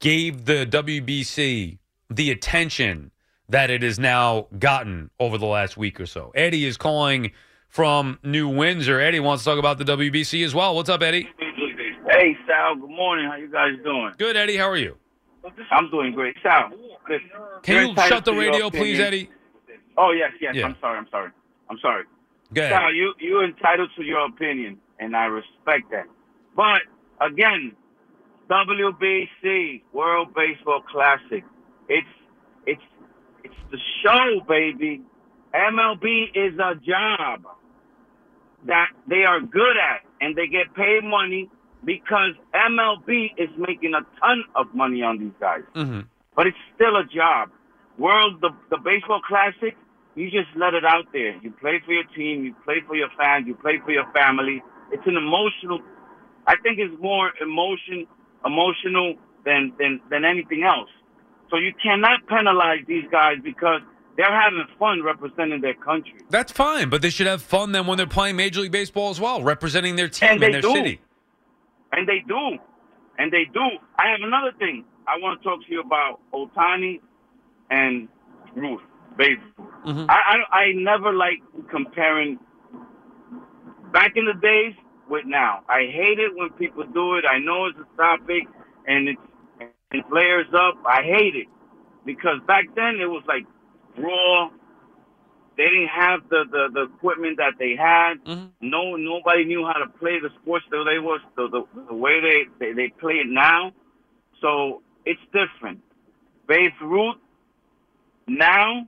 gave 0.00 0.46
the 0.46 0.66
WBC 0.66 1.78
the 2.10 2.32
attention 2.32 3.12
that 3.48 3.70
it 3.70 3.82
has 3.82 4.00
now 4.00 4.48
gotten 4.58 5.10
over 5.20 5.38
the 5.38 5.46
last 5.46 5.76
week 5.76 6.00
or 6.00 6.06
so. 6.06 6.32
Eddie 6.34 6.64
is 6.64 6.76
calling 6.76 7.30
from 7.68 8.18
New 8.24 8.48
Windsor. 8.48 8.98
Eddie 8.98 9.20
wants 9.20 9.44
to 9.44 9.50
talk 9.50 9.60
about 9.60 9.78
the 9.78 9.84
WBC 9.84 10.44
as 10.44 10.56
well. 10.56 10.74
What's 10.74 10.90
up, 10.90 11.04
Eddie? 11.04 11.28
Hey, 12.16 12.34
Sal. 12.46 12.76
Good 12.76 12.88
morning. 12.88 13.26
How 13.26 13.36
you 13.36 13.48
guys 13.48 13.72
doing? 13.84 14.12
Good, 14.16 14.38
Eddie. 14.38 14.56
How 14.56 14.70
are 14.70 14.76
you? 14.78 14.96
I'm 15.70 15.90
doing 15.90 16.14
great. 16.14 16.34
Sal, 16.42 16.70
listen, 17.06 17.28
Can 17.62 17.74
you're 17.74 17.84
you 17.84 18.08
shut 18.08 18.24
the 18.24 18.32
radio, 18.32 18.70
please. 18.70 18.98
Eddie? 18.98 19.28
Oh 19.98 20.12
yes, 20.12 20.32
yes. 20.40 20.54
Yeah. 20.54 20.64
I'm 20.64 20.76
sorry. 20.80 20.98
I'm 20.98 21.06
sorry. 21.10 21.30
I'm 21.68 21.78
sorry. 21.78 22.04
Go 22.54 22.62
ahead. 22.62 22.72
Sal, 22.72 22.94
you 22.94 23.12
you 23.20 23.42
entitled 23.44 23.90
to 23.96 24.02
your 24.02 24.24
opinion, 24.24 24.78
and 24.98 25.14
I 25.14 25.26
respect 25.26 25.90
that. 25.90 26.06
But 26.56 26.82
again, 27.20 27.76
WBC 28.48 29.82
World 29.92 30.34
Baseball 30.34 30.82
Classic. 30.90 31.44
It's 31.90 32.06
it's 32.66 32.82
it's 33.44 33.54
the 33.70 33.78
show, 34.02 34.40
baby. 34.48 35.02
MLB 35.54 36.30
is 36.34 36.58
a 36.58 36.76
job 36.76 37.44
that 38.64 38.88
they 39.06 39.24
are 39.24 39.40
good 39.40 39.76
at, 39.76 40.00
and 40.22 40.34
they 40.34 40.46
get 40.46 40.74
paid 40.74 41.04
money 41.04 41.50
because 41.86 42.32
MLB 42.52 43.30
is 43.38 43.48
making 43.56 43.94
a 43.94 44.02
ton 44.20 44.44
of 44.56 44.74
money 44.74 45.02
on 45.02 45.18
these 45.18 45.32
guys. 45.40 45.62
Mm-hmm. 45.74 46.00
But 46.34 46.48
it's 46.48 46.58
still 46.74 46.96
a 46.96 47.04
job. 47.04 47.48
World, 47.96 48.42
the, 48.42 48.50
the 48.68 48.76
baseball 48.76 49.22
classic, 49.26 49.74
you 50.16 50.30
just 50.30 50.48
let 50.56 50.74
it 50.74 50.84
out 50.84 51.06
there. 51.12 51.34
You 51.42 51.52
play 51.52 51.80
for 51.86 51.92
your 51.92 52.04
team, 52.14 52.44
you 52.44 52.54
play 52.64 52.82
for 52.86 52.96
your 52.96 53.08
fans, 53.16 53.46
you 53.46 53.54
play 53.54 53.80
for 53.84 53.92
your 53.92 54.10
family. 54.12 54.62
It's 54.92 55.06
an 55.06 55.16
emotional. 55.16 55.80
I 56.46 56.56
think 56.62 56.78
it's 56.78 56.94
more 57.00 57.30
emotion, 57.40 58.06
emotional 58.44 59.14
than 59.44 59.72
than 59.78 60.00
than 60.10 60.24
anything 60.24 60.64
else. 60.64 60.90
So 61.50 61.56
you 61.56 61.72
cannot 61.82 62.26
penalize 62.26 62.80
these 62.88 63.04
guys 63.10 63.36
because 63.42 63.80
they're 64.16 64.26
having 64.40 64.64
fun 64.78 65.02
representing 65.02 65.60
their 65.60 65.74
country. 65.74 66.14
That's 66.30 66.50
fine, 66.50 66.88
but 66.88 67.02
they 67.02 67.10
should 67.10 67.26
have 67.26 67.42
fun 67.42 67.72
then 67.72 67.86
when 67.86 67.96
they're 67.98 68.06
playing 68.06 68.36
Major 68.36 68.60
League 68.60 68.72
Baseball 68.72 69.10
as 69.10 69.20
well, 69.20 69.42
representing 69.42 69.96
their 69.96 70.08
team 70.08 70.30
And 70.30 70.42
and 70.42 70.54
their 70.54 70.62
do. 70.62 70.72
city. 70.72 71.00
And 71.92 72.08
they 72.08 72.20
do. 72.26 72.58
And 73.18 73.32
they 73.32 73.44
do. 73.52 73.66
I 73.98 74.10
have 74.10 74.20
another 74.22 74.52
thing 74.58 74.84
I 75.06 75.18
want 75.18 75.40
to 75.40 75.48
talk 75.48 75.64
to 75.64 75.72
you 75.72 75.80
about 75.80 76.20
Ohtani 76.32 77.00
and 77.70 78.08
Ruth, 78.54 78.82
Babe. 79.16 79.38
Mhm. 79.84 80.06
I, 80.08 80.18
I 80.52 80.58
I 80.62 80.72
never 80.72 81.12
like 81.12 81.40
comparing 81.70 82.38
back 83.92 84.12
in 84.16 84.24
the 84.26 84.34
days 84.34 84.74
with 85.08 85.24
now. 85.26 85.62
I 85.68 85.86
hate 85.86 86.18
it 86.18 86.34
when 86.34 86.50
people 86.50 86.84
do 86.84 87.14
it. 87.16 87.24
I 87.24 87.38
know 87.38 87.66
it's 87.66 87.78
a 87.78 87.96
topic 87.96 88.48
and 88.86 89.08
it's 89.08 89.20
it 89.92 90.04
flares 90.08 90.46
up. 90.54 90.74
I 90.84 91.02
hate 91.02 91.36
it 91.36 91.46
because 92.04 92.40
back 92.46 92.64
then 92.74 92.96
it 93.00 93.06
was 93.08 93.22
like 93.28 93.46
raw. 93.96 94.50
They 95.56 95.64
didn't 95.64 95.88
have 95.88 96.20
the, 96.28 96.44
the, 96.50 96.68
the 96.72 96.82
equipment 96.82 97.38
that 97.38 97.54
they 97.58 97.76
had. 97.76 98.22
Mm-hmm. 98.24 98.46
No, 98.60 98.96
nobody 98.96 99.44
knew 99.44 99.64
how 99.64 99.78
to 99.78 99.88
play 99.98 100.18
the 100.20 100.28
sports 100.42 100.66
the 100.70 100.78
way 100.84 100.98
was 100.98 101.20
the, 101.36 101.48
the, 101.48 101.64
the 101.88 101.94
way 101.94 102.20
they, 102.20 102.44
they 102.58 102.72
they 102.74 102.88
play 102.88 103.14
it 103.14 103.26
now. 103.26 103.72
So 104.40 104.82
it's 105.06 105.20
different. 105.32 105.80
Babe 106.46 106.72
Ruth 106.82 107.16
now 108.28 108.86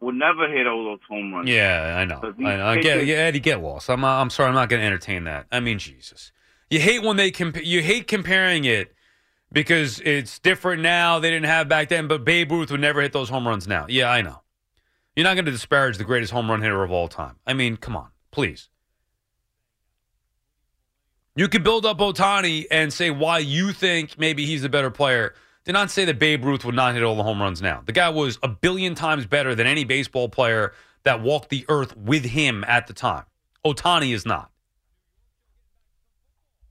would 0.00 0.14
never 0.14 0.48
hit 0.50 0.66
all 0.66 0.84
those 0.84 1.00
home 1.08 1.34
runs. 1.34 1.48
Yeah, 1.48 1.96
I 1.98 2.04
know. 2.04 2.20
I, 2.22 2.56
know. 2.56 2.66
I 2.66 2.80
get, 2.80 3.06
yeah, 3.06 3.16
Eddie, 3.16 3.40
get 3.40 3.60
lost. 3.60 3.90
I'm, 3.90 4.04
I'm 4.04 4.30
sorry. 4.30 4.48
I'm 4.48 4.54
not 4.54 4.68
going 4.68 4.80
to 4.80 4.86
entertain 4.86 5.24
that. 5.24 5.46
I 5.50 5.60
mean, 5.60 5.78
Jesus. 5.78 6.30
You 6.70 6.80
hate 6.80 7.02
when 7.02 7.16
they 7.16 7.30
comp- 7.30 7.64
You 7.64 7.82
hate 7.82 8.06
comparing 8.06 8.64
it 8.64 8.94
because 9.50 10.00
it's 10.00 10.38
different 10.38 10.82
now. 10.82 11.18
They 11.18 11.30
didn't 11.30 11.46
have 11.46 11.68
back 11.68 11.88
then, 11.88 12.06
but 12.06 12.24
Babe 12.24 12.52
Ruth 12.52 12.70
would 12.70 12.80
never 12.80 13.00
hit 13.00 13.12
those 13.12 13.28
home 13.28 13.48
runs 13.48 13.66
now. 13.66 13.86
Yeah, 13.88 14.10
I 14.10 14.22
know. 14.22 14.40
You're 15.16 15.24
not 15.24 15.34
going 15.34 15.44
to 15.44 15.50
disparage 15.50 15.96
the 15.96 16.04
greatest 16.04 16.32
home 16.32 16.50
run 16.50 16.60
hitter 16.60 16.82
of 16.82 16.90
all 16.90 17.08
time. 17.08 17.36
I 17.46 17.54
mean, 17.54 17.76
come 17.76 17.96
on, 17.96 18.08
please. 18.30 18.68
You 21.36 21.48
could 21.48 21.64
build 21.64 21.84
up 21.84 21.98
Ohtani 21.98 22.66
and 22.70 22.92
say 22.92 23.10
why 23.10 23.38
you 23.38 23.72
think 23.72 24.18
maybe 24.18 24.46
he's 24.46 24.62
the 24.62 24.68
better 24.68 24.90
player. 24.90 25.34
Do 25.64 25.72
not 25.72 25.90
say 25.90 26.04
that 26.04 26.18
Babe 26.18 26.44
Ruth 26.44 26.64
would 26.64 26.74
not 26.74 26.94
hit 26.94 27.02
all 27.02 27.16
the 27.16 27.22
home 27.22 27.40
runs 27.40 27.62
now. 27.62 27.82
The 27.84 27.92
guy 27.92 28.08
was 28.08 28.38
a 28.42 28.48
billion 28.48 28.94
times 28.94 29.26
better 29.26 29.54
than 29.54 29.66
any 29.66 29.84
baseball 29.84 30.28
player 30.28 30.72
that 31.04 31.22
walked 31.22 31.48
the 31.48 31.64
earth 31.68 31.96
with 31.96 32.24
him 32.24 32.64
at 32.68 32.86
the 32.86 32.92
time. 32.92 33.24
Ohtani 33.64 34.14
is 34.14 34.26
not. 34.26 34.50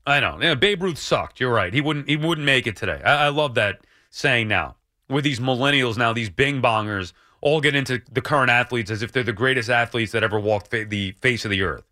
I 0.06 0.20
know. 0.20 0.38
Yeah, 0.40 0.54
Babe 0.54 0.82
Ruth 0.82 0.98
sucked. 0.98 1.40
You're 1.40 1.52
right. 1.52 1.72
He 1.72 1.80
wouldn't. 1.80 2.08
He 2.08 2.16
wouldn't 2.16 2.44
make 2.44 2.66
it 2.66 2.76
today. 2.76 3.00
I, 3.04 3.26
I 3.26 3.28
love 3.28 3.54
that 3.54 3.86
saying 4.10 4.48
now. 4.48 4.76
With 5.08 5.24
these 5.24 5.40
millennials 5.40 5.96
now, 5.98 6.12
these 6.12 6.30
bing 6.30 6.62
bongers 6.62 7.12
all 7.44 7.60
get 7.60 7.74
into 7.74 8.00
the 8.10 8.22
current 8.22 8.50
athletes 8.50 8.90
as 8.90 9.02
if 9.02 9.12
they're 9.12 9.22
the 9.22 9.32
greatest 9.32 9.68
athletes 9.68 10.12
that 10.12 10.24
ever 10.24 10.40
walked 10.40 10.70
fa- 10.70 10.86
the 10.86 11.12
face 11.20 11.44
of 11.44 11.50
the 11.50 11.60
earth. 11.62 11.84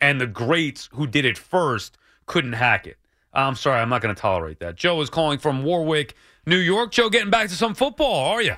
And 0.00 0.20
the 0.20 0.26
greats 0.26 0.90
who 0.92 1.06
did 1.06 1.24
it 1.24 1.38
first 1.38 1.96
couldn't 2.26 2.54
hack 2.54 2.86
it. 2.86 2.98
I'm 3.32 3.54
sorry. 3.54 3.80
I'm 3.80 3.88
not 3.88 4.02
going 4.02 4.14
to 4.14 4.20
tolerate 4.20 4.58
that. 4.58 4.74
Joe 4.74 5.00
is 5.00 5.08
calling 5.08 5.38
from 5.38 5.62
Warwick, 5.62 6.14
New 6.46 6.58
York. 6.58 6.90
Joe, 6.90 7.08
getting 7.08 7.30
back 7.30 7.48
to 7.48 7.54
some 7.54 7.74
football, 7.74 8.32
are 8.32 8.42
you? 8.42 8.56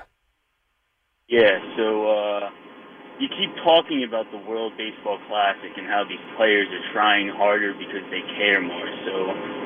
Yeah, 1.29 1.61
so 1.77 2.09
uh, 2.09 2.49
you 3.19 3.27
keep 3.29 3.53
talking 3.63 4.03
about 4.03 4.25
the 4.31 4.37
World 4.49 4.73
Baseball 4.77 5.19
Classic 5.29 5.77
and 5.77 5.85
how 5.85 6.03
these 6.09 6.21
players 6.37 6.67
are 6.73 6.93
trying 6.93 7.29
harder 7.29 7.73
because 7.73 8.01
they 8.09 8.21
care 8.35 8.61
more. 8.61 8.89
So 9.05 9.13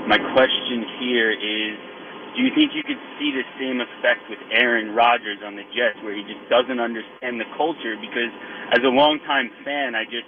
my 0.08 0.20
question 0.36 0.84
here 1.00 1.32
is, 1.32 1.91
do 2.36 2.42
you 2.42 2.52
think 2.56 2.72
you 2.74 2.84
could 2.84 3.00
see 3.20 3.32
the 3.32 3.44
same 3.60 3.82
effect 3.82 4.30
with 4.30 4.40
Aaron 4.52 4.96
Rodgers 4.96 5.40
on 5.44 5.56
the 5.56 5.64
Jets, 5.76 6.00
where 6.04 6.16
he 6.16 6.24
just 6.24 6.48
doesn't 6.50 6.80
understand 6.80 7.40
the 7.40 7.50
culture? 7.58 7.96
Because 8.00 8.32
as 8.72 8.80
a 8.84 8.90
longtime 8.90 9.52
fan, 9.66 9.96
I 9.96 10.06
just 10.06 10.28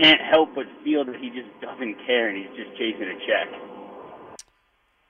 can't 0.00 0.20
help 0.20 0.54
but 0.54 0.66
feel 0.82 1.04
that 1.04 1.16
he 1.16 1.30
just 1.30 1.48
doesn't 1.60 1.96
care 2.06 2.28
and 2.28 2.38
he's 2.38 2.56
just 2.56 2.76
chasing 2.76 3.06
a 3.06 3.18
check. 3.26 3.48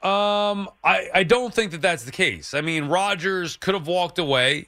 Um, 0.04 0.68
I, 0.84 1.08
I 1.14 1.22
don't 1.22 1.54
think 1.54 1.70
that 1.72 1.80
that's 1.80 2.04
the 2.04 2.12
case. 2.12 2.52
I 2.52 2.60
mean, 2.60 2.84
Rodgers 2.84 3.56
could 3.56 3.74
have 3.74 3.86
walked 3.86 4.18
away. 4.18 4.66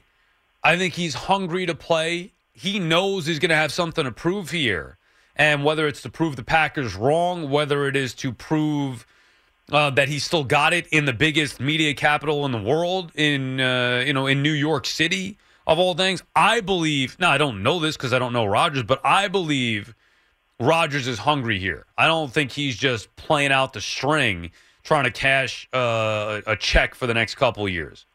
I 0.63 0.77
think 0.77 0.95
he's 0.95 1.13
hungry 1.13 1.67
to 1.67 1.75
play. 1.75 2.31
He 2.53 2.79
knows 2.79 3.27
he's 3.27 3.37
going 3.37 3.49
to 3.49 3.55
have 3.55 3.71
something 3.71 4.03
to 4.03 4.11
prove 4.11 4.49
here. 4.49 4.97
And 5.35 5.63
whether 5.63 5.87
it's 5.87 6.01
to 6.01 6.09
prove 6.09 6.35
the 6.35 6.43
Packers 6.43 6.95
wrong, 6.95 7.51
whether 7.51 7.87
it 7.87 7.95
is 7.95 8.15
to 8.15 8.33
prove 8.33 9.05
uh, 9.71 9.89
that 9.91 10.07
he 10.07 10.19
still 10.19 10.43
got 10.43 10.73
it 10.73 10.87
in 10.87 11.05
the 11.05 11.13
biggest 11.13 11.59
media 11.59 11.93
capital 11.93 12.45
in 12.45 12.51
the 12.51 12.61
world, 12.61 13.11
in 13.15 13.59
uh, 13.59 14.03
you 14.05 14.13
know, 14.13 14.27
in 14.27 14.41
New 14.41 14.51
York 14.51 14.85
City 14.85 15.37
of 15.65 15.79
all 15.79 15.93
things, 15.93 16.23
I 16.35 16.61
believe. 16.61 17.19
Now 17.19 17.31
I 17.31 17.37
don't 17.37 17.61
know 17.61 17.79
this 17.79 17.97
because 17.97 18.13
I 18.13 18.19
don't 18.19 18.33
know 18.33 18.45
Rodgers, 18.45 18.83
but 18.83 19.01
I 19.03 19.27
believe 19.27 19.93
Rodgers 20.59 21.07
is 21.07 21.19
hungry 21.19 21.59
here. 21.59 21.85
I 21.97 22.07
don't 22.07 22.31
think 22.31 22.51
he's 22.51 22.77
just 22.77 23.13
playing 23.15 23.51
out 23.51 23.73
the 23.73 23.81
string, 23.81 24.51
trying 24.83 25.03
to 25.03 25.11
cash 25.11 25.67
uh, 25.73 26.41
a 26.47 26.55
check 26.55 26.95
for 26.95 27.05
the 27.05 27.13
next 27.13 27.35
couple 27.35 27.67
years. 27.67 28.05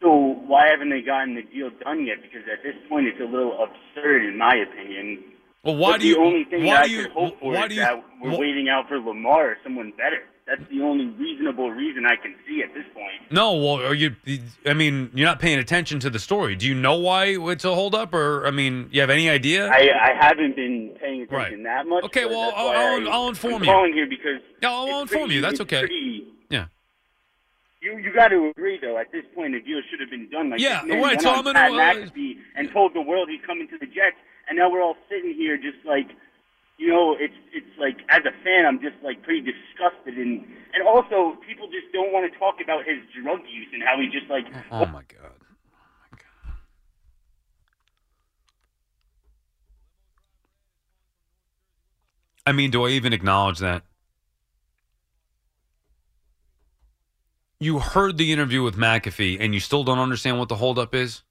So 0.00 0.08
why 0.46 0.68
haven't 0.70 0.88
they 0.88 1.02
gotten 1.02 1.34
the 1.34 1.42
deal 1.42 1.70
done 1.84 2.06
yet? 2.06 2.22
Because 2.22 2.48
at 2.50 2.62
this 2.62 2.74
point, 2.88 3.06
it's 3.06 3.20
a 3.20 3.24
little 3.24 3.62
absurd, 3.62 4.24
in 4.24 4.38
my 4.38 4.54
opinion. 4.54 5.22
Well, 5.62 5.76
why 5.76 5.92
But 5.92 6.00
do 6.00 6.06
you- 6.08 6.14
The 6.14 6.20
only 6.20 6.44
thing 6.44 6.64
why 6.64 6.86
do 6.86 6.92
you- 6.92 7.08
hope 7.10 7.38
for 7.38 7.52
why 7.52 7.64
is 7.64 7.68
do 7.68 7.74
you- 7.74 7.80
that 7.82 8.02
we're 8.20 8.30
wh- 8.30 8.38
waiting 8.38 8.68
out 8.68 8.88
for 8.88 8.98
Lamar 8.98 9.50
or 9.50 9.58
someone 9.62 9.90
better. 9.92 10.22
That's 10.46 10.62
the 10.68 10.80
only 10.80 11.06
reasonable 11.06 11.70
reason 11.70 12.04
I 12.06 12.16
can 12.16 12.34
see 12.48 12.60
at 12.62 12.74
this 12.74 12.84
point. 12.92 13.30
No, 13.30 13.54
well, 13.54 13.86
are 13.86 13.94
you? 13.94 14.16
I 14.66 14.72
mean, 14.74 15.10
you're 15.14 15.28
not 15.28 15.38
paying 15.38 15.60
attention 15.60 16.00
to 16.00 16.10
the 16.10 16.18
story. 16.18 16.56
Do 16.56 16.66
you 16.66 16.74
know 16.74 16.94
why 16.96 17.36
it's 17.38 17.64
a 17.64 17.72
holdup, 17.72 18.12
or 18.12 18.44
I 18.46 18.50
mean, 18.50 18.88
you 18.90 19.00
have 19.00 19.10
any 19.10 19.28
idea? 19.30 19.68
I, 19.68 19.90
I 20.10 20.12
haven't 20.18 20.56
been 20.56 20.96
paying 21.00 21.22
attention 21.22 21.36
Right. 21.36 21.62
that 21.64 21.86
much. 21.86 22.02
Okay, 22.04 22.24
well, 22.24 22.52
I'll- 22.56 22.70
I'll- 22.70 23.06
I, 23.08 23.10
I'll 23.12 23.28
inform 23.28 23.54
I'm 23.56 23.60
you. 23.64 23.66
calling 23.70 23.92
here 23.92 24.06
because 24.06 24.40
No, 24.62 24.70
I'll 24.72 25.02
it's 25.02 25.12
inform 25.12 25.30
you. 25.30 25.40
That's 25.40 25.60
okay. 25.60 25.80
pretty- 25.80 26.24
Yeah. 26.48 26.64
You 27.82 27.98
you 27.98 28.12
got 28.12 28.28
to 28.28 28.48
agree 28.48 28.78
though. 28.82 28.98
At 28.98 29.12
this 29.12 29.24
point, 29.34 29.52
the 29.52 29.60
deal 29.60 29.80
should 29.88 30.00
have 30.00 30.10
been 30.10 30.28
done. 30.30 30.50
Like 30.50 30.60
Yeah, 30.60 30.82
right, 31.00 31.20
so 31.20 31.30
I'm 31.30 31.44
gonna, 31.44 31.58
uh, 31.60 32.06
and 32.56 32.72
told 32.72 32.92
the 32.94 33.00
world 33.02 33.28
he's 33.30 33.40
coming 33.46 33.68
to 33.68 33.78
the 33.78 33.86
Jets, 33.86 34.16
and 34.50 34.58
now 34.58 34.68
we're 34.68 34.82
all 34.82 34.96
sitting 35.08 35.32
here 35.32 35.56
just 35.56 35.78
like, 35.86 36.10
you 36.76 36.88
know, 36.88 37.16
it's 37.18 37.34
it's 37.54 37.78
like 37.78 37.98
as 38.10 38.22
a 38.26 38.34
fan, 38.42 38.66
I'm 38.66 38.80
just 38.80 38.96
like 39.02 39.22
pretty 39.22 39.40
disgusted, 39.40 40.18
and 40.18 40.44
and 40.74 40.86
also 40.86 41.38
people 41.46 41.68
just 41.68 41.92
don't 41.92 42.12
want 42.12 42.30
to 42.30 42.38
talk 42.38 42.56
about 42.62 42.84
his 42.84 42.98
drug 43.14 43.40
use 43.48 43.68
and 43.72 43.82
how 43.82 43.98
he 43.98 44.08
just 44.08 44.28
like. 44.28 44.44
Oh 44.72 44.86
my 44.86 45.02
god. 45.06 45.38
I 52.46 52.52
mean, 52.52 52.70
do 52.70 52.84
I 52.84 52.88
even 52.90 53.12
acknowledge 53.12 53.58
that? 53.58 53.84
You 57.60 57.78
heard 57.78 58.16
the 58.16 58.32
interview 58.32 58.62
with 58.62 58.76
McAfee 58.76 59.36
and 59.38 59.54
you 59.54 59.60
still 59.60 59.84
don't 59.84 59.98
understand 59.98 60.38
what 60.38 60.48
the 60.48 60.56
holdup 60.56 60.94
is? 60.94 61.22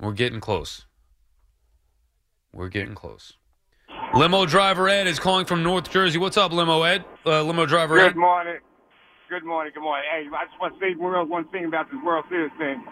We're 0.00 0.12
getting 0.12 0.40
close. 0.40 0.86
We're 2.52 2.68
getting 2.68 2.94
close. 2.94 3.34
Limo 4.14 4.46
driver 4.46 4.88
Ed 4.88 5.06
is 5.06 5.18
calling 5.18 5.44
from 5.44 5.62
North 5.62 5.90
Jersey. 5.90 6.18
What's 6.18 6.36
up, 6.36 6.52
Limo 6.52 6.82
Ed? 6.82 7.04
Uh, 7.26 7.42
limo 7.42 7.66
driver 7.66 7.98
Ed. 7.98 8.08
Good 8.08 8.16
morning. 8.16 8.58
Good 9.28 9.44
morning. 9.44 9.72
Good 9.74 9.82
morning. 9.82 10.06
Hey, 10.10 10.26
I 10.34 10.44
just 10.46 10.58
want 10.60 10.74
to 10.74 10.80
say 10.80 10.94
one 10.94 11.28
one 11.28 11.46
thing 11.48 11.66
about 11.66 11.90
this 11.90 12.00
World 12.02 12.24
Series 12.30 12.50
thing, 12.58 12.82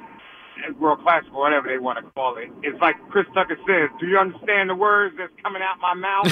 uh, 0.69 0.75
World 0.79 1.01
Classic, 1.03 1.33
or 1.33 1.41
whatever 1.41 1.69
they 1.69 1.79
want 1.79 2.05
to 2.05 2.11
call 2.13 2.37
it. 2.37 2.51
It's 2.63 2.79
like 2.81 2.97
Chris 3.11 3.27
Tucker 3.33 3.57
says. 3.67 3.89
Do 3.99 4.07
you 4.07 4.19
understand 4.19 4.69
the 4.69 4.75
words 4.75 5.15
that's 5.17 5.33
coming 5.43 5.63
out 5.63 5.81
my 5.81 5.95
mouth? 5.95 6.31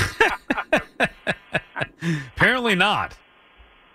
Apparently 2.36 2.74
not. 2.74 3.16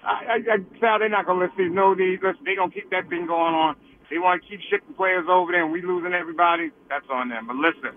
I, 0.03 0.41
I, 0.49 0.53
I 0.55 0.97
they're 0.97 1.09
not 1.09 1.27
gonna 1.27 1.41
let 1.41 1.55
these 1.55 1.71
know 1.71 1.93
these. 1.93 2.19
Listen, 2.23 2.41
they 2.45 2.55
gonna 2.55 2.71
keep 2.71 2.89
that 2.89 3.07
thing 3.09 3.27
going 3.27 3.53
on. 3.53 3.75
They 4.09 4.17
want 4.17 4.41
to 4.41 4.47
keep 4.47 4.59
shipping 4.69 4.93
players 4.95 5.25
over 5.29 5.51
there, 5.51 5.63
and 5.63 5.71
we 5.71 5.81
losing 5.81 6.13
everybody. 6.13 6.71
That's 6.89 7.05
on 7.09 7.29
them. 7.29 7.47
But 7.47 7.57
listen, 7.57 7.93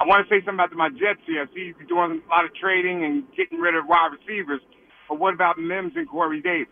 I 0.00 0.04
want 0.04 0.26
to 0.26 0.28
say 0.28 0.44
something 0.44 0.64
about 0.64 0.72
my 0.72 0.90
Jets 0.90 1.20
here. 1.26 1.42
I 1.42 1.54
see 1.54 1.72
you 1.72 1.86
doing 1.88 2.20
a 2.24 2.30
lot 2.30 2.44
of 2.44 2.54
trading 2.54 3.04
and 3.04 3.24
getting 3.36 3.58
rid 3.58 3.74
of 3.74 3.86
wide 3.86 4.10
receivers. 4.12 4.60
But 5.08 5.18
what 5.18 5.34
about 5.34 5.58
Mims 5.58 5.92
and 5.96 6.08
Corey 6.08 6.40
Davis? 6.40 6.68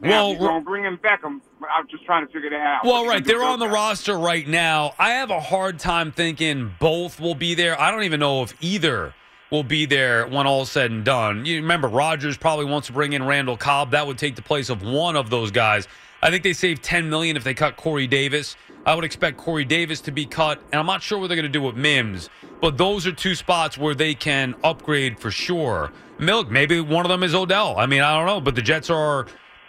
Well, 0.00 0.32
if 0.32 0.40
you're 0.40 0.48
gonna 0.48 0.64
bring 0.64 0.84
in 0.84 0.96
Beckham. 0.96 1.40
I'm 1.60 1.86
just 1.90 2.04
trying 2.04 2.26
to 2.26 2.32
figure 2.32 2.50
that 2.50 2.60
out. 2.60 2.84
Well, 2.84 3.06
right. 3.06 3.22
They're 3.22 3.42
on 3.42 3.58
the 3.58 3.66
guys? 3.66 3.74
roster 3.74 4.16
right 4.16 4.46
now. 4.46 4.94
I 4.98 5.10
have 5.10 5.30
a 5.30 5.40
hard 5.40 5.78
time 5.78 6.12
thinking 6.12 6.72
both 6.78 7.20
will 7.20 7.34
be 7.34 7.54
there. 7.54 7.78
I 7.78 7.90
don't 7.90 8.04
even 8.04 8.20
know 8.20 8.42
if 8.42 8.54
either 8.62 9.14
will 9.50 9.62
be 9.62 9.84
there 9.84 10.26
when 10.26 10.46
all's 10.46 10.70
said 10.70 10.90
and 10.90 11.04
done. 11.04 11.44
You 11.44 11.56
remember, 11.56 11.88
Rodgers 11.88 12.36
probably 12.36 12.64
wants 12.64 12.86
to 12.86 12.92
bring 12.92 13.12
in 13.12 13.24
Randall 13.24 13.56
Cobb. 13.56 13.90
That 13.90 14.06
would 14.06 14.18
take 14.18 14.34
the 14.34 14.42
place 14.42 14.70
of 14.70 14.82
one 14.82 15.14
of 15.14 15.30
those 15.30 15.50
guys. 15.50 15.86
I 16.22 16.30
think 16.30 16.44
they 16.44 16.52
save 16.52 16.80
10 16.80 17.10
million 17.10 17.36
if 17.36 17.42
they 17.42 17.54
cut 17.54 17.76
Corey 17.76 18.06
Davis. 18.06 18.56
I 18.86 18.94
would 18.94 19.04
expect 19.04 19.36
Corey 19.36 19.64
Davis 19.64 20.00
to 20.02 20.12
be 20.12 20.24
cut, 20.24 20.60
and 20.72 20.78
I'm 20.78 20.86
not 20.86 21.02
sure 21.02 21.18
what 21.18 21.28
they're 21.28 21.36
going 21.36 21.44
to 21.44 21.48
do 21.48 21.62
with 21.62 21.76
Mims. 21.76 22.30
But 22.60 22.78
those 22.78 23.06
are 23.06 23.12
two 23.12 23.34
spots 23.34 23.76
where 23.76 23.94
they 23.94 24.14
can 24.14 24.54
upgrade 24.62 25.18
for 25.18 25.30
sure. 25.30 25.92
Milk, 26.18 26.50
maybe 26.50 26.80
one 26.80 27.04
of 27.04 27.10
them 27.10 27.22
is 27.22 27.34
Odell. 27.34 27.76
I 27.76 27.86
mean, 27.86 28.02
I 28.02 28.16
don't 28.16 28.26
know, 28.26 28.40
but 28.40 28.54
the 28.54 28.62
Jets 28.62 28.88
are 28.88 29.26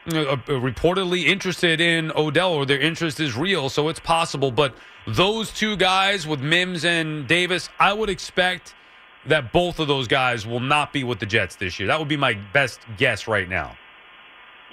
uh, 0.08 0.38
reportedly 0.48 1.26
interested 1.26 1.82
in 1.82 2.12
Odell, 2.16 2.54
or 2.54 2.66
their 2.66 2.80
interest 2.80 3.20
is 3.20 3.36
real, 3.36 3.70
so 3.70 3.90
it's 3.90 4.00
possible. 4.00 4.52
But 4.52 4.76
those 5.08 5.52
two 5.52 5.76
guys 5.76 6.28
with 6.28 6.42
Mims 6.42 6.86
and 6.86 7.28
Davis, 7.28 7.70
I 7.80 7.94
would 7.94 8.10
expect 8.10 8.76
that 9.26 9.54
both 9.54 9.80
of 9.80 9.88
those 9.88 10.08
guys 10.08 10.46
will 10.46 10.60
not 10.60 10.94
be 10.94 11.04
with 11.04 11.20
the 11.20 11.26
Jets 11.26 11.56
this 11.56 11.80
year. 11.80 11.88
That 11.88 12.00
would 12.00 12.08
be 12.08 12.18
my 12.18 12.34
best 12.52 12.82
guess 12.98 13.28
right 13.28 13.48
now. 13.50 13.76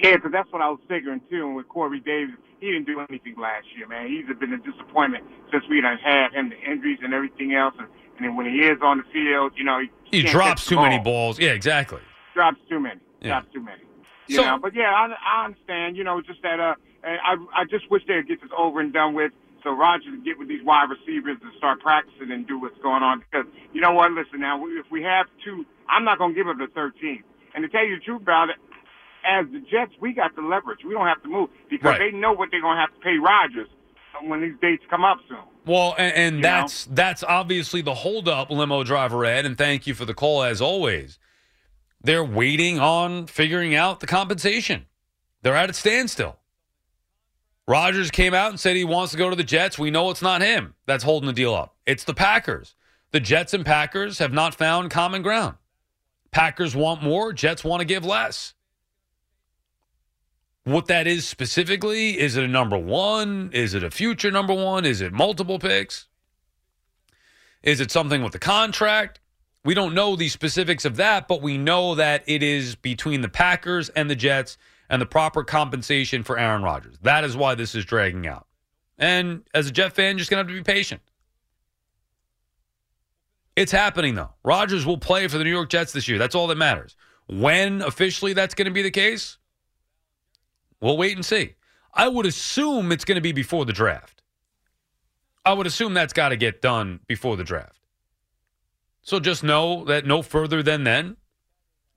Yeah, 0.03 0.17
because 0.17 0.33
that's 0.33 0.51
what 0.53 0.63
I 0.63 0.69
was 0.69 0.81
figuring 0.89 1.21
too. 1.31 1.47
And 1.47 1.57
with 1.57 1.69
Corey 1.69 2.01
Davis, 2.01 2.35
he 2.61 2.67
didn't 2.73 2.87
do 2.87 3.01
anything 3.09 3.35
last 3.39 3.67
year, 3.77 3.87
man. 3.87 4.09
He's 4.09 4.25
been 4.39 4.53
a 4.53 4.59
disappointment 4.59 5.25
since 5.53 5.65
we 5.69 5.81
done 5.81 5.99
had 5.99 6.33
him, 6.33 6.51
the 6.51 6.59
injuries 6.61 6.99
and 7.03 7.13
everything 7.15 7.55
else. 7.55 7.75
And, 7.79 7.89
and 8.17 8.27
then 8.27 8.37
when 8.37 8.47
he 8.47 8.61
is 8.61 8.79
on 8.83 8.99
the 8.99 9.05
field, 9.13 9.53
you 9.57 9.65
know, 9.65 9.81
he, 9.81 10.19
He 10.19 10.23
drops 10.23 10.67
too 10.67 10.77
many 10.77 10.99
balls. 10.99 11.39
Yeah, 11.39 11.51
exactly. 11.53 12.01
Drops 12.35 12.59
too 12.69 12.81
many. 12.81 13.01
Yeah. 13.21 13.29
Drops 13.41 13.53
too 13.53 13.61
many. 13.63 13.83
You 14.27 14.37
So- 14.37 14.45
know, 14.45 14.59
but 14.59 14.75
yeah, 14.75 14.93
I, 14.93 15.15
I 15.41 15.45
understand. 15.47 15.97
You 15.97 16.05
know, 16.05 16.21
just 16.23 16.43
that. 16.43 16.61
Uh, 16.61 16.75
I 17.03 17.37
I 17.55 17.65
just 17.65 17.91
wish 17.91 18.03
they'd 18.07 18.27
get 18.29 18.41
this 18.43 18.51
over 18.57 18.81
and 18.81 18.93
done 18.93 19.15
with. 19.15 19.33
So 19.65 19.73
Roger 19.73 20.05
can 20.05 20.23
get 20.25 20.39
with 20.39 20.49
these 20.49 20.63
wide 20.65 20.89
receivers 20.89 21.37
and 21.43 21.53
start 21.59 21.81
practicing 21.81 22.31
and 22.31 22.47
do 22.47 22.59
what's 22.59 22.79
going 22.83 23.03
on. 23.03 23.21
Because 23.21 23.47
you 23.75 23.81
know 23.83 23.93
what? 23.93 24.11
Listen, 24.13 24.41
now 24.41 24.63
if 24.67 24.87
we 24.91 25.03
have 25.03 25.27
two, 25.45 25.67
I'm 25.89 26.05
not 26.05 26.17
going 26.19 26.33
to 26.33 26.35
give 26.35 26.49
up 26.49 26.57
the 26.57 26.69
13. 26.75 27.23
And 27.55 27.63
to 27.65 27.69
tell 27.69 27.85
you 27.85 27.97
the 27.99 28.03
truth 28.05 28.23
about 28.23 28.49
it, 28.51 28.57
as 29.25 29.47
the 29.53 29.61
Jets, 29.71 29.93
we 30.01 30.13
got 30.13 30.35
the 30.35 30.43
leverage. 30.43 30.81
We 30.87 30.95
don't 30.95 31.07
have 31.07 31.23
to 31.23 31.29
move 31.29 31.51
because 31.69 31.85
Right. 31.99 32.13
they 32.13 32.19
know 32.19 32.33
what 32.33 32.51
they're 32.51 32.61
going 32.61 32.77
to 32.77 32.81
have 32.81 32.95
to 32.95 33.01
pay 33.01 33.17
Rodgers 33.19 33.69
when 34.23 34.41
these 34.43 34.55
dates 34.61 34.83
come 34.91 35.05
up 35.05 35.19
soon. 35.29 35.39
Well, 35.67 35.95
and, 35.99 36.15
and 36.15 36.45
that's 36.45 36.87
that's 36.87 37.23
obviously 37.23 37.83
the 37.83 37.95
holdup, 37.95 38.51
limo 38.51 38.83
driver 38.83 39.25
Ed, 39.25 39.47
and 39.47 39.57
thank 39.57 39.87
you 39.87 39.95
for 39.95 40.05
the 40.05 40.15
call 40.15 40.43
as 40.43 40.61
always. 40.61 41.19
They're 42.03 42.25
waiting 42.25 42.79
on 42.79 43.27
figuring 43.27 43.75
out 43.75 44.01
the 44.01 44.07
compensation. 44.07 44.87
They're 45.43 45.57
at 45.57 45.71
a 45.71 45.75
standstill. 45.75 46.39
Rodgers 47.67 48.11
came 48.11 48.35
out 48.35 48.51
and 48.51 48.59
said 48.59 48.75
he 48.75 48.85
wants 48.85 49.13
to 49.13 49.19
go 49.19 49.31
to 49.31 49.37
the 49.37 49.45
Jets. 49.45 49.79
We 49.79 49.91
know 49.91 50.11
it's 50.11 50.23
not 50.23 50.43
him 50.43 50.75
that's 50.87 51.05
holding 51.05 51.27
the 51.29 51.33
deal 51.33 51.55
up. 51.55 51.77
It's 51.87 52.05
the 52.05 52.15
Packers. 52.15 52.75
The 53.13 53.21
Jets 53.21 53.55
and 53.55 53.65
Packers 53.65 54.19
have 54.19 54.33
not 54.33 54.55
found 54.55 54.91
common 54.91 55.23
ground. 55.23 55.57
Packers 56.31 56.75
want 56.75 57.03
more, 57.03 57.33
Jets 57.33 57.63
want 57.65 57.81
to 57.81 57.85
give 57.85 58.05
less. 58.05 58.55
What 60.65 60.87
that 60.87 61.07
is 61.07 61.27
specifically, 61.27 62.19
is 62.19 62.37
it 62.37 62.45
a 62.45 62.49
number 62.49 62.79
one? 62.79 63.51
Is 63.53 63.75
it 63.75 63.83
a 63.83 63.91
future 63.91 64.31
number 64.31 64.53
one? 64.55 64.85
Is 64.85 65.01
it 65.01 65.13
multiple 65.13 65.59
picks? 65.59 66.07
Is 67.63 67.81
it 67.81 67.91
something 67.91 68.23
with 68.23 68.33
the 68.33 68.39
contract? 68.39 69.21
We 69.65 69.75
don't 69.75 69.95
know 69.95 70.17
the 70.17 70.29
specifics 70.29 70.85
of 70.85 70.97
that, 70.97 71.29
but 71.29 71.43
we 71.43 71.59
know 71.59 71.95
that 71.95 72.25
it 72.27 72.43
is 72.43 72.77
between 72.77 73.21
the 73.21 73.29
Packers 73.29 73.89
and 73.91 74.09
the 74.09 74.17
Jets 74.17 74.57
and 74.89 75.01
the 75.01 75.07
proper 75.07 75.45
compensation 75.45 76.23
for 76.23 76.39
Aaron 76.39 76.63
Rodgers. 76.63 76.97
That 77.03 77.25
is 77.25 77.37
why 77.37 77.55
this 77.55 77.75
is 77.75 77.85
dragging 77.85 78.27
out. 78.27 78.47
And 78.99 79.43
as 79.55 79.67
a 79.67 79.71
Jet 79.71 79.95
fan, 79.95 80.17
you're 80.17 80.19
just 80.19 80.31
going 80.31 80.45
to 80.45 80.51
have 80.51 80.57
to 80.57 80.63
be 80.63 80.73
patient. 80.73 81.03
It's 83.57 83.73
happening, 83.73 84.15
though. 84.15 84.31
Rodgers 84.43 84.87
will 84.87 84.99
play 84.99 85.29
for 85.29 85.37
the 85.37 85.45
New 85.45 85.51
York 85.51 85.69
Jets 85.69 85.93
this 85.93 86.09
year. 86.09 86.19
That's 86.19 86.35
all 86.35 86.47
that 86.47 86.57
matters. 86.57 86.97
When 87.29 87.83
officially 87.83 88.33
that's 88.33 88.55
going 88.55 88.67
to 88.67 88.73
be 88.73 88.83
the 88.83 88.91
case, 88.91 89.37
we'll 90.81 90.97
wait 90.97 91.17
and 91.17 91.25
see. 91.25 91.55
I 91.93 92.09
would 92.09 92.27
assume 92.27 92.93
it's 92.93 93.05
going 93.05 93.17
to 93.17 93.21
be 93.21 93.33
before 93.33 93.65
the 93.65 93.73
draft. 93.73 94.23
I 95.45 95.53
would 95.53 95.67
assume 95.67 95.95
that's 95.95 96.13
got 96.13 96.29
to 96.29 96.37
get 96.37 96.63
done 96.63 97.01
before 97.07 97.37
the 97.37 97.45
draft. 97.45 97.79
So 99.03 99.19
just 99.19 99.43
know 99.43 99.85
that 99.85 100.07
no 100.07 100.23
further 100.23 100.63
than 100.63 100.85
then, 100.85 101.17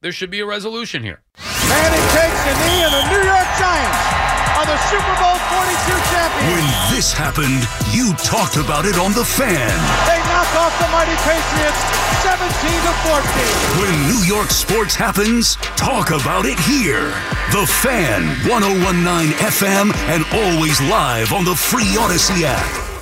there 0.01 0.11
should 0.11 0.31
be 0.31 0.39
a 0.39 0.45
resolution 0.45 1.03
here. 1.03 1.21
Manning 1.67 2.09
takes 2.11 2.41
a 2.45 2.53
knee, 2.65 2.83
and 2.83 2.93
the 2.93 3.09
New 3.11 3.23
York 3.27 3.47
Giants 3.59 4.32
are 4.63 4.71
the 4.71 4.77
Super 4.87 5.15
Bowl 5.19 5.35
42 5.35 5.91
champions. 6.11 6.55
When 6.55 6.95
this 6.95 7.11
happened, 7.11 7.67
you 7.91 8.13
talked 8.23 8.55
about 8.55 8.85
it 8.85 8.97
on 8.97 9.11
The 9.11 9.25
Fan. 9.25 9.75
They 10.07 10.19
knock 10.31 10.47
off 10.55 10.73
the 10.79 10.87
mighty 10.87 11.15
Patriots 11.27 11.81
17 12.23 12.47
to 12.87 12.93
14. 13.03 13.81
When 13.81 13.93
New 14.07 14.23
York 14.23 14.51
sports 14.51 14.95
happens, 14.95 15.55
talk 15.75 16.11
about 16.11 16.45
it 16.45 16.59
here. 16.59 17.11
The 17.51 17.65
Fan, 17.83 18.23
1019 18.47 19.33
FM, 19.37 19.93
and 20.07 20.23
always 20.31 20.79
live 20.81 21.33
on 21.33 21.43
the 21.43 21.55
free 21.55 21.95
Audacy 21.99 22.43
app. 22.43 22.92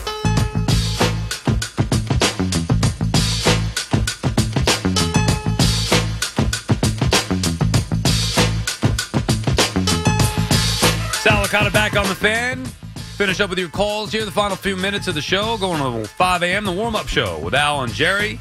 Sal 11.51 11.63
Licata 11.63 11.73
back 11.73 11.97
on 11.97 12.07
the 12.07 12.15
fan. 12.15 12.63
Finish 13.17 13.41
up 13.41 13.49
with 13.49 13.59
your 13.59 13.67
calls 13.67 14.13
here. 14.13 14.23
The 14.23 14.31
final 14.31 14.55
few 14.55 14.77
minutes 14.77 15.09
of 15.09 15.15
the 15.15 15.21
show, 15.21 15.57
going 15.57 16.01
to 16.01 16.07
5 16.07 16.43
a.m. 16.43 16.63
The 16.63 16.71
warm 16.71 16.95
up 16.95 17.09
show 17.09 17.39
with 17.39 17.53
Al 17.53 17.83
and 17.83 17.91
Jerry. 17.91 18.39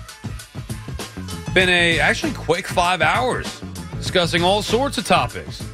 Been 1.52 1.68
a 1.68 1.98
actually 1.98 2.34
quick 2.34 2.68
five 2.68 3.02
hours 3.02 3.62
discussing 3.96 4.44
all 4.44 4.62
sorts 4.62 4.96
of 4.96 5.06
topics. 5.06 5.66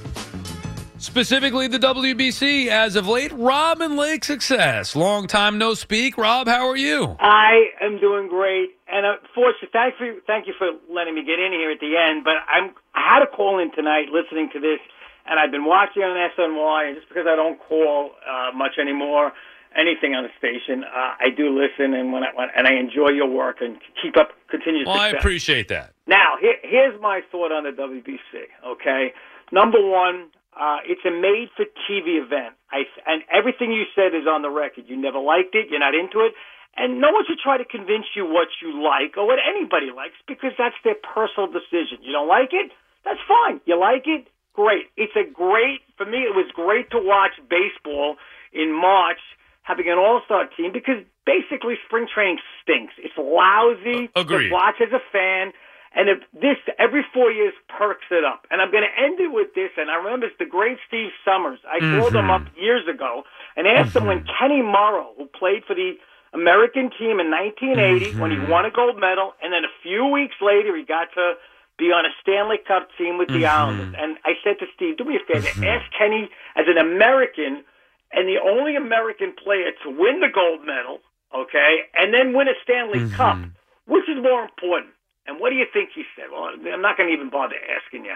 Specifically, 0.97 1.68
the 1.68 1.78
WBC 1.78 2.68
as 2.68 2.97
of 2.97 3.07
late. 3.07 3.32
Rob 3.32 3.82
and 3.82 3.97
Lake 3.97 4.24
Success. 4.24 4.97
Long 4.97 5.26
time 5.26 5.59
no 5.59 5.74
speak. 5.74 6.16
Rob, 6.16 6.49
how 6.49 6.66
are 6.66 6.76
you? 6.76 7.16
I 7.20 7.66
am 7.82 8.01
doing 8.01 8.28
great, 8.28 8.70
and 8.89 9.05
uh, 9.05 9.16
fortunately, 9.34 9.68
thank 9.74 9.95
you, 10.01 10.22
thank 10.26 10.47
you 10.47 10.55
for 10.57 10.70
letting 10.91 11.14
me 11.14 11.22
get 11.22 11.39
in 11.39 11.53
here 11.53 11.70
at 11.70 11.80
the 11.80 11.97
end. 11.97 12.24
But 12.24 12.37
I'm 12.49 12.70
I 12.95 13.14
had 13.14 13.22
a 13.22 13.26
call 13.26 13.59
in 13.59 13.70
tonight, 13.74 14.07
listening 14.11 14.49
to 14.55 14.59
this, 14.59 14.80
and 15.28 15.38
I've 15.38 15.50
been 15.50 15.64
watching 15.64 16.02
on 16.02 16.16
SNY, 16.16 16.88
and 16.88 16.96
just 16.96 17.08
because 17.08 17.26
I 17.28 17.36
don't 17.36 17.58
call 17.58 18.12
uh, 18.22 18.56
much 18.56 18.78
anymore, 18.80 19.32
anything 19.76 20.14
on 20.14 20.24
the 20.24 20.32
station, 20.38 20.84
uh, 20.84 21.18
I 21.18 21.30
do 21.34 21.50
listen, 21.50 21.94
and 21.94 22.12
when 22.12 22.22
I 22.24 22.30
and 22.56 22.66
I 22.66 22.74
enjoy 22.74 23.10
your 23.10 23.28
work 23.28 23.58
and 23.60 23.76
keep 24.00 24.16
up 24.16 24.30
continuous 24.48 24.86
Well, 24.86 24.96
I 24.98 25.10
appreciate 25.10 25.68
that. 25.68 25.92
Now, 26.06 26.38
here, 26.40 26.56
here's 26.62 27.00
my 27.00 27.20
thought 27.30 27.52
on 27.52 27.64
the 27.64 27.74
WBC. 27.74 28.48
Okay, 28.64 29.12
number 29.52 29.82
one, 29.82 30.30
uh, 30.54 30.78
it's 30.86 31.04
a 31.04 31.12
made-for-TV 31.12 32.24
event. 32.24 32.54
I 32.72 32.88
and 33.06 33.22
everything 33.30 33.72
you 33.72 33.84
said 33.94 34.14
is 34.14 34.26
on 34.26 34.42
the 34.42 34.50
record. 34.50 34.84
You 34.86 34.96
never 34.96 35.18
liked 35.18 35.54
it. 35.54 35.68
You're 35.68 35.82
not 35.82 35.94
into 35.94 36.24
it, 36.24 36.32
and 36.76 37.00
no 37.00 37.10
one 37.10 37.24
should 37.26 37.40
try 37.42 37.58
to 37.58 37.64
convince 37.64 38.06
you 38.14 38.24
what 38.24 38.48
you 38.62 38.72
like 38.80 39.16
or 39.16 39.26
what 39.26 39.38
anybody 39.42 39.90
likes 39.94 40.16
because 40.26 40.52
that's 40.56 40.76
their 40.84 40.96
personal 40.96 41.50
decision. 41.50 42.00
You 42.00 42.12
don't 42.12 42.28
like 42.28 42.52
it? 42.52 42.70
That's 43.04 43.20
fine. 43.26 43.60
You 43.66 43.78
like 43.78 44.04
it? 44.06 44.26
Great. 44.57 44.88
It's 44.96 45.12
a 45.14 45.28
great 45.28 45.84
for 45.98 46.07
me. 46.07 46.24
It 46.24 46.34
was 46.34 46.50
great 46.57 46.90
to 46.90 46.98
watch 46.98 47.36
baseball 47.48 48.16
in 48.52 48.72
March 48.72 49.20
having 49.62 49.88
an 49.88 49.98
all-star 49.98 50.48
team 50.57 50.72
because 50.72 51.04
basically 51.26 51.74
spring 51.84 52.09
training 52.09 52.38
stinks. 52.62 52.94
It's 52.96 53.12
lousy 53.18 54.09
Agreed. 54.16 54.48
to 54.48 54.54
watch 54.54 54.80
as 54.80 54.92
a 54.96 55.02
fan. 55.12 55.52
And 55.92 56.09
if 56.09 56.18
this 56.32 56.57
every 56.78 57.04
four 57.12 57.30
years 57.30 57.52
perks 57.68 58.09
it 58.11 58.24
up. 58.24 58.46
And 58.50 58.62
I'm 58.62 58.70
going 58.70 58.84
to 58.84 58.94
end 58.96 59.20
it 59.20 59.28
with 59.28 59.52
this. 59.54 59.70
And 59.76 59.90
I 59.90 59.96
remember 59.96 60.26
it's 60.26 60.38
the 60.38 60.48
great 60.48 60.78
Steve 60.88 61.12
Somers. 61.24 61.59
I 61.68 61.80
called 61.80 62.16
him 62.16 62.30
up 62.30 62.42
mm-hmm. 62.42 62.61
years 62.61 62.88
ago 62.88 63.24
and 63.57 63.66
asked 63.66 63.94
him 63.94 64.07
when 64.07 64.20
mm-hmm. 64.20 64.36
Kenny 64.40 64.62
Morrow, 64.62 65.12
who 65.18 65.26
played 65.26 65.64
for 65.66 65.74
the 65.74 66.00
American 66.32 66.88
team 66.96 67.20
in 67.20 67.28
1980, 67.28 68.20
when 68.20 68.30
he 68.30 68.36
mm-hmm. 68.36 68.50
won 68.50 68.64
a 68.64 68.70
gold 68.70 68.96
medal, 69.00 69.32
and 69.42 69.52
then 69.52 69.64
a 69.64 69.72
few 69.82 70.07
weeks 70.07 70.36
later 70.40 70.76
he 70.76 70.84
got 70.84 71.12
to 71.14 71.34
be 71.78 71.92
on 71.92 72.06
a 72.06 72.12
Stanley 72.22 72.58
Cup 72.66 72.88
team 72.96 73.18
with 73.18 73.28
the 73.28 73.44
mm-hmm. 73.44 73.60
Islanders. 73.60 73.94
And 73.98 74.16
I 74.24 74.32
said 74.42 74.58
to 74.60 74.66
Steve, 74.74 74.96
do 74.96 75.04
me 75.04 75.16
a 75.16 75.24
favor, 75.24 75.46
mm-hmm. 75.46 75.64
ask 75.64 75.84
Kenny 75.96 76.28
as 76.56 76.64
an 76.68 76.78
American 76.78 77.64
and 78.12 78.28
the 78.28 78.38
only 78.40 78.76
American 78.76 79.32
player 79.32 79.72
to 79.82 79.90
win 79.90 80.20
the 80.20 80.32
gold 80.32 80.64
medal, 80.64 81.00
okay, 81.34 81.90
and 81.94 82.14
then 82.14 82.32
win 82.32 82.48
a 82.48 82.56
Stanley 82.62 83.00
mm-hmm. 83.00 83.16
Cup, 83.16 83.38
which 83.86 84.08
is 84.08 84.22
more 84.22 84.42
important? 84.42 84.92
And 85.26 85.40
what 85.40 85.50
do 85.50 85.56
you 85.56 85.66
think 85.72 85.90
he 85.94 86.04
said? 86.14 86.26
Well, 86.30 86.44
I'm 86.44 86.82
not 86.82 86.96
going 86.96 87.08
to 87.10 87.14
even 87.14 87.30
bother 87.30 87.56
asking 87.56 88.04
you. 88.04 88.14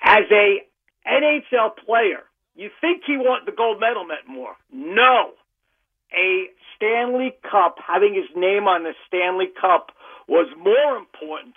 As 0.00 0.24
a 0.30 0.62
NHL 1.06 1.76
player, 1.84 2.22
you 2.54 2.70
think 2.80 3.02
he 3.06 3.16
want 3.16 3.46
the 3.46 3.52
gold 3.52 3.80
medal 3.80 4.04
meant 4.04 4.28
more? 4.28 4.56
No. 4.72 5.32
A 6.14 6.46
Stanley 6.76 7.34
Cup, 7.42 7.76
having 7.84 8.14
his 8.14 8.30
name 8.36 8.68
on 8.68 8.84
the 8.84 8.94
Stanley 9.06 9.48
Cup, 9.60 9.90
was 10.28 10.48
more 10.56 10.96
important 10.96 11.56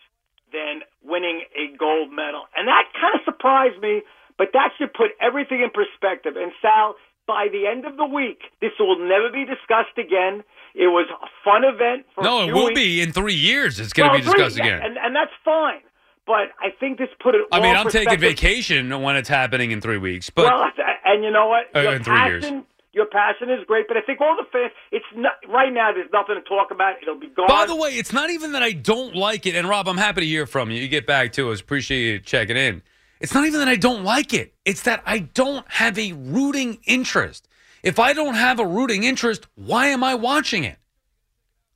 than 0.52 0.82
winning 1.04 1.42
a 1.56 1.76
gold 1.78 2.12
medal. 2.12 2.46
And 2.56 2.68
that 2.68 2.86
kind 3.00 3.16
of 3.16 3.22
surprised 3.26 3.82
me, 3.82 4.02
but 4.38 4.50
that 4.54 4.72
should 4.78 4.94
put 4.94 5.12
everything 5.22 5.62
in 5.62 5.70
perspective. 5.70 6.34
And 6.38 6.52
Sal, 6.62 6.96
by 7.28 7.48
the 7.52 7.68
end 7.68 7.86
of 7.86 7.98
the 7.98 8.06
week, 8.06 8.42
this 8.62 8.72
will 8.80 8.98
never 8.98 9.30
be 9.32 9.46
discussed 9.46 9.98
again. 9.98 10.44
It 10.76 10.88
was 10.88 11.08
a 11.10 11.28
fun 11.44 11.64
event 11.64 12.06
for 12.16 12.24
No, 12.24 12.48
it 12.48 12.54
will 12.54 12.68
weeks. 12.68 12.80
be 12.80 13.02
in 13.02 13.12
three 13.12 13.34
years. 13.36 13.80
It's 13.80 13.94
going 13.94 14.10
to 14.10 14.14
Well, 14.14 14.20
be 14.20 14.26
discussed 14.26 14.58
agree, 14.58 14.70
again. 14.72 14.82
and, 14.86 14.98
and 14.98 15.16
that's 15.16 15.34
fine. 15.44 15.82
But 16.26 16.54
I 16.62 16.70
think 16.80 17.00
this 17.00 17.10
put 17.20 17.34
it. 17.34 17.42
I 17.52 17.60
mean, 17.60 17.76
I'm 17.76 17.90
taking 17.90 18.20
vacation 18.20 19.02
when 19.02 19.16
it's 19.16 19.30
happening 19.30 19.72
in 19.72 19.82
three 19.82 19.98
weeks, 19.98 20.30
but 20.30 20.46
well, 20.46 20.64
and 21.06 21.24
you 21.24 21.32
know 21.32 21.48
what? 21.48 21.76
Uh, 21.76 21.92
in 21.92 22.04
three 22.04 22.24
years. 22.26 22.46
Your 22.92 23.06
passion 23.06 23.50
is 23.50 23.60
great, 23.68 23.88
but 23.88 23.98
I 23.98 24.02
think 24.02 24.20
all 24.20 24.36
the 24.36 24.48
fans. 24.52 24.72
It's 24.92 25.06
not 25.16 25.34
right 25.48 25.72
now. 25.72 25.92
There's 25.94 26.10
nothing 26.12 26.36
to 26.36 26.42
talk 26.42 26.72
about. 26.72 26.96
It'll 27.02 27.20
be 27.20 27.28
gone. 27.28 27.48
By 27.48 27.66
the 27.66 27.76
way, 27.76 27.92
it's 27.92 28.12
not 28.12 28.30
even 28.30 28.54
that 28.54 28.64
I 28.64 28.72
don't 28.72 29.16
like 29.16 29.46
it. 29.46 29.56
And 29.56 29.70
Rob, 29.70 29.88
I'm 29.88 29.98
happy 29.98 30.22
to 30.22 30.28
hear 30.28 30.46
from 30.48 30.72
you. 30.72 30.82
You 30.82 30.88
get 30.88 31.06
back 31.06 31.34
to 31.34 31.52
us. 31.52 31.62
Appreciate 31.62 32.12
you 32.12 32.20
checking 32.20 32.58
in. 32.58 32.82
It's 33.20 33.34
not 33.34 33.46
even 33.46 33.60
that 33.60 33.68
I 33.68 33.76
don't 33.76 34.04
like 34.04 34.34
it. 34.34 34.54
It's 34.66 34.84
that 34.84 35.04
I 35.06 35.20
don't 35.20 35.70
have 35.70 36.00
a 36.00 36.14
rooting 36.14 36.80
interest. 36.86 37.48
If 37.84 38.00
I 38.00 38.14
don't 38.14 38.36
have 38.36 38.60
a 38.60 38.66
rooting 38.66 39.04
interest, 39.04 39.48
why 39.56 39.88
am 39.88 40.04
I 40.04 40.16
watching 40.16 40.64
it? 40.64 40.78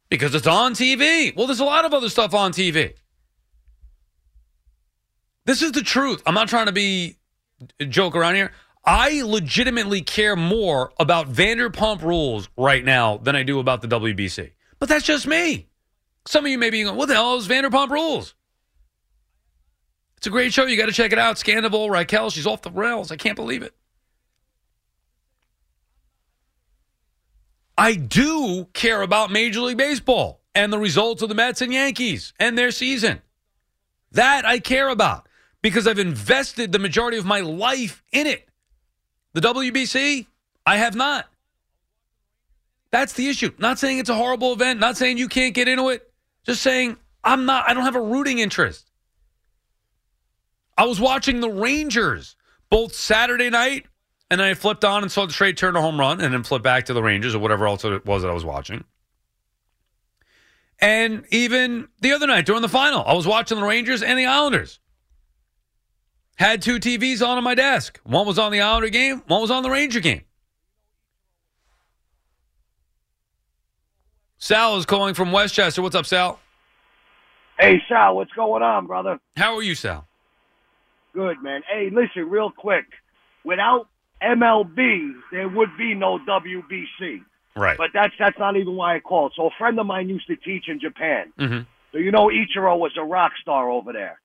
Because 0.09 0.35
it's 0.35 0.47
on 0.47 0.73
TV. 0.73 1.35
Well, 1.35 1.47
there's 1.47 1.59
a 1.59 1.65
lot 1.65 1.85
of 1.85 1.93
other 1.93 2.09
stuff 2.09 2.33
on 2.33 2.51
TV. 2.51 2.93
This 5.45 5.61
is 5.61 5.73
the 5.73 5.81
truth. 5.81 6.23
I'm 6.25 6.33
not 6.33 6.47
trying 6.47 6.67
to 6.67 6.71
be 6.71 7.17
joke 7.89 8.15
around 8.15 8.35
here. 8.35 8.51
I 8.85 9.21
legitimately 9.21 10.01
care 10.01 10.35
more 10.35 10.91
about 10.99 11.31
Vanderpump 11.31 12.01
Rules 12.01 12.49
right 12.57 12.83
now 12.83 13.17
than 13.17 13.35
I 13.35 13.43
do 13.43 13.59
about 13.59 13.81
the 13.81 13.87
WBC. 13.87 14.51
But 14.79 14.89
that's 14.89 15.05
just 15.05 15.25
me. 15.25 15.67
Some 16.25 16.45
of 16.45 16.51
you 16.51 16.57
may 16.57 16.69
be 16.69 16.83
going, 16.83 16.97
what 16.97 17.07
the 17.07 17.13
hell 17.13 17.35
is 17.35 17.47
Vanderpump 17.47 17.89
Rules? 17.89 18.35
It's 20.17 20.27
a 20.27 20.29
great 20.29 20.53
show. 20.53 20.65
You 20.65 20.77
got 20.77 20.87
to 20.87 20.93
check 20.93 21.11
it 21.11 21.19
out. 21.19 21.37
Scandoval, 21.37 21.89
Raquel, 21.89 22.29
she's 22.29 22.47
off 22.47 22.61
the 22.61 22.71
rails. 22.71 23.11
I 23.11 23.15
can't 23.15 23.35
believe 23.35 23.61
it. 23.61 23.73
I 27.77 27.95
do 27.95 28.67
care 28.73 29.01
about 29.01 29.31
Major 29.31 29.61
League 29.61 29.77
Baseball 29.77 30.41
and 30.53 30.71
the 30.71 30.77
results 30.77 31.21
of 31.21 31.29
the 31.29 31.35
Mets 31.35 31.61
and 31.61 31.73
Yankees 31.73 32.33
and 32.39 32.57
their 32.57 32.71
season. 32.71 33.21
That 34.11 34.45
I 34.45 34.59
care 34.59 34.89
about 34.89 35.27
because 35.61 35.87
I've 35.87 35.99
invested 35.99 36.71
the 36.71 36.79
majority 36.79 37.17
of 37.17 37.25
my 37.25 37.39
life 37.39 38.03
in 38.11 38.27
it. 38.27 38.47
The 39.33 39.41
WBC, 39.41 40.27
I 40.65 40.77
have 40.77 40.95
not. 40.95 41.27
That's 42.91 43.13
the 43.13 43.27
issue. 43.27 43.51
Not 43.57 43.79
saying 43.79 43.97
it's 43.97 44.09
a 44.09 44.15
horrible 44.15 44.53
event, 44.53 44.79
not 44.79 44.97
saying 44.97 45.17
you 45.17 45.27
can't 45.27 45.55
get 45.55 45.67
into 45.67 45.89
it. 45.89 46.11
Just 46.45 46.61
saying 46.61 46.97
I'm 47.23 47.45
not 47.45 47.67
I 47.67 47.73
don't 47.73 47.83
have 47.83 47.95
a 47.95 48.01
rooting 48.01 48.39
interest. 48.39 48.91
I 50.77 50.85
was 50.85 50.99
watching 50.99 51.39
the 51.39 51.49
Rangers 51.49 52.35
both 52.69 52.95
Saturday 52.95 53.49
night 53.49 53.87
and 54.29 54.39
then 54.39 54.47
I 54.47 54.53
flipped 54.53 54.85
on 54.85 55.03
and 55.03 55.11
saw 55.11 55.25
the 55.25 55.33
straight 55.33 55.57
turn 55.57 55.75
a 55.75 55.81
home 55.81 55.99
run 55.99 56.21
and 56.21 56.33
then 56.33 56.43
flipped 56.43 56.63
back 56.63 56.85
to 56.85 56.93
the 56.93 57.03
Rangers 57.03 57.35
or 57.35 57.39
whatever 57.39 57.67
else 57.67 57.83
it 57.85 58.05
was 58.05 58.21
that 58.21 58.29
I 58.29 58.33
was 58.33 58.45
watching. 58.45 58.83
And 60.79 61.25
even 61.29 61.87
the 62.01 62.11
other 62.13 62.27
night 62.27 62.45
during 62.45 62.61
the 62.61 62.69
final, 62.69 63.03
I 63.05 63.13
was 63.13 63.25
watching 63.25 63.59
the 63.59 63.65
Rangers 63.65 64.03
and 64.03 64.19
the 64.19 64.25
Islanders. 64.25 64.79
Had 66.35 66.61
two 66.61 66.79
TVs 66.79 67.25
on 67.25 67.37
on 67.37 67.43
my 67.43 67.55
desk. 67.55 67.99
One 68.03 68.25
was 68.25 68.39
on 68.39 68.51
the 68.51 68.61
Islander 68.61 68.89
game, 68.89 69.23
one 69.27 69.41
was 69.41 69.51
on 69.51 69.63
the 69.63 69.69
Ranger 69.69 69.99
game. 69.99 70.23
Sal 74.37 74.77
is 74.77 74.85
calling 74.85 75.13
from 75.13 75.31
Westchester. 75.31 75.81
What's 75.81 75.95
up, 75.95 76.05
Sal? 76.05 76.39
Hey, 77.57 77.81
Sal, 77.87 78.17
what's 78.17 78.33
going 78.33 78.61
on, 78.61 78.87
brother? 78.87 79.19
How 79.37 79.55
are 79.55 79.63
you, 79.63 79.73
Sal? 79.73 80.05
Good, 81.13 81.41
man. 81.41 81.61
Hey, 81.71 81.89
listen, 81.91 82.29
real 82.29 82.51
quick. 82.51 82.85
Without 83.45 83.87
MLB, 84.21 85.13
there 85.31 85.47
would 85.47 85.69
be 85.77 85.93
no 85.93 86.19
WBC. 86.19 87.21
Right. 87.55 87.77
But 87.77 87.91
that's 87.93 88.13
that's 88.17 88.37
not 88.39 88.57
even 88.57 88.75
why 88.75 88.95
I 88.95 88.99
called. 88.99 89.33
So 89.35 89.45
a 89.45 89.49
friend 89.57 89.79
of 89.79 89.85
mine 89.85 90.09
used 90.09 90.27
to 90.27 90.35
teach 90.35 90.65
in 90.67 90.79
Japan. 90.79 91.31
Mm-hmm. 91.39 91.59
So 91.91 91.99
you 91.99 92.11
know 92.11 92.27
Ichiro 92.27 92.77
was 92.79 92.91
a 92.97 93.03
rock 93.03 93.33
star 93.41 93.69
over 93.69 93.93
there. 93.93 94.19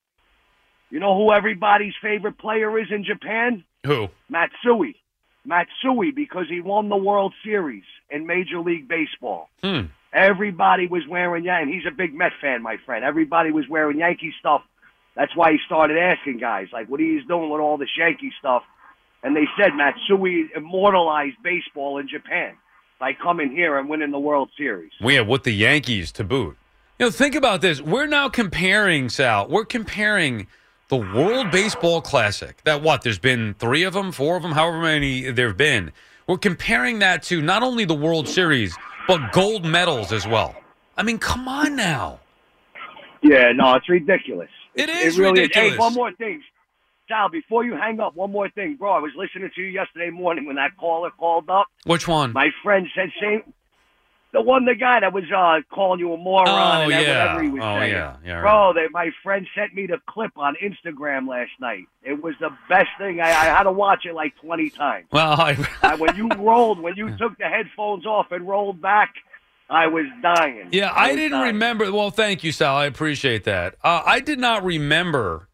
You 0.90 1.00
know 1.00 1.16
who 1.16 1.32
everybody's 1.32 1.94
favorite 2.00 2.38
player 2.38 2.78
is 2.78 2.88
in 2.90 3.04
Japan? 3.04 3.64
Who? 3.86 4.08
Matsui. 4.28 4.96
Matsui 5.44 6.12
because 6.12 6.46
he 6.48 6.60
won 6.60 6.88
the 6.88 6.96
World 6.96 7.34
Series 7.44 7.84
in 8.10 8.26
Major 8.26 8.60
League 8.60 8.88
Baseball. 8.88 9.48
Hmm. 9.62 9.86
Everybody 10.12 10.86
was 10.86 11.02
wearing 11.08 11.44
yeah, 11.44 11.60
and 11.60 11.68
he's 11.68 11.84
a 11.86 11.90
big 11.90 12.14
Met 12.14 12.32
fan, 12.40 12.62
my 12.62 12.76
friend. 12.86 13.04
Everybody 13.04 13.50
was 13.50 13.68
wearing 13.68 13.98
Yankee 13.98 14.32
stuff. 14.40 14.62
That's 15.14 15.34
why 15.36 15.52
he 15.52 15.58
started 15.66 15.98
asking 15.98 16.38
guys 16.38 16.68
like 16.72 16.88
what 16.88 17.00
he's 17.00 17.24
doing 17.26 17.50
with 17.50 17.60
all 17.60 17.76
this 17.76 17.90
Yankee 17.96 18.32
stuff. 18.38 18.62
And 19.22 19.36
they 19.36 19.46
said 19.58 19.72
Matsui 19.74 20.48
immortalized 20.54 21.36
baseball 21.42 21.98
in 21.98 22.08
Japan 22.08 22.54
by 23.00 23.12
coming 23.12 23.50
here 23.50 23.76
and 23.78 23.88
winning 23.88 24.10
the 24.10 24.18
World 24.18 24.50
Series. 24.56 24.92
We 25.00 25.14
have 25.14 25.26
with 25.26 25.42
the 25.42 25.52
Yankees 25.52 26.12
to 26.12 26.24
boot. 26.24 26.56
You 26.98 27.06
know, 27.06 27.10
think 27.10 27.34
about 27.34 27.60
this. 27.60 27.80
We're 27.80 28.06
now 28.06 28.28
comparing, 28.28 29.08
Sal, 29.08 29.48
we're 29.48 29.64
comparing 29.64 30.46
the 30.88 30.96
World 30.96 31.50
Baseball 31.50 32.00
Classic. 32.00 32.62
That 32.64 32.82
what? 32.82 33.02
There's 33.02 33.18
been 33.18 33.54
three 33.58 33.82
of 33.84 33.92
them, 33.92 34.10
four 34.12 34.36
of 34.36 34.42
them, 34.42 34.52
however 34.52 34.80
many 34.80 35.30
there 35.30 35.48
have 35.48 35.56
been. 35.56 35.92
We're 36.26 36.38
comparing 36.38 36.98
that 36.98 37.22
to 37.24 37.40
not 37.40 37.62
only 37.62 37.84
the 37.84 37.94
World 37.94 38.28
Series, 38.28 38.76
but 39.06 39.32
gold 39.32 39.64
medals 39.64 40.12
as 40.12 40.26
well. 40.26 40.54
I 40.96 41.02
mean, 41.02 41.18
come 41.18 41.46
on 41.48 41.76
now. 41.76 42.20
Yeah, 43.22 43.52
no, 43.52 43.74
it's 43.74 43.88
ridiculous. 43.88 44.50
It 44.74 44.88
It 44.88 44.96
is 44.96 45.18
really 45.18 45.42
ridiculous. 45.42 45.68
Is. 45.68 45.72
Hey, 45.74 45.78
one 45.78 45.94
more 45.94 46.12
thing. 46.12 46.42
Sal, 47.08 47.30
before 47.30 47.64
you 47.64 47.72
hang 47.72 48.00
up, 48.00 48.14
one 48.14 48.30
more 48.30 48.50
thing, 48.50 48.76
bro. 48.76 48.92
I 48.92 48.98
was 48.98 49.12
listening 49.16 49.50
to 49.54 49.60
you 49.62 49.68
yesterday 49.68 50.10
morning 50.10 50.44
when 50.44 50.56
that 50.56 50.76
caller 50.78 51.10
called 51.10 51.48
up. 51.48 51.66
Which 51.84 52.06
one? 52.06 52.32
My 52.32 52.50
friend 52.62 52.86
said 52.94 53.10
same. 53.20 53.42
The 54.30 54.42
one, 54.42 54.66
the 54.66 54.74
guy 54.74 55.00
that 55.00 55.12
was 55.14 55.24
uh, 55.34 55.60
calling 55.74 56.00
you 56.00 56.12
a 56.12 56.16
moron 56.18 56.48
Oh, 56.48 56.82
and 56.82 56.92
that- 56.92 57.02
yeah. 57.02 57.24
whatever 57.24 57.42
he 57.44 57.48
was 57.50 57.62
Oh, 57.64 57.78
saying. 57.80 57.92
yeah. 57.92 58.16
Yeah, 58.24 58.32
right. 58.34 58.42
Bro, 58.42 58.72
they, 58.74 58.86
my 58.92 59.10
friend 59.22 59.46
sent 59.54 59.74
me 59.74 59.86
the 59.86 59.98
clip 60.06 60.32
on 60.36 60.54
Instagram 60.62 61.26
last 61.26 61.52
night. 61.60 61.84
It 62.02 62.22
was 62.22 62.34
the 62.38 62.50
best 62.68 62.88
thing. 62.98 63.20
I, 63.20 63.28
I 63.28 63.44
had 63.46 63.62
to 63.62 63.72
watch 63.72 64.04
it 64.04 64.14
like 64.14 64.36
20 64.42 64.68
times. 64.70 65.06
Well, 65.12 65.32
I, 65.40 65.56
I, 65.82 65.94
when 65.94 66.14
you 66.14 66.28
rolled, 66.36 66.78
when 66.80 66.94
you 66.96 67.16
took 67.16 67.38
the 67.38 67.46
headphones 67.46 68.04
off 68.04 68.30
and 68.30 68.46
rolled 68.46 68.82
back, 68.82 69.14
I 69.70 69.86
was 69.86 70.04
dying. 70.22 70.68
Yeah, 70.72 70.90
I 70.90 71.08
was 71.08 71.16
didn't 71.16 71.32
dying. 71.32 71.54
remember. 71.54 71.90
Well, 71.90 72.10
thank 72.10 72.44
you, 72.44 72.52
Sal. 72.52 72.76
I 72.76 72.84
appreciate 72.84 73.44
that. 73.44 73.76
Uh, 73.82 74.02
I 74.04 74.20
did 74.20 74.38
not 74.38 74.62
remember 74.62 75.48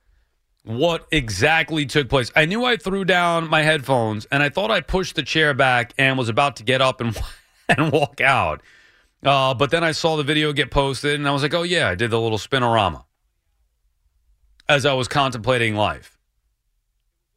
what 0.65 1.07
exactly 1.13 1.87
took 1.87 2.09
place. 2.09 2.31
I 2.35 2.45
knew 2.47 2.65
I 2.65 2.77
threw 2.77 3.05
down 3.05 3.49
my 3.49 3.63
headphones 3.63 4.25
and 4.33 4.43
I 4.43 4.49
thought 4.49 4.71
I 4.71 4.81
pushed 4.81 5.15
the 5.15 5.23
chair 5.23 5.53
back 5.55 5.93
and 5.99 6.17
was 6.19 6.29
about 6.29 6.57
to 6.57 6.65
get 6.65 6.81
up 6.81 7.01
and 7.01 7.17
and 7.69 7.93
walk 7.93 8.21
out. 8.21 8.63
Uh, 9.25 9.55
but 9.55 9.71
then 9.71 9.83
I 9.83 9.93
saw 9.93 10.17
the 10.17 10.23
video 10.23 10.53
get 10.53 10.71
posted 10.71 11.15
and 11.15 11.27
I 11.27 11.33
was 11.33 11.43
like, 11.43 11.55
oh, 11.55 11.63
yeah, 11.63 11.89
I 11.89 11.95
did 11.95 12.11
the 12.11 12.21
little 12.21 12.39
spinorama 12.39 13.05
as 14.69 14.85
I 14.87 14.93
was 14.95 15.09
contemplating 15.09 15.75
life 15.75 16.19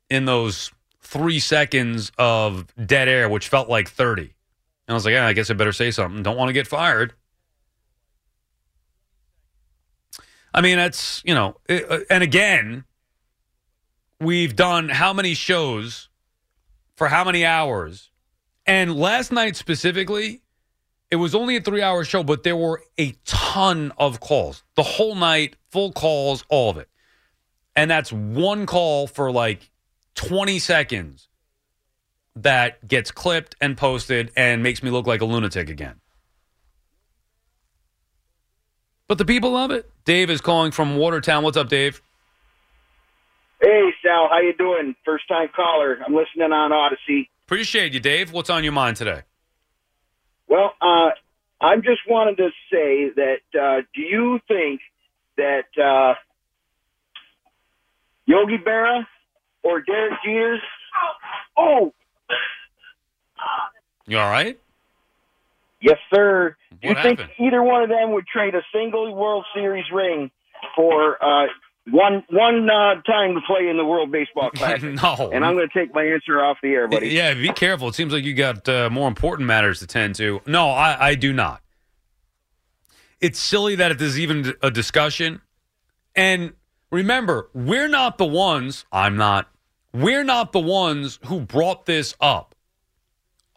in 0.09 0.25
those 0.25 0.71
three 1.01 1.39
seconds 1.39 2.11
of 2.17 2.67
dead 2.85 3.07
air, 3.07 3.29
which 3.29 3.47
felt 3.47 3.69
like 3.69 3.89
30. 3.89 4.21
And 4.21 4.31
I 4.89 4.93
was 4.93 5.05
like, 5.05 5.13
yeah, 5.13 5.25
I 5.25 5.33
guess 5.33 5.49
I 5.49 5.53
better 5.53 5.71
say 5.71 5.91
something. 5.91 6.23
Don't 6.23 6.37
want 6.37 6.49
to 6.49 6.53
get 6.53 6.67
fired. 6.67 7.13
I 10.53 10.61
mean, 10.61 10.77
that's, 10.77 11.21
you 11.25 11.35
know, 11.35 11.55
it, 11.69 11.89
uh, 11.89 11.99
and 12.09 12.23
again, 12.23 12.85
we've 14.19 14.55
done 14.55 14.89
how 14.89 15.13
many 15.13 15.33
shows 15.33 16.09
for 16.95 17.07
how 17.07 17.23
many 17.23 17.45
hours? 17.45 18.09
And 18.67 18.97
last 18.97 19.31
night 19.31 19.55
specifically, 19.55 20.41
it 21.09 21.15
was 21.15 21.33
only 21.33 21.55
a 21.55 21.61
three 21.61 21.81
hour 21.81 22.03
show, 22.03 22.21
but 22.21 22.43
there 22.43 22.57
were 22.57 22.83
a 22.99 23.13
ton 23.25 23.93
of 23.97 24.19
calls. 24.19 24.63
The 24.75 24.83
whole 24.83 25.15
night, 25.15 25.55
full 25.71 25.93
calls, 25.93 26.43
all 26.49 26.69
of 26.69 26.77
it. 26.77 26.89
And 27.75 27.89
that's 27.89 28.11
one 28.11 28.65
call 28.65 29.07
for 29.07 29.31
like 29.31 29.69
20 30.15 30.59
seconds 30.59 31.29
that 32.35 32.85
gets 32.87 33.09
clipped 33.09 33.55
and 33.61 33.77
posted 33.77 34.31
and 34.35 34.61
makes 34.61 34.83
me 34.83 34.91
look 34.91 35.07
like 35.07 35.21
a 35.21 35.25
lunatic 35.25 35.69
again. 35.69 35.95
But 39.07 39.17
the 39.17 39.25
people 39.25 39.51
love 39.51 39.71
it. 39.71 39.89
Dave 40.03 40.29
is 40.29 40.41
calling 40.41 40.71
from 40.71 40.97
Watertown. 40.97 41.43
What's 41.43 41.55
up, 41.55 41.69
Dave? 41.69 42.01
Hey 43.61 43.89
Sal, 44.03 44.27
how 44.29 44.39
you 44.39 44.53
doing? 44.55 44.95
First 45.05 45.27
time 45.27 45.47
caller. 45.55 45.97
I'm 46.05 46.13
listening 46.13 46.51
on 46.51 46.71
Audacy. 46.71 47.29
Appreciate 47.47 47.93
you, 47.93 48.01
Dave. 48.01 48.33
What's 48.33 48.49
on 48.49 48.65
your 48.65 48.73
mind 48.73 48.97
today? 48.97 49.21
Well, 50.49 50.73
uh, 50.81 51.11
I'm 51.61 51.81
just 51.81 52.01
wanted 52.05 52.35
to 52.37 52.49
say 52.69 53.09
that 53.15 53.37
uh, 53.57 53.81
do 53.95 54.01
you 54.01 54.39
think 54.49 54.81
that 55.37 55.63
uh, 55.81 56.15
Yogi 58.25 58.57
Berra 58.57 59.05
or 59.63 59.79
Derek 59.79 60.15
Jeter? 60.25 60.57
Oh, 61.57 61.93
You 64.07 64.19
all 64.19 64.29
right? 64.29 64.59
yes, 65.81 65.97
sir. 66.13 66.57
Do 66.81 66.89
you 66.89 66.95
What 66.95 67.01
think 67.03 67.21
either 67.39 67.63
one 67.63 67.81
of 67.81 67.87
them 67.89 68.11
would 68.11 68.27
trade 68.27 68.55
a 68.55 68.61
single 68.73 69.15
World 69.15 69.45
Series 69.55 69.85
ring 69.93 70.31
for 70.75 71.15
uh, 71.23 71.47
one 71.89 72.23
one 72.29 72.69
uh, 72.69 73.01
time 73.01 73.35
to 73.35 73.41
play 73.47 73.67
in 73.67 73.77
the 73.77 73.85
World 73.85 74.11
Baseball 74.11 74.49
Classic? 74.55 74.93
no. 74.93 75.31
And 75.33 75.45
I'm 75.45 75.55
going 75.55 75.67
to 75.67 75.79
take 75.79 75.93
my 75.93 76.03
answer 76.03 76.43
off 76.43 76.57
the 76.61 76.69
air, 76.69 76.87
buddy. 76.87 77.09
Yeah, 77.09 77.33
be 77.33 77.49
careful. 77.49 77.87
It 77.87 77.95
seems 77.95 78.13
like 78.13 78.23
you 78.23 78.33
got 78.33 78.67
uh, 78.67 78.89
more 78.89 79.07
important 79.07 79.47
matters 79.47 79.79
to 79.79 79.87
tend 79.87 80.15
to. 80.15 80.41
No, 80.45 80.69
I, 80.69 81.09
I 81.09 81.15
do 81.15 81.33
not. 81.33 81.61
It's 83.19 83.39
silly 83.39 83.75
that 83.75 83.91
it 83.91 84.01
is 84.01 84.19
even 84.19 84.53
a 84.61 84.69
discussion. 84.69 85.41
And 86.15 86.53
remember, 86.91 87.49
we're 87.53 87.87
not 87.87 88.17
the 88.17 88.25
ones, 88.25 88.85
I'm 88.91 89.17
not, 89.17 89.49
we're 89.93 90.23
not 90.23 90.51
the 90.51 90.59
ones 90.59 91.19
who 91.25 91.41
brought 91.41 91.85
this 91.85 92.15
up. 92.19 92.53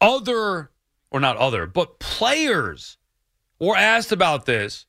Other, 0.01 0.71
or 1.11 1.21
not 1.21 1.37
other, 1.37 1.67
but 1.67 1.99
players 1.99 2.97
were 3.59 3.77
asked 3.77 4.13
about 4.13 4.47
this 4.47 4.87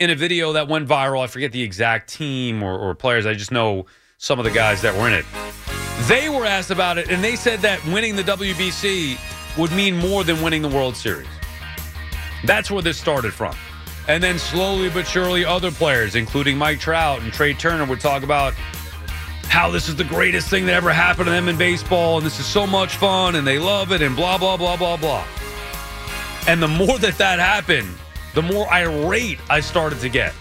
in 0.00 0.08
a 0.08 0.14
video 0.14 0.54
that 0.54 0.66
went 0.66 0.88
viral. 0.88 1.22
I 1.22 1.26
forget 1.26 1.52
the 1.52 1.62
exact 1.62 2.08
team 2.08 2.62
or, 2.62 2.76
or 2.76 2.94
players. 2.94 3.26
I 3.26 3.34
just 3.34 3.52
know 3.52 3.86
some 4.16 4.38
of 4.38 4.44
the 4.44 4.50
guys 4.50 4.82
that 4.82 4.96
were 4.96 5.06
in 5.06 5.12
it. 5.14 5.26
They 6.08 6.30
were 6.30 6.46
asked 6.46 6.70
about 6.70 6.96
it, 6.98 7.10
and 7.10 7.22
they 7.22 7.36
said 7.36 7.60
that 7.60 7.84
winning 7.86 8.16
the 8.16 8.22
WBC 8.22 9.18
would 9.58 9.70
mean 9.72 9.96
more 9.96 10.24
than 10.24 10.42
winning 10.42 10.62
the 10.62 10.68
World 10.68 10.96
Series. 10.96 11.28
That's 12.44 12.70
where 12.70 12.82
this 12.82 12.98
started 12.98 13.34
from. 13.34 13.54
And 14.08 14.22
then 14.22 14.38
slowly 14.38 14.88
but 14.88 15.06
surely, 15.06 15.44
other 15.44 15.70
players, 15.70 16.16
including 16.16 16.56
Mike 16.56 16.80
Trout 16.80 17.20
and 17.20 17.30
Trea 17.32 17.52
Turner, 17.52 17.84
would 17.84 18.00
talk 18.00 18.22
about 18.22 18.54
how 19.44 19.70
this 19.70 19.88
is 19.88 19.96
the 19.96 20.04
greatest 20.04 20.48
thing 20.48 20.64
that 20.66 20.72
ever 20.74 20.90
happened 20.90 21.26
to 21.26 21.32
them 21.32 21.48
in 21.48 21.58
baseball, 21.58 22.16
and 22.16 22.24
this 22.24 22.40
is 22.40 22.46
so 22.46 22.66
much 22.66 22.96
fun, 22.96 23.34
and 23.34 23.46
they 23.46 23.58
love 23.58 23.92
it, 23.92 24.00
and 24.00 24.16
blah, 24.16 24.38
blah, 24.38 24.56
blah, 24.56 24.76
blah, 24.76 24.96
blah. 24.96 25.24
And 26.48 26.62
the 26.62 26.68
more 26.68 26.98
that 26.98 27.18
that 27.18 27.38
happened, 27.38 27.94
the 28.34 28.42
more 28.42 28.70
irate 28.72 29.38
I 29.48 29.60
started 29.60 30.00
to 30.00 30.08
get. 30.08 30.32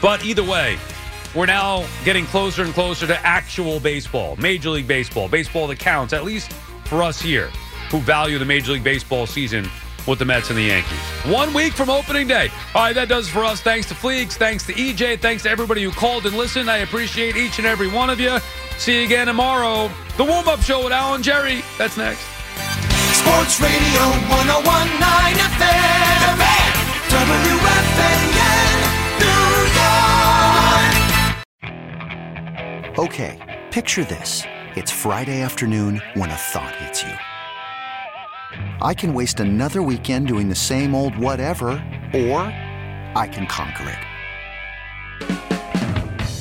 But 0.00 0.24
either 0.24 0.42
way, 0.42 0.78
we're 1.34 1.46
now 1.46 1.86
getting 2.04 2.26
closer 2.26 2.62
and 2.62 2.74
closer 2.74 3.06
to 3.06 3.26
actual 3.26 3.80
baseball, 3.80 4.36
Major 4.36 4.70
League 4.70 4.88
Baseball, 4.88 5.28
baseball 5.28 5.66
that 5.68 5.78
counts, 5.78 6.12
at 6.12 6.24
least 6.24 6.52
for 6.84 7.02
us 7.02 7.20
here 7.20 7.50
who 7.90 7.98
value 7.98 8.38
the 8.38 8.44
Major 8.44 8.72
League 8.72 8.84
Baseball 8.84 9.26
season 9.26 9.68
with 10.06 10.18
the 10.18 10.24
Mets 10.24 10.48
and 10.48 10.58
the 10.58 10.62
Yankees. 10.62 10.98
One 11.26 11.54
week 11.54 11.74
from 11.74 11.90
opening 11.90 12.26
day. 12.26 12.50
All 12.74 12.82
right, 12.82 12.94
that 12.94 13.08
does 13.08 13.28
it 13.28 13.30
for 13.30 13.44
us. 13.44 13.60
Thanks 13.60 13.86
to 13.88 13.94
Fleeks. 13.94 14.32
Thanks 14.32 14.66
to 14.66 14.72
EJ. 14.72 15.20
Thanks 15.20 15.44
to 15.44 15.50
everybody 15.50 15.82
who 15.82 15.90
called 15.90 16.26
and 16.26 16.36
listened. 16.36 16.70
I 16.70 16.78
appreciate 16.78 17.36
each 17.36 17.58
and 17.58 17.66
every 17.66 17.88
one 17.88 18.10
of 18.10 18.18
you. 18.18 18.38
See 18.78 18.98
you 18.98 19.04
again 19.04 19.26
tomorrow. 19.26 19.90
The 20.16 20.24
warm 20.24 20.48
up 20.48 20.60
show 20.60 20.82
with 20.82 20.92
Alan 20.92 21.22
Jerry. 21.22 21.62
That's 21.78 21.96
next. 21.96 22.31
Sports 23.22 23.54
Radio 23.60 24.02
1019 24.34 25.38
FM. 25.54 26.42
WFAN, 27.08 28.20
New 29.22 29.46
York. 32.90 32.98
Okay, 32.98 33.38
picture 33.70 34.04
this. 34.04 34.42
It's 34.74 34.90
Friday 34.90 35.40
afternoon 35.40 36.02
when 36.14 36.30
a 36.30 36.34
thought 36.34 36.74
hits 36.76 37.04
you. 37.04 37.12
I 38.82 38.92
can 38.92 39.14
waste 39.14 39.38
another 39.38 39.82
weekend 39.82 40.26
doing 40.26 40.48
the 40.48 40.56
same 40.56 40.92
old 40.92 41.16
whatever, 41.16 41.68
or 42.12 42.40
I 43.14 43.28
can 43.30 43.46
conquer 43.46 43.88
it. 43.88 43.98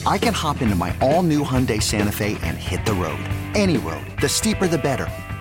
I 0.08 0.18
can 0.18 0.34
hop 0.34 0.64
into 0.64 0.76
my 0.76 0.98
all 1.00 1.22
new 1.22 1.44
Hyundai 1.44 1.80
Santa 1.80 2.12
Fe 2.12 2.40
and 2.42 2.58
hit 2.58 2.84
the 2.88 2.94
road. 2.94 3.24
Any 3.54 3.78
road. 3.78 4.04
The 4.20 4.30
steeper, 4.30 4.68
the 4.68 4.80
better. 4.80 5.08